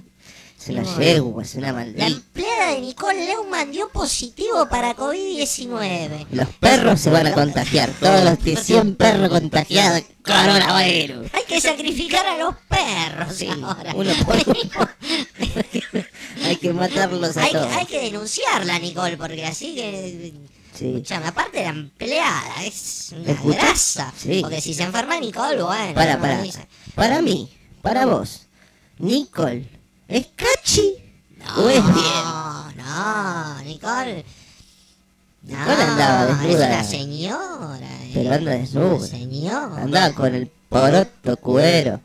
Es 0.61 0.69
una 0.71 0.83
yegua, 0.97 1.43
es 1.43 1.55
una 1.57 1.67
La 1.69 1.73
maldita. 1.75 2.07
empleada 2.07 2.73
de 2.73 2.81
Nicole 2.81 3.27
Leumann 3.27 3.71
dio 3.71 3.89
positivo 3.91 4.67
para 4.69 4.97
COVID-19. 4.97 6.27
Los 6.31 6.49
perros 6.59 7.01
se 7.01 7.11
van 7.11 7.27
a 7.27 7.33
contagiar. 7.35 7.91
Todos 8.01 8.25
los 8.25 8.39
que 8.39 8.57
100 8.57 8.97
perros 8.97 9.29
contagiados. 9.29 10.03
Coronavirus. 10.25 11.29
Hay 11.35 11.43
que 11.47 11.61
sacrificar 11.61 12.25
a 12.27 12.39
los 12.39 12.55
perros 12.69 13.43
ahora. 13.63 13.93
Uno 13.95 14.11
por 14.25 14.37
uno. 14.47 14.89
Hay 16.45 16.57
que 16.57 16.73
matarlos 16.73 17.37
a 17.37 17.43
hay, 17.43 17.53
todos. 17.53 17.73
hay 17.73 17.87
que 17.87 18.01
denunciarla, 18.03 18.79
Nicole, 18.79 19.17
porque 19.17 19.45
así 19.47 19.75
que. 19.75 20.33
Sí. 20.75 20.87
Escuchame, 20.89 21.27
aparte 21.29 21.63
la 21.63 21.69
empleada 21.71 22.65
es 22.65 23.13
una 23.17 23.33
grasa. 23.55 24.13
sí. 24.17 24.41
Porque 24.43 24.61
si 24.61 24.75
se 24.75 24.83
enferma 24.83 25.19
Nicole, 25.21 25.63
bueno. 25.63 25.95
Para, 25.95 26.17
no 26.17 26.21
para. 26.23 26.43
Para 26.95 27.23
mí, 27.23 27.49
para 27.81 28.07
vos. 28.07 28.43
Nicole, 28.99 29.69
¿es 30.09 30.27
cachi 30.35 30.97
o 31.57 31.69
es 31.69 31.85
bien? 31.85 31.97
No, 31.97 32.73
no, 32.73 33.63
Nicole. 33.63 34.25
No, 35.43 35.59
Nicole 35.59 35.83
andaba 35.83 36.31
es 36.33 36.39
desnuda. 36.41 36.67
una 36.67 36.85
señora. 36.85 37.87
eh, 38.05 38.11
Pero 38.15 38.35
anda 38.35 38.51
desnuda. 38.53 39.07
Señora. 39.07 39.83
Andaba 39.83 40.15
con 40.15 40.35
el 40.35 40.47
poroto 40.69 41.37
cuero. 41.37 42.01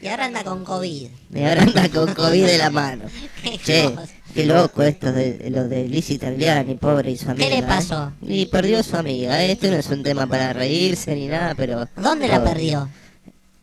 Y 0.00 0.08
ahora 0.08 0.24
anda 0.26 0.42
con 0.44 0.64
COVID. 0.64 1.08
Y 1.34 1.44
ahora 1.44 1.62
anda 1.62 1.88
con 1.90 2.14
COVID 2.14 2.46
de 2.46 2.58
la 2.58 2.70
mano. 2.70 3.04
Qué 3.42 3.58
Che, 3.64 3.94
qué 4.34 4.46
loco 4.46 4.82
esto 4.82 5.12
de 5.12 5.50
lo 5.50 5.68
de 5.68 5.86
Lizzie 5.88 6.18
Tagliani, 6.18 6.74
pobre 6.76 7.10
y 7.10 7.18
su 7.18 7.30
amiga. 7.30 7.48
le 7.48 7.58
¿eh? 7.58 7.62
pasó? 7.62 8.12
Y 8.22 8.46
perdió 8.46 8.78
a 8.78 8.82
su 8.82 8.96
amiga. 8.96 9.42
Este 9.44 9.70
no 9.70 9.76
es 9.76 9.86
un 9.88 10.02
tema 10.02 10.26
para 10.26 10.52
reírse 10.52 11.14
ni 11.14 11.26
nada, 11.26 11.54
pero. 11.54 11.86
¿Dónde 11.96 12.28
la 12.28 12.42
perdió? 12.42 12.88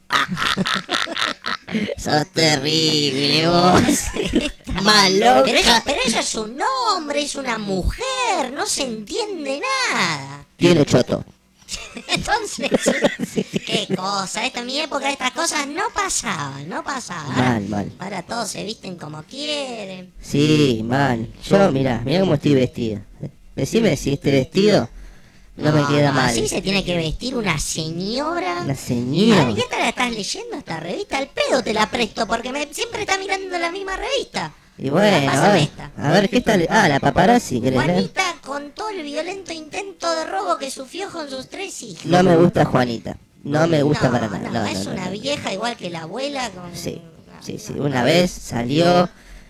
Sos 1.97 2.27
terrible 2.33 3.47
vos. 3.47 3.81
Maloca. 4.83 5.43
Pero 5.43 5.57
ella, 5.57 5.81
pero 5.83 5.99
ella 6.05 6.19
es 6.19 6.35
un 6.35 6.57
hombre, 6.61 7.23
es 7.23 7.35
una 7.35 7.57
mujer, 7.57 8.53
no 8.53 8.65
se 8.67 8.83
entiende 8.83 9.59
nada. 9.91 10.45
Tiene 10.55 10.85
choto. 10.85 11.25
Entonces, 12.07 12.69
qué 13.65 13.95
cosa, 13.95 14.45
esta 14.45 14.59
en 14.59 14.65
mi 14.65 14.79
época 14.79 15.09
estas 15.09 15.31
cosas 15.31 15.67
no 15.67 15.83
pasaban, 15.93 16.67
no 16.67 16.83
pasaban. 16.83 17.35
Mal, 17.35 17.67
mal. 17.67 17.91
Ahora 17.99 18.23
todos 18.23 18.49
se 18.49 18.63
visten 18.63 18.97
como 18.97 19.23
quieren. 19.23 20.13
Sí, 20.21 20.81
mal. 20.83 21.27
Yo, 21.43 21.71
mirá, 21.71 22.01
mirá 22.05 22.21
cómo 22.21 22.35
estoy 22.35 22.55
vestido. 22.55 23.01
Decime 23.55 23.97
si 23.97 24.13
este 24.13 24.31
vestido 24.31 24.89
no 25.57 25.71
me 25.71 25.85
queda 25.87 26.11
mal. 26.11 26.29
Así 26.29 26.47
se 26.47 26.61
tiene 26.61 26.85
que 26.85 26.95
vestir 26.95 27.35
una 27.35 27.57
señora. 27.57 28.61
Una 28.63 28.75
señora. 28.75 29.53
¿Qué 29.55 29.63
te 29.63 29.77
la 29.77 29.89
estás 29.89 30.11
leyendo 30.11 30.57
esta 30.57 30.79
revista? 30.79 31.17
Al 31.17 31.29
pedo 31.29 31.63
te 31.63 31.73
la 31.73 31.89
presto 31.89 32.27
porque 32.27 32.51
me, 32.51 32.71
siempre 32.71 33.01
está 33.01 33.17
mirando 33.17 33.57
la 33.57 33.71
misma 33.71 33.97
revista. 33.97 34.53
Y 34.77 34.89
bueno, 34.89 35.31
a 35.31 35.51
ver, 35.53 35.63
esta. 35.63 35.91
a 35.97 36.11
ver, 36.11 36.29
¿qué 36.29 36.41
tal? 36.41 36.67
Ah, 36.69 36.87
la 36.87 36.99
paparazzi, 36.99 37.59
¿querés 37.59 37.79
leer? 37.79 37.91
Juanita 37.93 38.35
contó 38.45 38.89
el 38.89 39.01
violento 39.03 39.51
intento 39.51 40.13
de 40.15 40.25
robo 40.25 40.57
que 40.57 40.69
sufrió 40.69 41.09
con 41.09 41.29
sus 41.29 41.47
tres 41.49 41.81
hijos. 41.81 42.05
No 42.05 42.21
me 42.21 42.35
gusta 42.37 42.63
Juanita. 42.65 43.17
No 43.43 43.65
me 43.67 43.81
gusta 43.81 44.05
No, 44.07 44.11
para 44.11 44.27
nada. 44.27 44.49
no, 44.49 44.65
es 44.65 44.85
no, 44.85 44.91
una 44.91 45.09
vieja 45.09 45.51
igual 45.53 45.75
que 45.77 45.89
la 45.89 46.01
abuela. 46.01 46.49
Con... 46.51 46.75
Sí, 46.75 47.01
sí, 47.41 47.57
sí. 47.57 47.73
Una 47.73 48.03
vez 48.03 48.29
salió 48.31 49.09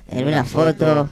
en 0.09 0.27
una 0.27 0.45
foto, 0.45 1.09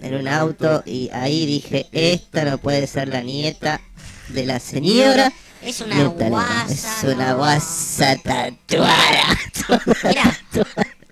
en 0.00 0.14
un 0.14 0.28
auto, 0.28 0.82
y 0.86 1.10
ahí 1.12 1.44
dije, 1.44 1.86
esta 1.92 2.44
no 2.44 2.58
puede 2.58 2.86
ser 2.86 3.08
la 3.08 3.20
nieta 3.22 3.80
de 4.28 4.46
la 4.46 4.58
señora. 4.60 5.32
Es 5.62 5.82
una 5.82 5.96
Neta, 5.96 6.24
no, 6.24 6.30
guasa, 6.30 6.72
Es 6.72 7.14
una 7.14 7.34
guasa 7.34 8.16
tatuada. 8.16 9.38
Mira, 10.04 10.38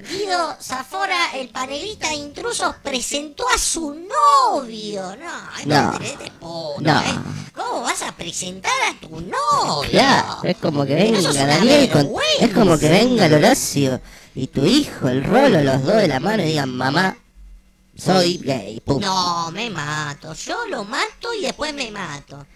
Guido 0.09 0.57
Zafora, 0.61 1.33
el 1.35 1.49
panelista 1.49 2.09
de 2.09 2.15
intrusos, 2.17 2.75
presentó 2.83 3.45
a 3.49 3.59
su 3.59 3.95
novio. 3.95 5.17
No, 5.17 5.93
No. 5.93 5.99
de- 5.99 6.17
de 6.17 6.31
puta, 6.39 6.81
No. 6.81 7.01
¿eh? 7.01 7.19
¿Cómo 7.55 7.83
vas 7.83 8.03
a 8.03 8.13
presentar 8.13 8.73
a 8.91 9.01
tu 9.01 9.21
novio? 9.21 9.91
Claro, 9.91 10.39
es 10.45 10.57
como 10.59 10.87
que 10.87 10.95
venga 10.95 11.33
Daniel, 11.33 11.91
con- 11.91 12.11
es 12.39 12.55
como 12.55 12.79
que 12.79 12.89
venga 12.89 13.27
el 13.27 13.35
Horacio 13.35 14.01
y 14.35 14.47
tu 14.47 14.65
hijo, 14.65 15.09
el 15.09 15.25
Rolo, 15.25 15.61
los 15.63 15.83
dos 15.83 15.97
de 15.97 16.09
la 16.09 16.21
mano 16.21 16.43
y 16.45 16.47
digan, 16.47 16.77
mamá, 16.77 17.17
soy 17.97 18.39
gay. 18.39 18.81
Pum. 18.81 19.01
No, 19.01 19.51
me 19.51 19.69
mato. 19.71 20.33
Yo 20.35 20.67
lo 20.69 20.85
mato 20.85 21.35
y 21.35 21.43
después 21.43 21.75
me 21.75 21.91
mato. 21.91 22.47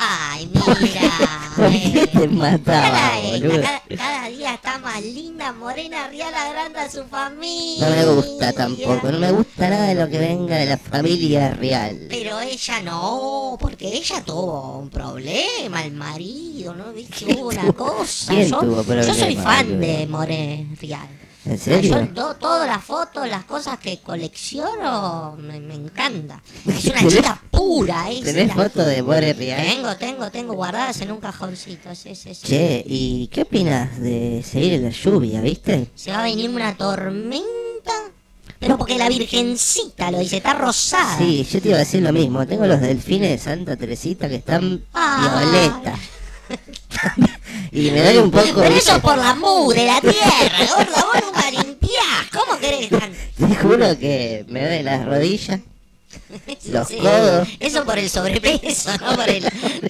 Ay, 0.00 0.48
mira. 0.54 1.10
¿Por 1.56 1.70
qué 1.70 2.06
te 2.06 2.28
mataba, 2.28 3.18
boludo? 3.20 3.60
cada, 3.62 3.82
cada 3.96 4.28
día 4.28 4.54
está 4.54 4.78
más 4.78 5.02
linda, 5.02 5.52
morena, 5.52 6.06
Riala 6.06 6.52
grande 6.52 6.78
a 6.78 6.88
su 6.88 7.02
familia. 7.04 7.88
No 7.88 7.96
me 7.96 8.04
gusta 8.14 8.52
tampoco, 8.52 9.10
no 9.10 9.18
me 9.18 9.32
gusta 9.32 9.68
nada 9.68 9.88
de 9.88 9.94
lo 9.96 10.08
que 10.08 10.18
venga 10.18 10.56
de 10.56 10.66
la 10.66 10.78
familia 10.78 11.50
real. 11.54 12.06
Pero 12.08 12.38
ella 12.38 12.80
no, 12.82 13.56
porque 13.60 13.88
ella 13.88 14.22
tuvo 14.24 14.78
un 14.78 14.88
problema, 14.88 15.82
el 15.84 15.92
marido, 15.94 16.74
¿no? 16.76 16.92
¿Viste? 16.92 17.34
Hubo 17.34 17.48
una 17.48 17.72
cosa. 17.72 18.32
¿Quién 18.32 18.50
yo, 18.50 18.60
tuvo 18.60 18.76
yo 18.76 18.84
problema, 18.84 19.14
soy 19.14 19.34
fan 19.34 19.80
de 19.80 20.06
More 20.06 20.66
Real. 20.80 21.08
¿En 21.48 21.56
Yo 21.56 21.64
serio? 21.64 22.08
to- 22.14 22.34
todas 22.36 22.66
las 22.68 22.84
fotos, 22.84 23.26
las 23.28 23.44
cosas 23.44 23.78
que 23.78 23.98
colecciono, 24.00 25.34
me, 25.38 25.58
me 25.60 25.74
encanta. 25.74 26.42
Es 26.66 26.84
una 26.84 27.08
chica 27.08 27.42
pura, 27.50 28.10
es 28.10 28.22
¿Tenés 28.22 28.48
la- 28.48 28.54
foto 28.64 28.84
de 28.84 29.02
Real? 29.32 29.66
Tengo, 29.66 29.96
tengo, 29.96 30.30
tengo 30.30 30.54
guardadas 30.54 31.00
en 31.00 31.10
un 31.12 31.20
cajoncito, 31.20 31.94
sí, 31.94 32.14
sí, 32.14 32.34
sí. 32.34 32.46
Che, 32.46 32.84
¿y 32.86 33.28
qué 33.28 33.42
opinas 33.42 33.98
de 33.98 34.44
seguir 34.46 34.74
en 34.74 34.84
la 34.84 34.90
lluvia, 34.90 35.40
viste? 35.40 35.90
Se 35.94 36.10
va 36.10 36.20
a 36.20 36.22
venir 36.24 36.50
una 36.50 36.76
tormenta, 36.76 37.92
pero 38.58 38.76
porque 38.76 38.98
la 38.98 39.08
virgencita 39.08 40.10
lo 40.10 40.18
dice, 40.18 40.38
está 40.38 40.52
rosada. 40.54 41.16
Sí, 41.18 41.46
yo 41.50 41.62
te 41.62 41.68
iba 41.68 41.76
a 41.76 41.80
decir 41.80 42.02
lo 42.02 42.12
mismo. 42.12 42.46
Tengo 42.46 42.66
los 42.66 42.80
delfines 42.80 43.30
de 43.30 43.38
Santa 43.38 43.76
Teresita 43.76 44.28
que 44.28 44.36
están 44.36 44.82
Ah. 44.92 45.40
violetas. 45.40 45.98
y 47.72 47.90
me 47.90 48.02
doy 48.02 48.16
un 48.18 48.30
poco... 48.30 48.60
Pero 48.60 48.74
eso 48.74 48.96
es 48.96 49.02
por 49.02 49.16
la 49.18 49.34
mugre, 49.34 49.84
la 49.86 50.00
tierra, 50.00 50.58
gorda, 50.76 51.04
vos 51.12 51.22
nunca 51.24 51.50
limpiás. 51.50 52.26
¿Cómo 52.32 52.58
querés 52.58 52.88
que 52.88 52.96
tan- 52.96 53.12
Te 53.48 53.54
juro 53.56 53.98
que 53.98 54.44
me 54.48 54.60
duele 54.60 54.82
las 54.82 55.04
rodillas, 55.04 55.60
los 56.70 56.88
Sí, 56.88 56.96
codos. 56.98 57.48
Eso 57.60 57.84
por 57.84 57.98
el 57.98 58.08
sobrepeso, 58.10 58.90
no 58.98 59.14
por 59.16 59.28
el, 59.28 59.44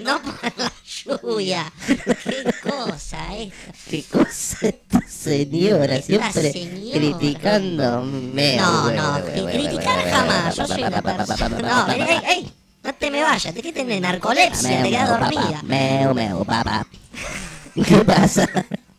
no 0.05 0.21
por 0.23 0.53
la 0.57 0.73
lluvia. 1.05 1.73
Qué 1.87 2.45
cosa 2.63 3.37
esta. 3.37 3.73
¿Qué 3.91 4.05
cosa 4.05 4.59
esta 4.69 5.01
señora? 5.09 5.95
Esta 5.97 6.07
Siempre 6.33 6.53
señora. 6.53 6.93
criticando. 7.19 8.03
Me, 8.03 8.57
No, 8.57 8.91
no, 8.93 9.19
cri- 9.27 9.51
criticar 9.51 10.11
jamás. 10.11 10.57
Yo 10.57 10.67
soy 10.67 10.83
una 10.83 11.03
persona. 11.03 11.59
No, 11.59 11.93
ey, 11.93 12.21
ey, 12.29 12.53
no 12.83 12.95
te 12.95 13.11
me 13.11 13.23
vayas, 13.23 13.55
te 13.55 13.63
que 13.63 13.73
tenés 13.73 14.01
narcolepsia, 14.01 14.83
te 14.83 14.91
quedas 14.91 15.09
dormida. 15.09 15.63
Meu, 15.65 16.15
meu, 16.15 16.45
papá. 16.45 16.87
¿Qué 17.87 17.97
pasa? 18.05 18.49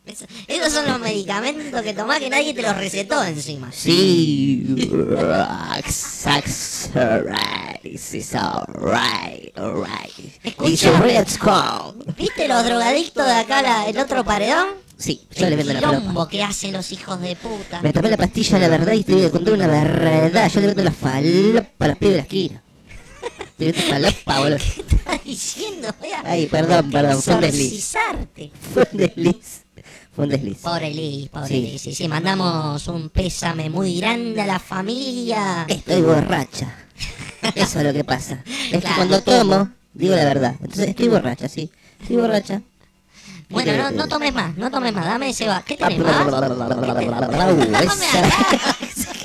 Eso- 0.05 0.25
Esos 0.47 0.73
son 0.73 0.88
los 0.88 0.99
medicamentos 0.99 1.82
que 1.84 1.93
tomás 1.93 2.19
que 2.19 2.30
nadie 2.30 2.53
te 2.53 2.61
los 2.63 2.75
recetó 2.75 3.23
encima. 3.23 3.71
Sí, 3.71 4.63
alright, 6.95 7.86
it's 7.86 8.36
alright, 8.36 9.57
alright. 9.57 10.13
¿Viste 12.17 12.47
los 12.47 12.63
drogadictos 12.63 13.25
de 13.25 13.32
acá, 13.34 13.61
la- 13.61 13.88
el 13.88 13.97
otro 13.99 14.23
paredón? 14.23 14.67
Sí, 14.97 15.27
yo 15.34 15.49
le 15.49 15.55
vendo 15.55 15.73
la 15.73 15.80
quilombo 15.80 16.27
que 16.27 16.43
hacen 16.43 16.73
los 16.73 16.91
hijos 16.91 17.21
de 17.21 17.36
puta. 17.38 17.82
Me 17.82 17.93
tomé 17.93 18.09
la 18.09 18.17
pastilla 18.17 18.55
de 18.59 18.67
la 18.67 18.67
verdad 18.67 18.93
y 18.93 19.03
te 19.03 19.13
voy 19.13 19.25
a 19.25 19.32
contar 19.32 19.53
una 19.53 19.67
verdad. 19.67 20.51
Yo 20.51 20.59
le 20.59 20.67
vendo 20.67 20.84
la 20.84 20.91
falopa 20.91 21.86
a 21.86 21.88
los 21.88 21.97
pibes 21.97 22.11
de 22.11 22.17
la 22.17 22.23
esquina. 22.23 22.63
¿Qué 23.60 23.70
estás 23.70 25.24
diciendo? 25.26 25.89
Ay, 26.24 26.47
perdón, 26.47 26.89
perdón, 26.89 27.22
fue 27.22 27.36
un 27.36 27.41
desliz. 27.41 27.93
Fue 28.74 28.88
un 28.91 28.97
desliz. 28.97 29.66
Fue 30.16 30.24
un 30.24 30.30
desliz. 30.30 30.57
Pobre 30.60 30.89
Liz, 30.89 31.30
pobre 31.30 31.47
Sí. 31.47 31.62
Liz. 31.62 31.82
Sí, 31.82 31.95
sí, 31.95 32.07
mandamos 32.07 32.88
un 32.88 33.10
pésame 33.10 33.70
muy 33.70 33.99
grande 33.99 34.41
a 34.41 34.47
la 34.47 34.60
familia. 34.60 35.66
Estoy 35.68 36.01
borracha. 36.01 36.74
Eso 37.55 37.80
es 37.80 37.86
lo 37.86 37.93
que 37.93 38.03
pasa. 38.03 38.43
Es 38.72 38.84
que 38.84 38.89
cuando 38.95 39.22
tomo, 39.22 39.70
digo 39.93 40.16
la 40.16 40.26
verdad. 40.26 40.55
Entonces 40.62 40.89
estoy 40.89 41.10
borracha, 41.10 41.47
sí. 41.47 41.70
Estoy 42.01 42.18
borracha. 42.18 42.62
Bueno, 43.49 43.76
no, 43.78 43.91
no 43.91 44.07
tomes 44.07 44.34
más, 44.34 44.55
no 44.57 44.70
tomes 44.70 44.93
más, 44.93 45.05
dame 45.05 45.30
ese 45.30 45.47
va. 45.47 45.64
¿Qué 45.64 45.76
tenés 45.76 45.99
más? 45.99 46.26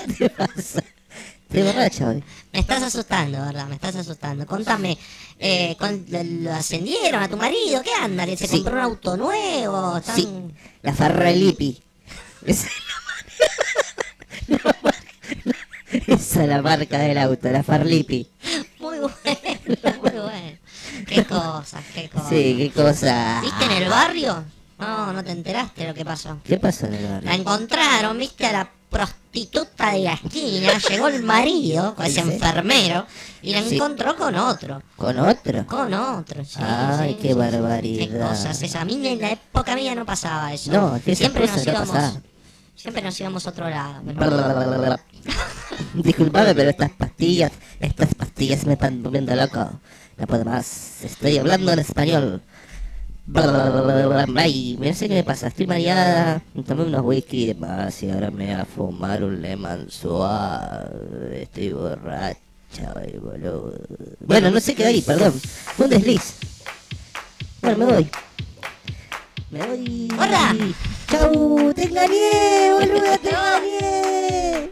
¿Qué 0.07 0.13
te 0.19 0.31
pasa? 0.31 0.83
Estoy 1.55 1.69
eh, 1.69 1.73
borracho. 1.73 2.23
Me 2.53 2.59
estás 2.59 2.83
asustando, 2.83 3.39
¿verdad? 3.39 3.69
Me 3.69 3.77
estás 3.77 3.95
asustando. 3.95 4.45
Contame, 4.45 4.99
eh, 5.39 5.77
¿lo 6.41 6.53
ascendieron 6.53 7.23
a 7.23 7.29
tu 7.29 7.37
marido? 7.37 7.81
¿Qué 7.81 7.93
anda? 7.95 8.27
¿Se 8.37 8.49
compró 8.49 8.73
un 8.73 8.81
auto 8.81 9.17
nuevo? 9.17 10.01
Sí, 10.03 10.29
la 10.83 10.93
Farralipi. 10.93 11.81
Esa 12.45 12.67
es 12.67 14.49
la 14.49 14.63
marca, 14.83 14.99
Esa 15.93 16.43
es 16.43 16.49
la 16.49 16.61
marca 16.61 16.99
del 16.99 17.19
auto, 17.19 17.49
la 17.51 17.63
Farlipi. 17.63 18.29
Muy 18.81 18.99
bueno, 18.99 19.13
muy 20.03 20.11
bueno. 20.11 20.59
Qué 21.07 21.25
cosas, 21.25 21.85
qué 21.95 22.09
cosas. 22.09 22.29
Sí, 22.31 22.57
qué 22.59 22.73
cosas. 22.75 23.43
¿Viste 23.43 23.65
en 23.65 23.71
el 23.71 23.89
barrio? 23.89 24.45
No, 24.81 25.13
no 25.13 25.23
te 25.23 25.31
enteraste 25.31 25.87
lo 25.87 25.95
que 25.95 26.05
pasó. 26.05 26.41
¿Qué 26.43 26.59
pasó 26.59 26.87
en 26.87 26.95
el 26.95 27.05
barrio? 27.05 27.31
La 27.31 27.37
encontraron, 27.37 28.19
viste, 28.19 28.45
a 28.45 28.53
la 28.53 28.71
prostituta 28.95 29.91
de 29.91 29.99
la 30.05 30.13
esquina, 30.13 30.79
llegó 30.89 31.09
el 31.09 31.25
marido, 31.25 31.97
ese 32.05 32.21
enfermero, 32.21 33.07
y 33.43 33.53
la 33.53 33.59
encontró 33.59 34.17
con 34.17 34.37
otro. 34.37 34.81
¿Con 34.95 35.19
otro? 35.19 35.67
Con 35.67 35.93
otro. 35.93 36.45
Ay, 36.57 37.19
qué 37.21 37.35
barbaridad. 37.35 38.07
Qué 38.07 38.19
cosas 38.19 38.63
esas. 38.63 38.83
A 38.83 38.85
mí 38.85 39.05
en 39.05 39.21
la 39.21 39.33
época 39.33 39.75
mía 39.75 39.97
no 39.97 40.07
pasaba 40.07 40.53
eso. 40.53 40.71
No, 40.71 41.01
que 41.05 41.17
siempre 41.17 41.47
nos 41.49 41.67
íbamos. 41.67 42.21
Siempre 42.77 43.03
nos 43.03 43.19
íbamos 43.19 43.47
a 43.47 43.51
otro 43.51 43.69
lado. 43.69 44.01
Disculpame, 45.95 46.55
pero 46.55 46.71
estas 46.71 46.91
pastillas, 46.93 47.51
estas 47.81 48.15
pastillas 48.15 48.65
me 48.65 48.75
están 48.75 49.03
volviendo 49.03 49.35
loco. 49.35 49.81
No 50.17 50.27
puedo 50.29 50.45
más. 50.45 51.03
Estoy 51.03 51.39
hablando 51.39 51.73
en 51.73 51.81
español. 51.81 52.43
Me 53.27 53.41
parece 54.81 55.09
que 55.09 55.15
me 55.15 55.25
pasa, 55.25 55.49
estoy 55.49 55.67
mareada. 55.67 56.43
Tomé 56.67 56.85
unos 56.85 57.03
whisky 57.03 57.47
de 57.47 57.55
más 57.55 58.03
y 58.03 58.11
ahora 58.11 58.31
me 58.31 58.45
voy 58.47 58.55
a 58.55 58.65
fumar 58.67 59.25
un 59.25 59.41
lemon 59.41 59.91
suave. 59.91 61.43
Estoy 61.43 61.73
borracha, 61.73 62.93
ay, 62.97 63.19
boludo. 63.19 63.73
Bueno, 64.21 64.51
no 64.51 64.61
sé 64.61 64.75
qué 64.75 64.85
hay, 64.85 65.01
perdón. 65.01 65.33
Fue 65.33 65.87
un 65.87 65.91
desliz. 65.91 66.35
Bueno, 67.63 67.79
me 67.79 67.85
voy. 67.87 68.11
Me 69.51 69.67
voy. 69.67 70.09
¡Hola! 70.21 70.55
¡Chau! 71.11 71.73
¡Te 71.75 71.85
engañé, 71.85 72.73
boludo! 72.73 73.19
¡Te 73.23 73.31
engañé! 73.31 74.71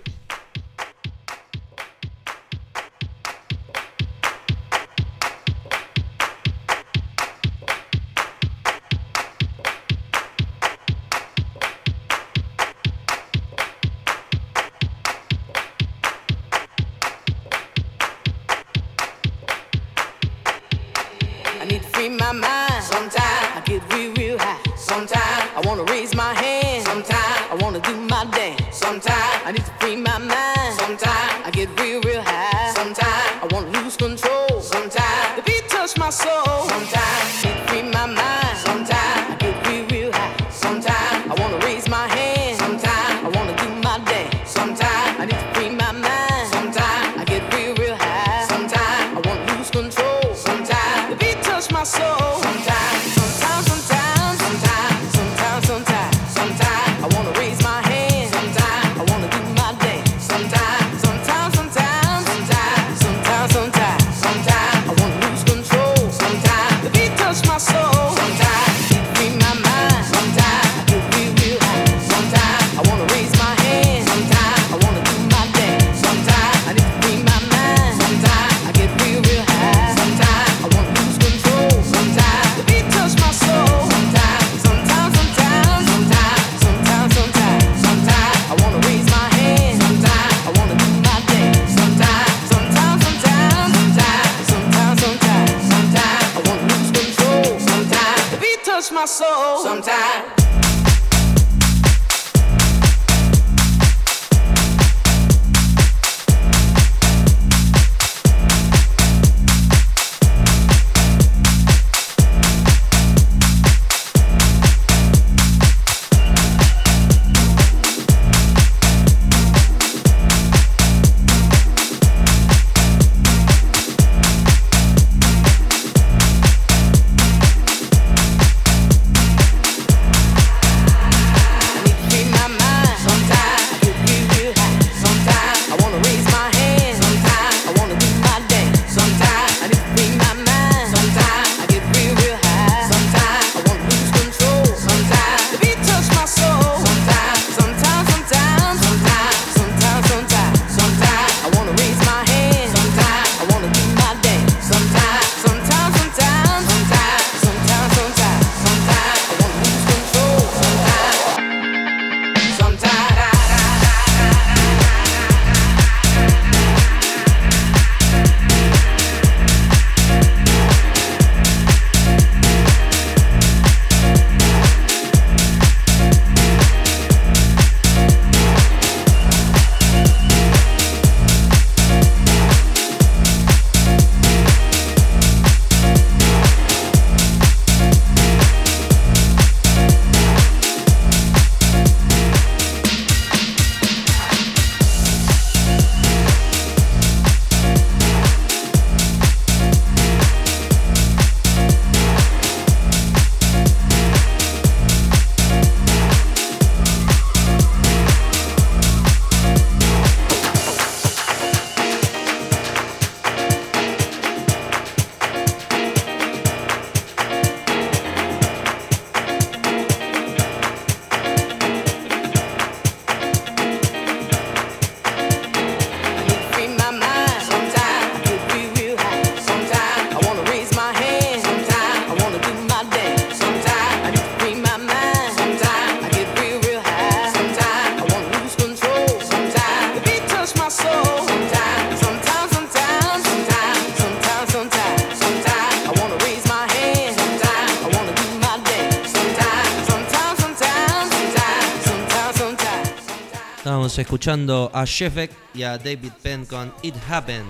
Escuchando 253.98 254.70
a 254.72 254.84
Beck 255.14 255.30
y 255.54 255.64
a 255.64 255.76
David 255.76 256.12
Penn 256.22 256.46
con 256.46 256.72
It 256.82 256.94
Happened 257.10 257.44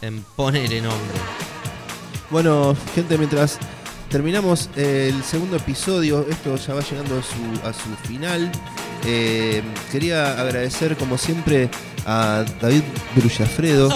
en 0.00 0.22
Ponele 0.34 0.80
Nombre. 0.80 1.18
Bueno, 2.30 2.74
gente, 2.94 3.18
mientras 3.18 3.58
terminamos 4.08 4.70
el 4.76 5.22
segundo 5.22 5.56
episodio, 5.56 6.26
esto 6.28 6.56
ya 6.56 6.74
va 6.74 6.80
llegando 6.80 7.18
a 7.18 7.22
su, 7.22 7.68
a 7.68 7.72
su 7.72 8.08
final. 8.08 8.50
eh, 9.04 9.62
quería 9.92 10.40
agradecer, 10.40 10.96
como 10.96 11.18
siempre, 11.18 11.68
a 12.06 12.44
David 12.62 12.82
Brullafredo 13.14 13.90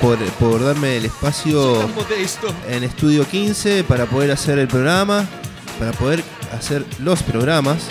por, 0.00 0.18
por 0.38 0.64
darme 0.64 0.98
el 0.98 1.06
espacio 1.06 1.88
en 2.68 2.84
Estudio 2.84 3.26
15 3.26 3.82
para 3.84 4.06
poder 4.06 4.30
hacer 4.30 4.58
el 4.60 4.68
programa, 4.68 5.26
para 5.78 5.92
poder 5.92 6.22
hacer 6.52 6.84
los 7.00 7.22
programas. 7.24 7.88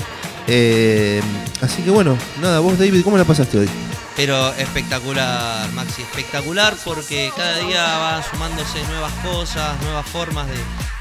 Eh, 0.48 1.22
así 1.62 1.82
que 1.84 1.90
bueno, 1.90 2.18
nada, 2.42 2.60
vos 2.60 2.78
David, 2.78 3.04
¿cómo 3.04 3.18
la 3.18 3.24
pasaste 3.26 3.60
hoy? 3.60 3.70
Pero 4.16 4.54
espectacular, 4.56 5.72
Maxi, 5.72 6.02
espectacular 6.04 6.76
porque 6.86 7.32
cada 7.36 7.58
día 7.58 7.98
van 7.98 8.24
sumándose 8.30 8.84
nuevas 8.90 9.12
cosas, 9.24 9.82
nuevas 9.82 10.06
formas 10.06 10.46
de, 10.48 10.54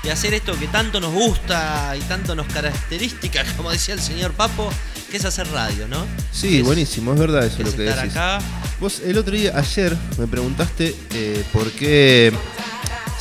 de 0.04 0.10
hacer 0.12 0.32
esto 0.32 0.58
que 0.58 0.66
tanto 0.68 0.98
nos 0.98 1.12
gusta 1.12 1.94
y 1.96 2.00
tanto 2.02 2.34
nos 2.34 2.46
característica, 2.46 3.44
como 3.56 3.70
decía 3.70 3.94
el 3.94 4.00
señor 4.00 4.32
Papo, 4.32 4.70
que 5.10 5.18
es 5.18 5.24
hacer 5.26 5.46
radio, 5.50 5.86
¿no? 5.88 6.06
Sí, 6.32 6.58
Es- 6.58 6.64
buenísimo, 6.64 7.12
es 7.12 7.20
verdad 7.20 7.44
eso 7.44 7.58
es 7.62 7.66
lo 7.70 7.76
que 7.76 7.84
estar 7.88 7.98
decís. 8.04 8.16
acá. 8.16 8.38
Vos 8.80 9.00
el 9.04 9.18
otro 9.18 9.34
día, 9.36 9.52
ayer, 9.58 9.94
me 10.18 10.26
preguntaste 10.26 10.96
eh, 11.10 11.44
por 11.52 11.70
qué, 11.72 12.32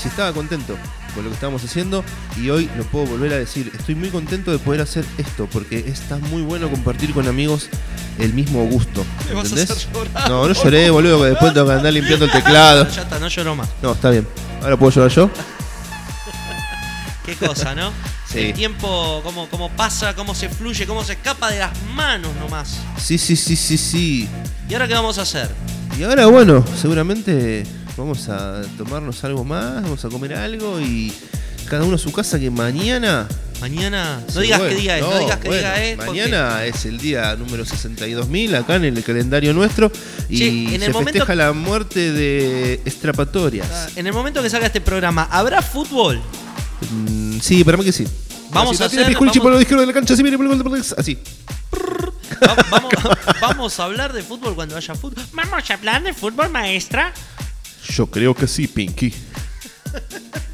si 0.02 0.08
estaba 0.08 0.32
contento 0.32 0.78
con 1.14 1.24
lo 1.24 1.30
que 1.30 1.36
estábamos 1.36 1.64
haciendo 1.64 2.04
y 2.38 2.50
hoy 2.50 2.70
lo 2.78 2.84
puedo 2.86 3.06
volver 3.06 3.34
a 3.34 3.38
decir. 3.38 3.72
Estoy 3.78 3.96
muy 3.96 4.10
contento 4.10 4.52
de 4.52 4.60
poder 4.60 4.82
hacer 4.82 5.06
esto 5.18 5.48
porque 5.52 5.80
está 5.88 6.18
muy 6.18 6.42
bueno 6.42 6.70
compartir 6.70 7.14
con 7.14 7.28
amigos 7.28 7.70
el 8.20 8.34
mismo 8.34 8.66
gusto. 8.66 9.06
Me 9.28 9.36
vas 9.36 9.46
a 9.46 9.50
¿Entendés? 9.50 9.72
hacer 9.72 9.94
llorar, 9.94 10.30
no, 10.30 10.48
no 10.48 10.54
lloré, 10.54 10.90
boludo, 10.90 11.22
que 11.22 11.30
después 11.30 11.54
tengo 11.54 11.68
que 11.68 11.74
andar 11.74 11.94
limpiando 11.94 12.26
el 12.26 12.32
teclado. 12.32 12.88
Ya 12.90 13.02
está, 13.02 13.20
no 13.20 13.28
lloro 13.28 13.56
más. 13.56 13.70
No, 13.82 13.92
está 13.94 14.10
bien. 14.10 14.28
Ahora 14.62 14.78
puedo 14.78 14.92
llorar 14.92 15.12
yo. 15.12 15.30
Qué 17.26 17.36
cosa, 17.36 17.76
¿no? 17.76 17.92
Sí. 18.26 18.40
El 18.40 18.54
tiempo, 18.54 19.22
cómo, 19.24 19.48
cómo 19.50 19.70
pasa, 19.70 20.16
cómo 20.16 20.34
se 20.34 20.50
fluye, 20.50 20.88
cómo 20.88 21.04
se 21.04 21.14
escapa 21.14 21.52
de 21.52 21.60
las 21.60 21.72
manos 21.94 22.32
nomás. 22.40 22.78
Sí, 22.98 23.18
sí, 23.18 23.36
sí, 23.36 23.56
sí, 23.56 23.78
sí. 23.78 24.30
¿Y 24.70 24.74
ahora 24.74 24.88
qué 24.88 24.94
vamos 24.94 25.18
a 25.18 25.24
hacer? 25.24 25.50
Y 26.00 26.04
ahora, 26.04 26.28
bueno, 26.28 26.64
seguramente 26.80 27.64
vamos 28.02 28.28
a 28.30 28.62
tomarnos 28.78 29.24
algo 29.24 29.44
más, 29.44 29.82
vamos 29.84 30.04
a 30.06 30.10
comer 30.10 30.34
algo 30.36 30.80
y 30.82 31.14
cada 31.70 31.84
uno 31.84 31.96
a 31.96 32.00
su 32.00 32.12
casa 32.12 32.40
que 32.40 32.50
mañana... 32.50 33.28
Mañana, 33.62 34.20
no 34.26 34.34
Sí, 34.34 34.42
digas 34.42 34.58
bueno, 34.60 34.76
qué 34.76 34.82
día 34.82 34.98
es, 34.98 35.04
no, 35.04 35.20
digas 35.20 35.38
qué 35.38 35.48
bueno, 35.48 35.62
día 35.62 35.86
es. 35.86 35.96
porque- 35.96 36.10
Mañana 36.10 36.66
es 36.66 36.84
el 36.86 36.98
día 36.98 37.36
número 37.36 37.64
62.000 37.64 38.56
acá 38.56 38.78
en 38.78 38.86
el 38.86 39.04
calendario 39.04 39.54
nuestro 39.54 39.92
y 40.30 40.38
Che, 40.40 40.48
en 40.48 40.74
el 40.74 40.82
se 40.82 40.90
momento- 40.90 41.12
festeja 41.20 41.36
la 41.36 41.54
muerte 41.54 42.12
de 42.12 42.82
Estrapatorias. 42.86 43.96
En 43.96 44.08
el 44.08 44.14
momento 44.14 44.42
que 44.42 44.50
salga 44.50 44.66
este 44.66 44.82
programa, 44.82 45.28
¿habrá 45.30 45.62
fútbol? 45.62 46.20
Mm, 46.90 47.40
sí, 47.40 47.64
para 47.64 47.78
mí 47.78 47.84
que 47.86 47.92
sí. 47.92 48.08
Vamos 48.50 48.82
Así, 48.82 48.98
a 48.98 49.04
hacer- 49.04 49.14
vamos- 49.14 49.38
por 49.38 49.54
la 49.54 49.62
izquierda 49.62 49.82
de 49.82 49.88
la 49.88 49.94
cancha, 49.94 50.16
así, 50.16 50.24
así. 50.98 51.20
Va- 52.44 52.56
vamos, 52.72 52.92
vamos 53.42 53.80
a 53.80 53.84
hablar 53.84 54.12
de 54.14 54.24
fútbol 54.24 54.56
cuando 54.56 54.76
haya 54.76 54.96
fútbol. 54.96 55.24
Vamos 55.34 55.70
a 55.70 55.74
hablar 55.76 56.02
de 56.02 56.14
fútbol, 56.16 56.50
maestra. 56.50 57.14
Yo 57.90 58.08
creo 58.08 58.34
que 58.34 58.48
sí, 58.48 58.68
Pinky. 58.68 59.14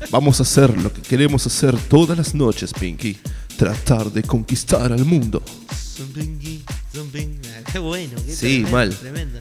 Vamos 0.10 0.40
a 0.40 0.44
hacer 0.44 0.78
lo 0.78 0.92
que 0.92 1.02
queremos 1.02 1.46
hacer 1.46 1.78
todas 1.78 2.18
las 2.18 2.34
noches, 2.34 2.74
Pinky. 2.74 3.18
Tratar 3.58 4.12
de 4.12 4.24
conquistar 4.24 4.92
al 4.92 5.04
mundo. 5.06 5.44
Ah, 5.46 6.04
Qué 7.72 7.80
bueno. 7.80 8.14
Qué 8.26 8.34
Sí, 8.34 8.64
tremendo, 8.64 8.72
mal. 8.72 8.96
Tremendo. 8.96 9.40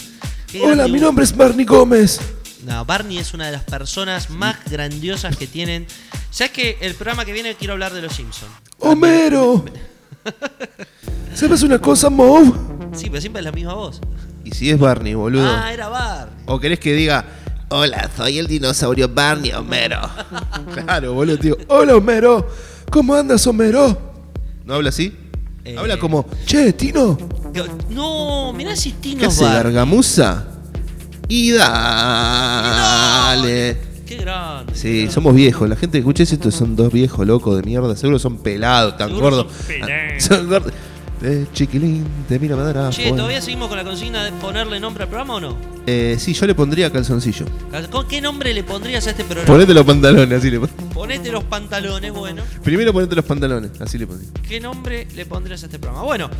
Qué 0.50 0.60
Hola, 0.62 0.88
mi 0.88 0.98
nombre 0.98 1.24
es 1.24 1.36
Barney 1.36 1.64
Gómez. 1.64 2.20
No, 2.64 2.84
Barney 2.84 3.18
es 3.18 3.32
una 3.34 3.46
de 3.46 3.52
las 3.52 3.62
personas 3.62 4.30
más 4.30 4.56
grandiosas 4.68 5.36
que 5.36 5.46
tienen. 5.46 5.86
¿Sabes 6.30 6.52
que 6.52 6.78
el 6.80 6.94
programa 6.94 7.24
que 7.24 7.32
viene 7.32 7.54
quiero 7.54 7.74
hablar 7.74 7.92
de 7.92 8.02
los 8.02 8.14
Simpsons? 8.14 8.50
Homero. 8.78 9.64
¿Sabes 11.34 11.62
una 11.62 11.78
cosa, 11.78 12.10
Moe? 12.10 12.52
Sí, 12.94 13.08
pero 13.08 13.20
siempre 13.20 13.40
es 13.40 13.44
la 13.44 13.52
misma 13.52 13.74
voz. 13.74 14.00
Y 14.44 14.50
si 14.52 14.70
es 14.70 14.78
Barney, 14.78 15.14
boludo. 15.14 15.48
Ah, 15.48 15.72
era 15.72 15.88
Barney. 15.88 16.42
¿O 16.46 16.58
querés 16.58 16.80
que 16.80 16.94
diga, 16.94 17.24
hola, 17.68 18.10
soy 18.16 18.38
el 18.38 18.46
dinosaurio 18.46 19.08
Barney 19.08 19.52
Homero? 19.52 20.00
claro, 20.74 21.14
boludo, 21.14 21.38
tío. 21.38 21.56
Hola, 21.68 21.96
Homero. 21.96 22.46
¿Cómo 22.90 23.14
andas, 23.14 23.46
Homero? 23.46 23.98
¿No 24.64 24.74
habla 24.74 24.90
así? 24.90 25.16
Eh. 25.64 25.76
Habla 25.78 25.98
como, 25.98 26.26
che, 26.44 26.72
Tino, 26.72 27.16
No, 27.90 28.52
mirá 28.52 28.76
si 28.76 28.92
Tino 28.92 29.18
¿qué 29.20 29.26
hace, 29.26 29.42
Barney. 29.42 29.62
Gargamusa? 29.64 30.46
Y 31.28 31.50
dale. 31.52 33.76
Qué 34.06 34.16
grande. 34.18 34.72
Sí, 34.74 35.08
somos 35.10 35.34
viejos. 35.34 35.68
La 35.68 35.74
gente 35.74 35.94
que 35.94 35.98
escucha 35.98 36.22
esto 36.22 36.52
son 36.52 36.76
dos 36.76 36.92
viejos 36.92 37.26
locos 37.26 37.56
de 37.56 37.64
mierda. 37.64 37.96
Seguro 37.96 38.20
son 38.20 38.36
pelados, 38.38 38.96
tan 38.96 39.08
Seguro 39.08 39.30
gordos. 39.30 39.52
son 39.52 39.66
pelados. 39.66 40.22
Son 40.22 40.48
gordos. 40.48 40.72
Eh, 41.28 41.44
chiquilín, 41.52 42.06
te 42.28 42.38
mira 42.38 42.54
madera. 42.54 42.88
Che, 42.90 43.10
¿todavía 43.10 43.42
seguimos 43.42 43.66
con 43.68 43.76
la 43.76 43.82
consigna 43.82 44.22
de 44.22 44.30
ponerle 44.30 44.78
nombre 44.78 45.02
al 45.02 45.08
programa 45.08 45.34
o 45.34 45.40
no? 45.40 45.56
Eh, 45.84 46.16
sí, 46.20 46.32
yo 46.34 46.46
le 46.46 46.54
pondría 46.54 46.92
calzoncillo. 46.92 47.46
¿Con 47.90 48.06
qué 48.06 48.20
nombre 48.20 48.54
le 48.54 48.62
pondrías 48.62 49.04
a 49.08 49.10
este 49.10 49.24
programa? 49.24 49.44
Ponete 49.46 49.74
los 49.74 49.84
pantalones, 49.84 50.38
así 50.38 50.50
le 50.52 50.60
pon- 50.60 50.68
Ponete 50.94 51.32
los 51.32 51.42
pantalones, 51.42 52.12
bueno. 52.12 52.42
Primero 52.62 52.92
ponete 52.92 53.16
los 53.16 53.24
pantalones, 53.24 53.72
así 53.80 53.98
le 53.98 54.06
pondría. 54.06 54.30
¿Qué 54.48 54.60
nombre 54.60 55.08
le 55.16 55.26
pondrías 55.26 55.60
a 55.64 55.66
este 55.66 55.80
programa? 55.80 56.04
Bueno, 56.04 56.30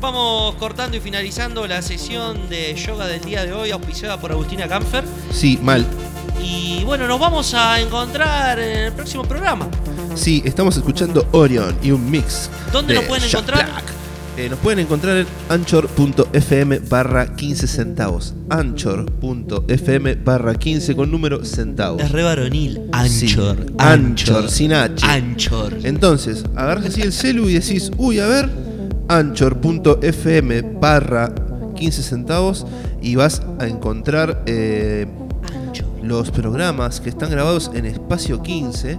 vamos 0.00 0.56
cortando 0.56 0.96
y 0.96 1.00
finalizando 1.00 1.64
la 1.68 1.80
sesión 1.80 2.48
de 2.48 2.74
yoga 2.74 3.06
del 3.06 3.20
día 3.20 3.44
de 3.46 3.52
hoy, 3.52 3.70
auspiciada 3.70 4.20
por 4.20 4.32
Agustina 4.32 4.66
Camfer. 4.66 5.04
Sí, 5.32 5.60
mal. 5.62 5.86
Y 6.42 6.82
bueno, 6.84 7.06
nos 7.06 7.20
vamos 7.20 7.54
a 7.54 7.80
encontrar 7.80 8.58
en 8.58 8.78
el 8.86 8.92
próximo 8.92 9.22
programa. 9.22 9.68
Sí, 10.16 10.42
estamos 10.44 10.76
escuchando 10.76 11.24
Orion 11.30 11.76
y 11.84 11.92
un 11.92 12.10
mix. 12.10 12.50
¿Dónde 12.72 12.94
de 12.94 12.98
nos 13.00 13.08
pueden 13.08 13.22
Jack 13.28 13.32
encontrar? 13.42 13.66
Black. 13.70 13.84
Eh, 14.36 14.48
nos 14.48 14.58
pueden 14.58 14.80
encontrar 14.80 15.16
en 15.16 15.26
anchor.fm 15.48 16.80
barra 16.88 17.36
15 17.36 17.68
centavos. 17.68 18.34
Anchor.fm 18.50 20.14
barra 20.16 20.54
15 20.54 20.96
con 20.96 21.10
número 21.12 21.44
centavos. 21.44 22.02
Es 22.02 22.10
re 22.10 22.24
varonil. 22.24 22.80
Sí, 23.06 23.28
Anchor. 23.28 23.66
Anchor, 23.78 24.50
sin 24.50 24.72
H. 24.72 25.06
Anchor. 25.06 25.74
Entonces, 25.84 26.44
agarras 26.56 26.86
así 26.86 27.02
el 27.02 27.12
celu 27.12 27.48
y 27.48 27.54
decís, 27.54 27.92
uy, 27.96 28.18
a 28.18 28.26
ver, 28.26 28.50
anchor.fm 29.06 30.62
barra 30.80 31.32
15 31.76 32.02
centavos 32.02 32.66
y 33.00 33.14
vas 33.14 33.40
a 33.60 33.68
encontrar 33.68 34.42
eh, 34.46 35.06
los 36.02 36.32
programas 36.32 37.00
que 37.00 37.08
están 37.08 37.30
grabados 37.30 37.70
en 37.72 37.86
espacio 37.86 38.42
15, 38.42 38.98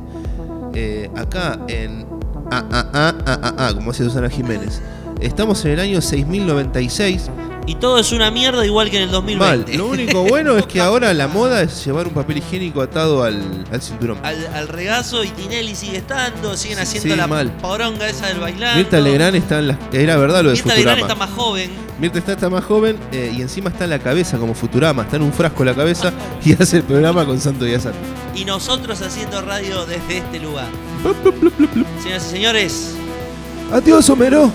eh, 0.75 1.09
acá 1.15 1.59
en 1.67 2.05
A, 2.51 2.57
A, 2.57 2.89
A, 2.93 3.09
A, 3.09 3.63
A, 3.63 3.67
A, 3.67 3.73
como 3.73 3.91
hace 3.91 4.05
Susana 4.05 4.29
Jiménez. 4.29 4.81
Estamos 5.25 5.63
en 5.65 5.71
el 5.71 5.79
año 5.79 6.01
6096. 6.01 7.29
Y 7.67 7.75
todo 7.75 7.97
es 7.97 8.11
una 8.11 8.29
mierda 8.29 8.63
igual 8.63 8.91
que 8.91 8.97
en 8.97 9.03
el 9.03 9.11
2020. 9.11 9.71
Mal. 9.71 9.77
Lo 9.77 9.87
único 9.87 10.21
bueno 10.23 10.55
es 10.55 10.67
que 10.67 10.79
ahora 10.81 11.11
la 11.15 11.27
moda 11.27 11.63
es 11.63 11.83
llevar 11.83 12.05
un 12.07 12.13
papel 12.13 12.37
higiénico 12.37 12.79
atado 12.79 13.23
al, 13.23 13.41
al 13.71 13.81
cinturón. 13.81 14.19
Al, 14.21 14.45
al 14.53 14.67
regazo 14.67 15.23
y 15.23 15.29
Tinelli 15.29 15.73
sigue 15.73 15.97
estando, 15.97 16.55
siguen 16.55 16.77
haciendo 16.77 17.09
Sí, 17.09 17.15
la 17.15 17.25
mal. 17.25 17.49
poronga 17.53 18.07
esa 18.07 18.27
del 18.27 18.39
bailando. 18.39 18.77
Mirta 18.77 18.99
Legrand 18.99 19.35
está 19.35 19.57
en 19.59 19.69
la... 19.69 19.79
Era 19.91 20.15
verdad 20.17 20.43
lo 20.43 20.49
de 20.49 20.55
Mirta 20.57 20.69
Futurama. 20.69 20.95
Legrand 20.95 21.11
está 21.11 21.15
más 21.15 21.29
joven. 21.35 21.71
Mirta 21.99 22.19
está, 22.19 22.31
está 22.33 22.49
más 22.51 22.63
joven 22.63 22.97
eh, 23.11 23.33
y 23.35 23.41
encima 23.41 23.71
está 23.71 23.85
en 23.85 23.89
la 23.89 23.99
cabeza 23.99 24.37
como 24.37 24.53
Futurama, 24.53 25.01
está 25.03 25.15
en 25.15 25.23
un 25.23 25.33
frasco 25.33 25.65
la 25.65 25.73
cabeza 25.73 26.13
y 26.45 26.53
hace 26.61 26.77
el 26.77 26.83
programa 26.83 27.25
con 27.25 27.41
Santo 27.41 27.65
y 27.67 27.73
Azar. 27.73 27.93
Y 28.35 28.45
nosotros 28.45 29.01
haciendo 29.01 29.41
radio 29.41 29.87
desde 29.87 30.17
este 30.19 30.39
lugar. 30.39 30.67
Señoras 32.03 32.27
y 32.27 32.29
señores, 32.29 32.95
Adiós, 33.73 34.07
Homero. 34.11 34.51